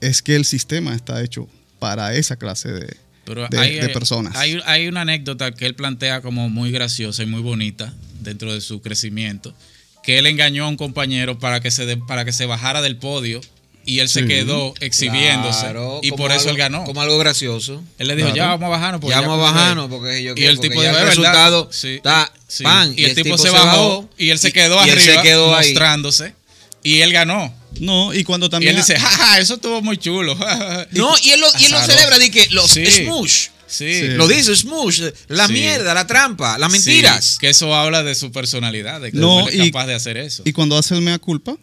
Es 0.00 0.22
que 0.22 0.36
el 0.36 0.44
sistema 0.44 0.94
está 0.94 1.22
hecho 1.22 1.48
para 1.78 2.14
esa 2.14 2.36
clase 2.36 2.70
de, 2.72 2.96
Pero 3.24 3.46
de- 3.48 3.58
hay, 3.58 3.74
de 3.80 3.88
personas. 3.90 4.36
Hay, 4.36 4.58
hay 4.64 4.88
una 4.88 5.02
anécdota 5.02 5.52
que 5.52 5.66
él 5.66 5.74
plantea 5.74 6.20
como 6.22 6.48
muy 6.48 6.70
graciosa 6.70 7.22
y 7.22 7.26
muy 7.26 7.40
bonita 7.42 7.92
dentro 8.20 8.52
de 8.52 8.60
su 8.60 8.80
crecimiento, 8.82 9.54
que 10.02 10.18
él 10.18 10.26
engañó 10.26 10.64
a 10.64 10.68
un 10.68 10.76
compañero 10.76 11.38
para 11.38 11.60
que 11.60 11.70
se, 11.70 11.86
de- 11.86 11.96
para 11.96 12.24
que 12.24 12.32
se 12.32 12.46
bajara 12.46 12.82
del 12.82 12.96
podio 12.96 13.40
y 13.86 14.00
él 14.00 14.08
se 14.10 14.26
quedó 14.26 14.74
exhibiéndose 14.80 15.60
Claro, 15.60 16.00
y 16.02 16.12
por 16.12 16.30
eso 16.32 16.40
algo- 16.40 16.50
él 16.50 16.56
ganó. 16.58 16.84
Como 16.84 17.00
algo 17.00 17.18
gracioso. 17.18 17.82
Él 17.98 18.08
le 18.08 18.16
dijo, 18.16 18.28
Claro. 18.28 18.36
ya 18.36 18.46
vamos 18.56 18.66
a 18.66 18.68
bajarnos. 18.68 19.00
porque 19.00 19.14
ya 19.14 19.20
vamos 19.22 19.38
a 19.38 19.40
porque- 19.46 19.58
bajarnos 19.58 19.88
porque 19.88 20.22
yo 20.22 20.32
Y 20.32 20.34
quiero, 20.34 20.50
el 20.50 20.56
porque 20.58 20.68
tipo 20.68 20.82
ya 20.82 20.88
dijo, 20.90 21.00
el 21.00 21.06
resultado 21.08 21.68
Sí, 21.72 21.88
está 21.96 22.32
sí. 22.46 22.62
pan. 22.64 22.92
Y 22.96 23.04
el 23.04 23.14
tipo 23.14 23.38
se 23.38 23.48
bajó 23.50 24.08
y 24.18 24.30
él 24.30 24.38
se 24.38 24.52
quedó 24.52 24.76
y 24.86 24.90
él 24.90 24.98
arriba 24.98 25.14
se 25.16 25.22
quedó 25.22 25.54
ahí. 25.56 25.68
mostrándose 25.68 26.34
y 26.82 27.00
él 27.00 27.12
ganó. 27.12 27.54
No, 27.78 28.12
y 28.12 28.24
cuando 28.24 28.46
Y 28.46 28.50
también... 28.50 28.70
él 28.74 28.76
dice, 28.82 28.98
jaja, 28.98 29.38
eso 29.38 29.54
estuvo 29.54 29.80
muy 29.82 29.96
chulo. 29.96 30.36
No, 30.92 31.14
y 31.22 31.30
él 31.30 31.40
lo, 31.40 31.46
y 31.58 31.64
él 31.66 31.72
lo 31.72 31.80
celebra 31.82 32.18
de 32.18 32.30
que 32.30 32.48
los 32.50 32.70
Sí. 32.70 32.84
smush. 32.86 33.48
Sí. 33.66 33.94
Sí. 33.94 34.08
Lo 34.08 34.26
dice 34.26 34.54
smush, 34.56 35.02
la 35.28 35.46
Sí. 35.46 35.52
mierda, 35.52 35.94
la 35.94 36.06
trampa, 36.06 36.58
las 36.58 36.70
mentiras. 36.70 37.24
Sí, 37.24 37.38
que 37.38 37.50
eso 37.50 37.74
habla 37.74 38.02
de 38.02 38.14
su 38.16 38.32
personalidad, 38.32 39.00
de 39.00 39.12
que 39.12 39.18
No, 39.18 39.48
él 39.48 39.60
es 39.60 39.66
capaz 39.70 39.86
de 39.86 39.94
hacer 39.94 40.16
eso. 40.16 40.42
Y 40.44 40.52
cuando 40.52 40.76
hace 40.76 40.94
el 40.96 41.02
mea 41.02 41.18
culpa 41.20 41.56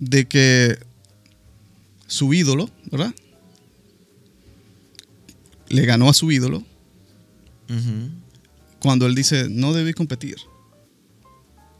de 0.00 0.26
que 0.26 0.76
su 2.08 2.34
ídolo, 2.34 2.68
¿verdad? 2.90 3.14
Le 5.68 5.86
ganó 5.86 6.08
a 6.10 6.14
su 6.14 6.30
ídolo 6.32 6.64
cuando 8.80 9.06
él 9.06 9.14
dice, 9.14 9.46
no 9.48 9.72
debí 9.72 9.92
competir. 9.92 10.34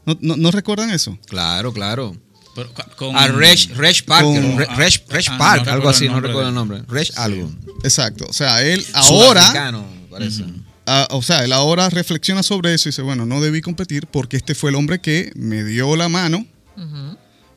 ¿No, 0.05 0.17
no, 0.21 0.37
no 0.37 0.51
recuerdan 0.51 0.89
eso? 0.91 1.17
Claro, 1.27 1.73
claro. 1.73 2.15
Pero 2.55 2.69
con- 2.97 3.15
A 3.15 3.27
Reg, 3.27 3.73
Reg 3.75 4.03
Parker, 4.05 4.41
Con- 4.41 4.57
Re- 4.57 4.65
Reg, 4.75 5.03
Reg 5.07 5.25
Ah, 5.29 5.37
Park, 5.37 5.65
no 5.65 5.71
algo 5.71 5.89
así, 5.89 6.07
no 6.09 6.19
recuerdo 6.19 6.49
el 6.49 6.55
nombre. 6.55 6.81
Reg 6.87 7.07
algo. 7.15 7.49
Exacto. 7.83 8.25
O 8.29 8.33
sea, 8.33 8.61
él 8.61 8.85
ahora, 8.93 9.71
parece. 10.09 10.43
ah, 10.85 11.07
o 11.11 11.21
sea, 11.21 11.45
él 11.45 11.53
ahora 11.53 11.89
reflexiona 11.89 12.43
sobre 12.43 12.73
eso 12.73 12.89
y 12.89 12.91
dice, 12.91 13.01
bueno, 13.03 13.25
no 13.25 13.39
debí 13.41 13.61
competir 13.61 14.07
porque 14.07 14.35
este 14.37 14.53
fue 14.55 14.69
el 14.71 14.75
hombre 14.75 14.99
que 14.99 15.31
me 15.35 15.63
dio 15.63 15.95
la 15.95 16.09
mano, 16.09 16.45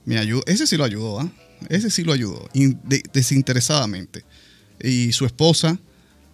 me 0.04 0.18
ayudó. 0.18 0.42
Ese 0.46 0.66
sí 0.66 0.76
lo 0.76 0.84
ayudó, 0.84 1.20
¿ah? 1.20 1.28
Ese 1.70 1.90
sí 1.90 2.04
lo 2.04 2.12
ayudó, 2.12 2.48
in- 2.52 2.78
de- 2.84 3.02
desinteresadamente. 3.12 4.24
Y 4.82 5.12
su 5.12 5.24
esposa, 5.24 5.78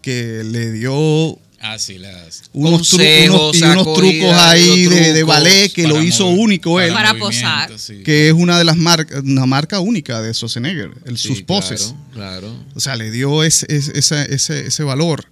que 0.02 0.42
le 0.44 0.72
dio 0.72 1.38
Ah, 1.62 1.78
sí, 1.78 1.98
las. 1.98 2.44
unos, 2.54 2.72
tru- 2.90 2.96
Consejos, 2.96 3.40
unos- 3.40 3.56
y 3.56 3.62
unos 3.64 3.84
sacudidas, 3.84 4.18
trucos 4.18 4.36
ahí 4.38 4.84
de, 4.84 5.00
de 5.12 5.18
trucos 5.20 5.26
ballet 5.36 5.72
que 5.72 5.86
lo 5.86 6.02
hizo 6.02 6.26
mover- 6.30 6.38
único 6.40 6.80
él, 6.80 6.92
Para 6.94 7.12
posar. 7.14 7.78
sí. 7.78 8.02
que 8.02 8.28
es 8.28 8.32
una 8.34 8.58
de 8.58 8.64
las 8.64 8.78
marcas, 8.78 9.22
una 9.22 9.44
marca 9.44 9.78
única 9.80 10.22
de 10.22 10.32
Schwarzenegger, 10.32 10.90
el, 11.04 11.18
Sí, 11.18 11.28
sus 11.28 11.42
poses. 11.42 11.94
Claro, 12.14 12.48
claro. 12.48 12.64
O 12.74 12.80
sea, 12.80 12.96
le 12.96 13.10
dio 13.10 13.44
ese, 13.44 13.66
ese, 13.68 14.34
ese- 14.34 14.84
valor. 14.84 15.30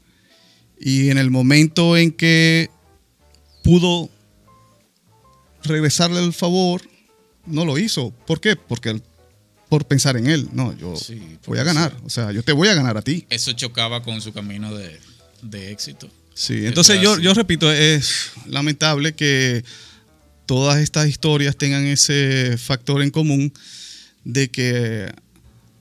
Y 0.79 1.09
en 1.09 1.17
el 1.19 1.31
momento 1.31 1.97
en 1.97 2.13
que 2.13 2.69
pudo 3.65 4.11
regresarle 5.65 6.23
el 6.25 6.33
favor, 6.33 6.83
no 7.47 7.65
lo 7.65 7.79
hizo. 7.79 8.11
¿Por 8.27 8.41
qué? 8.41 8.55
Porque 8.57 8.91
él- 8.91 9.03
por 9.69 9.87
pensar 9.87 10.17
en 10.17 10.27
él. 10.29 10.49
No, 10.53 10.77
yo 10.77 10.95
Sí, 10.97 11.39
voy 11.47 11.59
a 11.59 11.65
ganar. 11.65 11.97
O 12.05 12.11
sea, 12.11 12.33
yo 12.33 12.43
te 12.43 12.53
voy 12.53 12.69
a 12.69 12.75
ganar 12.75 12.97
a 12.97 13.03
ti. 13.03 13.27
Eso 13.31 13.53
chocaba 13.53 14.03
con 14.03 14.21
su 14.21 14.33
camino 14.33 14.75
de, 14.75 14.99
de 15.43 15.71
éxito. 15.73 16.09
Sí, 16.39 16.67
entonces 16.67 17.03
yo, 17.03 17.19
yo 17.19 17.35
repito, 17.35 17.73
es 17.73 18.31
lamentable 18.47 19.13
que 19.13 19.65
todas 20.47 20.79
estas 20.79 21.09
historias 21.09 21.57
tengan 21.57 21.85
ese 21.85 22.57
factor 22.59 23.03
en 23.03 23.11
común 23.11 23.53
de 24.23 24.49
que 24.49 25.13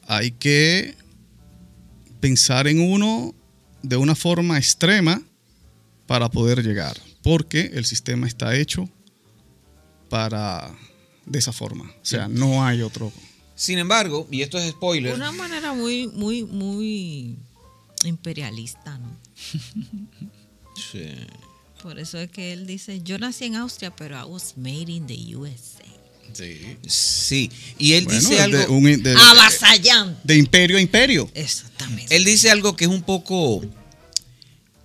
hay 0.07 0.31
que 0.31 0.95
pensar 2.19 2.67
en 2.67 2.79
uno 2.79 3.35
de 3.83 3.97
una 3.97 4.15
forma 4.15 4.57
extrema 4.57 5.21
para 6.07 6.27
poder 6.27 6.63
llegar, 6.63 6.99
porque 7.21 7.69
el 7.75 7.85
sistema 7.85 8.25
está 8.25 8.55
hecho 8.55 8.89
para 10.09 10.75
de 11.27 11.37
esa 11.37 11.53
forma, 11.53 11.83
o 11.83 12.05
sea, 12.05 12.27
no 12.27 12.65
hay 12.65 12.81
otro. 12.81 13.13
Sin 13.53 13.77
embargo, 13.77 14.27
y 14.31 14.41
esto 14.41 14.57
es 14.57 14.71
spoiler, 14.71 15.13
Una 15.13 15.31
manera 15.31 15.73
muy, 15.73 16.07
muy, 16.07 16.45
muy 16.45 17.37
imperialista, 18.05 18.97
¿no? 18.97 19.19
Sí. 20.91 21.03
Por 21.81 21.99
eso 21.99 22.17
es 22.19 22.29
que 22.31 22.53
él 22.53 22.65
dice, 22.65 23.01
yo 23.03 23.17
nací 23.19 23.45
en 23.45 23.55
Austria, 23.55 23.95
pero 23.95 24.17
I 24.19 24.23
was 24.23 24.53
made 24.57 24.91
in 24.91 25.05
the 25.07 25.35
USA. 25.35 25.83
Sí. 26.33 26.77
Sí, 26.87 27.51
y 27.77 27.93
él 27.93 28.05
Bueno, 28.05 28.19
dice 28.19 28.33
de- 28.35 28.41
algo, 28.41 28.73
un- 28.75 29.01
de- 29.03 29.15
Avasallante. 29.15 30.19
de 30.23 30.37
imperio 30.37 30.77
a 30.77 30.81
imperio. 30.81 31.29
Exactamente. 31.33 32.15
él 32.15 32.25
dice 32.25 32.49
algo 32.51 32.75
que 32.75 32.85
es 32.85 32.91
un 32.91 33.01
poco, 33.01 33.63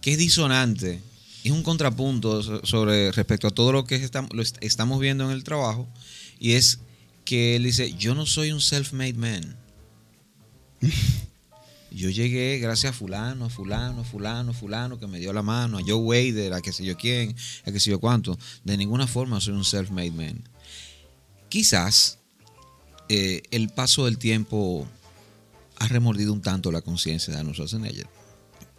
que 0.01 0.13
es 0.13 0.19
disonante, 0.19 1.01
es 1.45 1.51
un 1.51 1.63
contrapunto 1.63 2.43
so- 2.43 2.65
sobre 2.65 3.11
respecto 3.13 3.49
a 3.49 3.51
todo 3.51 3.73
lo 3.73 3.85
que 3.85 3.97
estam- 4.03 4.33
lo 4.33 4.41
est- 4.43 4.57
estamos 4.61 5.01
viendo 5.01 5.25
en 5.25 5.33
el 5.33 5.45
trabajo, 5.45 5.89
y 6.39 6.53
es 6.53 6.79
que 7.25 7.57
él 7.57 7.65
dice, 7.65 7.93
yo 7.99 8.15
no 8.15 8.25
soy 8.27 8.53
un 8.53 8.61
self-made 8.61 9.15
man. 9.15 9.57
Yo 11.95 12.09
llegué 12.11 12.59
gracias 12.59 12.91
a 12.95 12.97
fulano, 12.97 13.45
a 13.47 13.51
fulano, 13.51 14.01
a 14.01 14.05
fulano, 14.05 14.51
a 14.53 14.55
fulano 14.55 14.99
que 14.99 15.07
me 15.07 15.19
dio 15.19 15.33
la 15.33 15.43
mano, 15.43 15.79
a 15.79 15.83
Joe 15.83 15.95
Wader, 15.95 16.53
a 16.55 16.61
que 16.61 16.73
sé 16.73 16.85
yo 16.85 16.97
quién, 16.97 17.35
a 17.67 17.73
que 17.73 17.81
sé 17.81 17.91
yo 17.91 18.01
cuánto. 18.01 18.39
De 18.65 18.77
ninguna 18.77 19.07
forma 19.07 19.41
soy 19.41 19.55
un 19.55 19.65
self-made 19.65 20.13
man. 20.13 20.43
Quizás 21.49 22.19
eh, 23.09 23.43
el 23.51 23.69
paso 23.69 24.07
del 24.07 24.19
tiempo 24.19 24.87
ha 25.79 25.89
remordido 25.89 26.33
un 26.33 26.41
tanto 26.41 26.73
la 26.73 26.81
conciencia 26.81 27.33
de 27.33 27.39
Arnold 27.41 27.57
Schwarzenegger. 27.57 28.07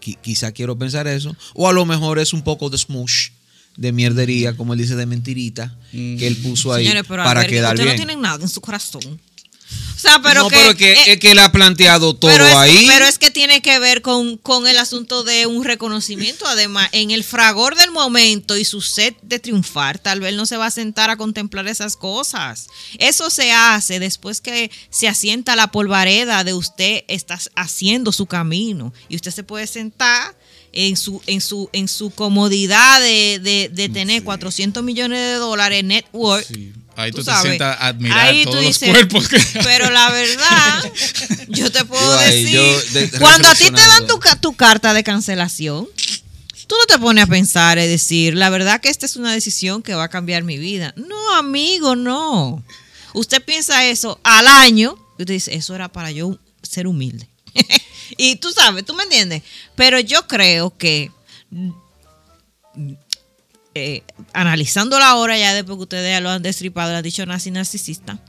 Qui- 0.01 0.17
quizá 0.21 0.51
quiero 0.51 0.77
pensar 0.77 1.07
eso. 1.07 1.35
O 1.53 1.67
a 1.69 1.73
lo 1.73 1.85
mejor 1.85 2.19
es 2.19 2.33
un 2.33 2.41
poco 2.41 2.69
de 2.69 2.77
smush, 2.77 3.29
de 3.77 3.91
mierdería, 3.91 4.55
como 4.57 4.73
él 4.73 4.79
dice, 4.79 4.95
de 4.95 5.05
mentirita, 5.05 5.77
que 5.91 6.25
él 6.27 6.37
puso 6.37 6.73
ahí 6.73 6.85
Señores, 6.85 7.05
pero 7.07 7.21
a 7.21 7.25
para 7.25 7.41
ver, 7.41 7.49
que 7.49 7.55
quedar 7.57 7.75
bien. 7.75 7.87
no 7.89 7.95
tiene 7.95 8.15
nada 8.15 8.41
en 8.43 8.49
su 8.49 8.59
corazón. 8.61 9.19
O 9.95 9.99
sea, 9.99 10.21
pero 10.21 10.43
no, 10.43 10.49
que, 10.49 10.55
pero 10.57 10.69
es 10.71 10.75
que, 10.75 11.13
eh, 11.13 11.19
que 11.19 11.31
él 11.31 11.39
ha 11.39 11.51
planteado 11.51 12.13
todo 12.13 12.29
pero 12.29 12.45
es, 12.45 12.55
ahí. 12.55 12.87
pero 12.87 13.05
es 13.05 13.17
que 13.17 13.31
tiene 13.31 13.61
que 13.61 13.79
ver 13.79 14.01
con, 14.01 14.37
con 14.37 14.67
el 14.67 14.77
asunto 14.77 15.23
de 15.23 15.45
un 15.45 15.63
reconocimiento. 15.63 16.45
Además, 16.45 16.89
en 16.91 17.11
el 17.11 17.23
fragor 17.23 17.75
del 17.75 17.91
momento 17.91 18.57
y 18.57 18.65
su 18.65 18.81
sed 18.81 19.13
de 19.21 19.39
triunfar, 19.39 19.99
tal 19.99 20.19
vez 20.19 20.35
no 20.35 20.45
se 20.45 20.57
va 20.57 20.65
a 20.65 20.71
sentar 20.71 21.09
a 21.09 21.15
contemplar 21.15 21.67
esas 21.67 21.95
cosas. 21.95 22.67
Eso 22.97 23.29
se 23.29 23.53
hace 23.53 23.99
después 23.99 24.41
que 24.41 24.71
se 24.89 25.07
asienta 25.07 25.55
la 25.55 25.67
polvareda 25.71 26.43
de 26.43 26.53
usted 26.53 27.05
está 27.07 27.39
haciendo 27.55 28.11
su 28.11 28.25
camino. 28.25 28.93
Y 29.07 29.15
usted 29.15 29.31
se 29.31 29.43
puede 29.43 29.67
sentar 29.67 30.35
en 30.73 30.97
su, 30.97 31.21
en 31.27 31.39
su, 31.41 31.69
en 31.71 31.87
su 31.87 32.09
comodidad 32.09 32.99
de, 32.99 33.39
de- 33.41 33.69
de 33.71 33.89
tener 33.89 34.23
400 34.23 34.83
millones 34.83 35.19
de 35.19 35.33
dólares 35.35 35.83
net 35.83 36.05
worth. 36.11 36.47
Sí. 36.47 36.73
Ahí 36.95 37.09
tú, 37.11 37.17
Tú 37.17 37.23
te 37.23 37.31
sabes. 37.31 37.43
sientas 37.53 37.77
a 37.81 37.87
admirar 37.87 38.19
Ahí 38.19 38.43
tú 38.43 38.51
todos 38.51 38.63
dices, 38.65 38.87
los 38.89 38.97
cuerpos 38.97 39.27
que 39.27 39.37
Pero 39.63 39.89
la 39.89 40.11
verdad, 40.11 40.91
yo 41.49 41.71
te 41.71 41.85
puedo 41.85 42.03
Yo 42.03 42.19
ahí, 42.19 42.43
decir, 42.43 42.53
yo 42.59 42.81
de- 42.99 43.09
cuando 43.19 43.47
a 43.49 43.55
ti 43.55 43.65
te 43.65 43.81
dan 43.87 44.05
tu, 44.05 44.19
ca- 44.19 44.39
tu 44.39 44.53
carta 44.53 44.93
de 44.93 45.03
cancelación, 45.03 45.87
tú 46.67 46.75
no 46.79 46.85
te 46.87 46.99
pones 46.99 47.23
a 47.23 47.27
pensar 47.27 47.79
y 47.79 47.87
decir, 47.87 48.35
la 48.35 48.49
verdad 48.51 48.79
que 48.79 48.89
esta 48.89 49.05
es 49.07 49.15
una 49.15 49.33
decisión 49.33 49.81
que 49.81 49.95
va 49.95 50.03
a 50.03 50.09
cambiar 50.09 50.43
mi 50.43 50.57
vida. 50.59 50.93
No, 50.95 51.35
amigo, 51.35 51.95
no. 51.95 52.63
Usted 53.15 53.43
piensa 53.43 53.85
eso 53.87 54.19
al 54.23 54.45
año 54.47 54.95
y 55.17 55.23
usted 55.23 55.33
dice, 55.33 55.55
eso 55.55 55.73
era 55.73 55.91
para 55.91 56.11
yo 56.11 56.37
ser 56.61 56.85
humilde. 56.87 57.27
y 58.17 58.35
tú 58.37 58.51
sabes, 58.51 58.85
tú 58.85 58.93
me 58.93 59.03
entiendes. 59.03 59.43
Pero 59.75 59.99
yo 59.99 60.27
creo 60.27 60.75
que 60.77 61.11
eh, 63.75 64.03
analizando 64.33 64.97
ahora, 64.97 65.37
ya 65.37 65.53
después 65.53 65.77
que 65.77 65.83
ustedes 65.83 66.11
ya 66.11 66.21
lo 66.21 66.29
han 66.29 66.43
destripado, 66.43 66.91
lo 66.91 66.97
han 66.97 67.03
dicho 67.03 67.25
nazi 67.25 67.49
narcisista, 67.51 68.19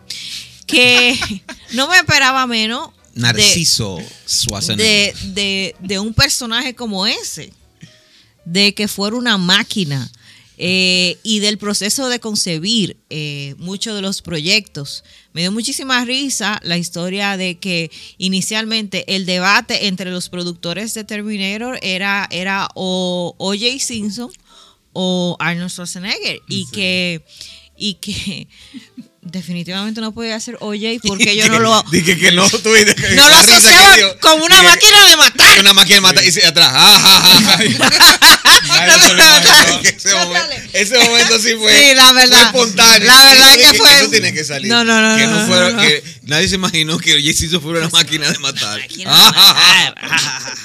que 0.66 1.18
no 1.72 1.88
me 1.88 1.96
esperaba 1.98 2.46
menos 2.46 2.90
de- 3.14 3.20
Narciso 3.20 3.98
Schwarzenegger. 4.26 5.14
de, 5.16 5.32
de, 5.32 5.76
de 5.80 5.98
un 5.98 6.14
personaje 6.14 6.74
como 6.74 7.06
ese, 7.06 7.52
de 8.44 8.74
que 8.74 8.88
fuera 8.88 9.16
una 9.16 9.38
máquina 9.38 10.10
eh, 10.58 11.18
y 11.22 11.40
del 11.40 11.58
proceso 11.58 12.08
de 12.08 12.20
concebir 12.20 12.96
eh, 13.10 13.54
muchos 13.58 13.94
de 13.94 14.02
los 14.02 14.22
proyectos. 14.22 15.04
Me 15.32 15.40
dio 15.40 15.52
muchísima 15.52 16.04
risa 16.04 16.60
la 16.62 16.78
historia 16.78 17.36
de 17.36 17.58
que 17.58 17.90
inicialmente 18.18 19.14
el 19.14 19.26
debate 19.26 19.86
entre 19.86 20.10
los 20.10 20.28
productores 20.28 20.94
de 20.94 21.04
Terminator 21.04 21.78
era, 21.82 22.28
era 22.30 22.68
o 22.74 23.34
O.J. 23.38 23.78
Simpson 23.80 24.30
o 24.92 25.36
Arnold 25.40 25.70
Schwarzenegger 25.70 26.40
y 26.48 26.66
que 26.70 27.24
y 27.76 27.94
que 27.94 28.46
definitivamente 29.22 30.00
no 30.00 30.12
podía 30.12 30.38
ser 30.40 30.56
OJ 30.60 31.00
porque 31.02 31.36
yo 31.36 31.48
no 31.48 31.58
lo 31.58 31.82
Dije 31.90 32.16
que 32.18 32.32
no, 32.32 32.48
tú 32.48 32.70
que 32.72 33.16
no 33.16 33.28
lo 33.28 33.36
asociaba 33.36 34.18
como 34.20 34.44
una 34.44 34.62
máquina 34.62 35.08
de 35.08 35.16
matar. 35.16 35.60
Una 35.60 35.72
máquina 35.72 35.96
de 35.96 36.00
matar 36.00 36.24
y 36.24 36.32
se 36.32 36.46
atrás. 36.46 36.72
Ese, 38.74 40.14
momento, 40.14 40.34
sale. 40.34 40.68
ese 40.72 40.98
momento 40.98 41.38
sí 41.38 41.54
fue, 41.58 41.72
Sí, 41.78 41.94
la 41.94 42.12
verdad. 42.12 42.50
fue 42.52 42.60
espontáneo. 42.62 43.06
La 43.08 43.22
verdad 43.28 43.54
que 43.54 43.78
fue- 43.78 43.94
Eso 44.00 44.10
tiene 44.10 44.32
que 44.32 44.44
salir. 44.44 44.70
No, 44.70 44.84
no, 44.84 45.00
no, 45.00 45.16
Que, 45.16 45.26
no, 45.26 45.40
no, 45.40 45.46
fuera- 45.46 45.70
no. 45.70 45.82
que 45.82 46.02
nadie 46.22 46.48
se 46.48 46.54
imaginó 46.56 46.98
que 46.98 47.20
Jesse 47.22 47.50
fuera 47.60 47.80
una 47.80 47.88
máquina 47.90 48.30
de 48.30 48.38
matar. 48.38 48.80
Máquina 48.80 49.10
de 49.10 49.16
ja, 49.16 49.32
ja. 49.32 49.94
matar. 49.94 50.54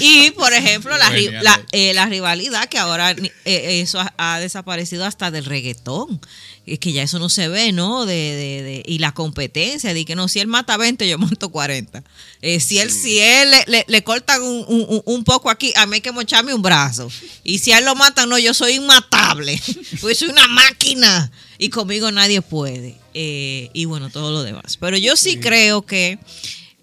Y, 0.00 0.30
por 0.32 0.52
ejemplo, 0.52 0.96
la, 0.96 1.10
la, 1.42 1.64
eh, 1.72 1.92
la 1.94 2.06
rivalidad 2.06 2.68
que 2.68 2.78
ahora 2.78 3.10
eh, 3.12 3.80
eso 3.82 4.00
ha, 4.00 4.12
ha 4.16 4.40
desaparecido 4.40 5.04
hasta 5.04 5.30
del 5.30 5.44
reggaetón. 5.44 6.20
Es 6.64 6.78
que 6.78 6.92
ya 6.92 7.02
eso 7.02 7.18
no 7.18 7.28
se 7.28 7.48
ve, 7.48 7.72
¿no? 7.72 8.06
De, 8.06 8.14
de, 8.14 8.62
de- 8.62 8.82
y 8.86 8.98
la 9.00 9.12
competencia, 9.12 9.92
de 9.92 10.04
que 10.04 10.14
no, 10.14 10.28
si 10.28 10.38
él 10.38 10.46
mata 10.46 10.76
20, 10.76 11.08
yo 11.08 11.18
mato 11.18 11.48
40. 11.50 12.04
Eh, 12.40 12.60
si 12.60 12.78
él, 12.78 12.90
si 12.92 13.18
él 13.18 13.50
le, 13.50 13.64
le- 13.66 13.84
le 13.88 14.04
cortan 14.04 14.42
un, 14.42 14.64
un- 14.68 15.02
un 15.04 15.24
poco 15.24 15.50
aquí, 15.50 15.72
a 15.74 15.86
mí 15.86 15.96
hay 15.96 16.00
que 16.00 16.12
mocharme 16.12 16.54
un 16.54 16.62
brazo. 16.62 17.10
Y 17.42 17.58
si 17.58 17.72
a 17.72 17.78
él 17.78 17.84
lo 17.84 17.96
matan, 17.96 18.28
no, 18.28 18.38
yo 18.38 18.54
soy 18.54 18.74
inmatable. 18.74 19.60
Pues 20.00 20.18
soy 20.18 20.28
una 20.28 20.46
máquina. 20.46 21.30
Y 21.58 21.68
conmigo 21.68 22.10
nadie 22.12 22.42
puede. 22.42 22.96
Eh, 23.14 23.68
y 23.72 23.84
bueno, 23.84 24.08
todo 24.10 24.30
lo 24.30 24.42
demás. 24.42 24.76
Pero 24.80 24.96
yo 24.96 25.16
sí, 25.16 25.38
creo 25.38 25.82
que, 25.82 26.18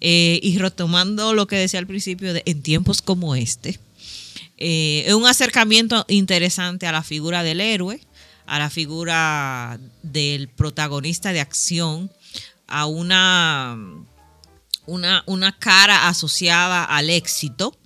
eh, 0.00 0.40
y 0.42 0.58
retomando 0.58 1.34
lo 1.34 1.46
que 1.46 1.56
decía 1.56 1.78
al 1.78 1.86
principio, 1.86 2.32
en 2.44 2.62
tiempos 2.62 3.02
como 3.02 3.34
este, 3.34 3.78
eh, 4.56 5.04
es 5.06 5.14
un 5.14 5.26
acercamiento 5.26 6.04
interesante 6.08 6.86
a 6.86 6.92
la 6.92 7.02
figura 7.02 7.42
del 7.42 7.60
héroe, 7.60 8.00
a 8.46 8.58
la 8.58 8.70
figura 8.70 9.78
del 10.02 10.48
protagonista 10.48 11.32
de 11.32 11.40
acción, 11.40 12.10
a 12.66 12.86
una, 12.86 13.78
una, 14.86 15.22
una 15.26 15.58
cara 15.58 16.08
asociada 16.08 16.84
al 16.84 17.10
éxito. 17.10 17.76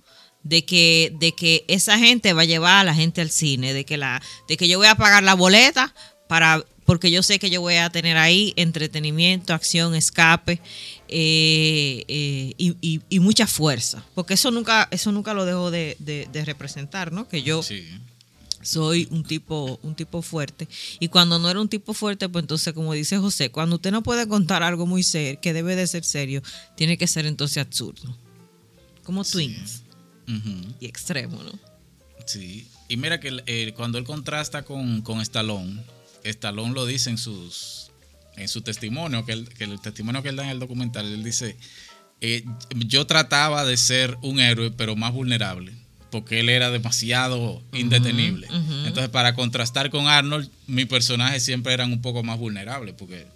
De 0.47 0.63
que, 0.63 1.11
de 1.19 1.31
que 1.31 1.65
esa 1.67 1.97
gente 1.97 2.31
va 2.33 2.43
a 2.43 2.45
llevar 2.45 2.75
a 2.75 2.83
la 2.83 2.93
gente 2.93 3.19
al 3.19 3.31
cine, 3.31 3.73
de 3.73 3.83
que, 3.83 3.97
la, 3.97 4.21
de 4.47 4.57
que 4.57 4.67
yo 4.67 4.77
voy 4.77 4.85
a 4.85 4.93
pagar 4.93 5.23
la 5.23 5.33
boleta 5.33 5.95
para, 6.27 6.63
porque 6.85 7.09
yo 7.09 7.23
sé 7.23 7.39
que 7.39 7.49
yo 7.49 7.61
voy 7.61 7.77
a 7.77 7.89
tener 7.89 8.15
ahí 8.17 8.53
entretenimiento, 8.55 9.55
acción, 9.55 9.95
escape 9.95 10.61
eh, 11.07 12.03
eh, 12.07 12.53
y, 12.57 12.75
y- 12.81 13.01
y 13.09 13.19
mucha 13.19 13.47
fuerza. 13.47 14.03
Porque 14.15 14.33
eso 14.35 14.51
nunca, 14.51 14.87
eso 14.91 15.11
nunca 15.11 15.33
lo 15.33 15.45
dejo 15.45 15.71
de, 15.71 15.95
de- 15.99 16.27
de 16.31 16.45
representar, 16.45 17.11
¿no? 17.11 17.27
Que 17.27 17.43
yo 17.43 17.61
Sí. 17.63 17.83
soy 18.61 19.07
un 19.11 19.23
tipo, 19.23 19.79
un 19.83 19.95
tipo 19.95 20.21
fuerte. 20.21 20.67
Y 20.99 21.07
cuando 21.09 21.37
no 21.39 21.49
era 21.49 21.61
un 21.61 21.69
tipo 21.69 21.93
fuerte, 21.93 22.27
pues 22.29 22.43
entonces, 22.43 22.73
como 22.73 22.93
dice 22.93 23.17
José, 23.17 23.51
cuando 23.51 23.75
usted 23.75 23.91
no 23.91 24.01
puede 24.03 24.27
contar 24.27 24.63
algo 24.63 24.85
muy 24.87 25.03
serio, 25.03 25.39
que 25.41 25.53
debe 25.53 25.75
de 25.75 25.85
ser 25.87 26.03
serio, 26.03 26.41
tiene 26.75 26.97
que 26.97 27.07
ser 27.07 27.25
entonces 27.25 27.57
absurdo. 27.57 28.17
Como 29.03 29.23
twins 29.23 29.83
y 30.79 30.85
extremo, 30.87 31.43
¿no? 31.43 31.51
Sí. 32.25 32.67
Y 32.89 32.97
mira 32.97 33.19
que 33.19 33.43
eh, 33.45 33.73
cuando 33.75 33.99
él 33.99 34.03
contrasta 34.03 34.63
con, 34.63 35.01
con 35.03 35.21
Stallone, 35.21 35.83
Stallone 36.23 36.73
lo 36.73 36.87
dice 36.87 37.11
en 37.11 37.19
sus 37.19 37.84
en 38.37 38.47
su 38.47 38.61
testimonio, 38.61 39.25
que, 39.25 39.33
él- 39.33 39.49
que 39.49 39.63
el 39.65 39.79
testimonio 39.79 40.21
que 40.23 40.29
él 40.29 40.35
da 40.35 40.43
en 40.43 40.49
el 40.49 40.59
documental, 40.59 41.05
él 41.05 41.23
dice, 41.23 41.57
eh, 42.21 42.43
yo 42.87 43.05
trataba 43.07 43.65
de 43.65 43.77
ser 43.77 44.17
un 44.21 44.39
héroe, 44.39 44.71
pero 44.71 44.95
más 44.95 45.13
vulnerable, 45.13 45.73
porque 46.11 46.39
él 46.39 46.49
era 46.49 46.69
demasiado 46.71 47.63
indetenible. 47.73 48.47
Entonces, 48.85 49.09
para 49.09 49.35
contrastar 49.35 49.89
con 49.89 50.07
Arnold, 50.07 50.49
mis 50.67 50.85
personajes 50.85 51.43
siempre 51.43 51.73
eran 51.73 51.91
un 51.91 52.01
poco 52.01 52.23
más 52.23 52.37
vulnerables, 52.39 52.95
porque, 52.97 53.27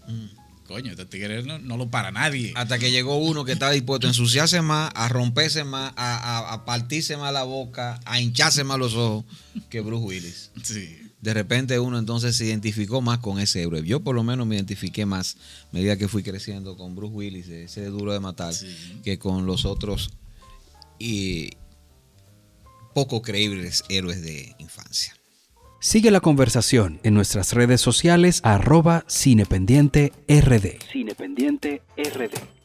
coño, 0.67 0.91
este 0.91 1.05
tigre 1.05 1.43
no, 1.43 1.59
no 1.59 1.77
lo 1.77 1.89
para 1.89 2.11
nadie. 2.11 2.53
Hasta 2.55 2.77
que 2.79 2.91
llegó 2.91 3.17
uno 3.17 3.43
que 3.43 3.51
estaba 3.53 3.71
dispuesto 3.71 4.07
a 4.07 4.11
ensuciarse 4.11 4.61
más, 4.61 4.91
a 4.95 5.09
romperse 5.09 5.63
más, 5.63 5.91
a, 5.97 6.15
a- 6.15 6.53
a 6.53 6.65
partirse 6.65 7.17
más 7.17 7.33
la 7.33 7.43
boca, 7.43 7.99
a 8.05 8.21
hincharse 8.21 8.63
más 8.63 8.77
los 8.77 8.93
ojos 8.93 9.25
que 9.69 9.81
Bruce 9.81 10.05
Willis. 10.05 10.51
Sí. 10.63 10.98
De 11.21 11.33
repente 11.33 11.79
uno 11.79 11.99
entonces 11.99 12.37
se 12.37 12.45
identificó 12.45 13.01
más 13.01 13.19
con 13.19 13.39
ese 13.39 13.61
héroe. 13.61 13.83
Yo 13.83 13.99
por 13.99 14.15
lo 14.15 14.23
menos 14.23 14.47
me 14.47 14.55
identifiqué 14.55 15.05
más 15.05 15.35
a 15.65 15.67
medida 15.73 15.97
que 15.97 16.07
fui 16.07 16.23
creciendo 16.23 16.77
con 16.77 16.95
Bruce 16.95 17.13
Willis, 17.13 17.47
ese 17.49 17.85
duro 17.87 18.13
de 18.13 18.19
matar, 18.21 18.53
Sí. 18.53 19.01
que 19.03 19.19
con 19.19 19.45
los 19.45 19.65
otros 19.65 20.11
y 20.97 21.51
poco 22.93 23.21
creíbles 23.21 23.83
héroes 23.89 24.21
de 24.21 24.55
infancia. 24.59 25.15
Sigue 25.81 26.11
la 26.11 26.19
conversación 26.19 26.99
en 27.03 27.13
nuestras 27.13 27.53
redes 27.53 27.79
sociales 27.79 28.41
arroba 28.43 29.05
cinependiente 29.07 30.11
rd. 30.27 30.77
Cinependiente 30.91 31.81
RD. 31.97 32.58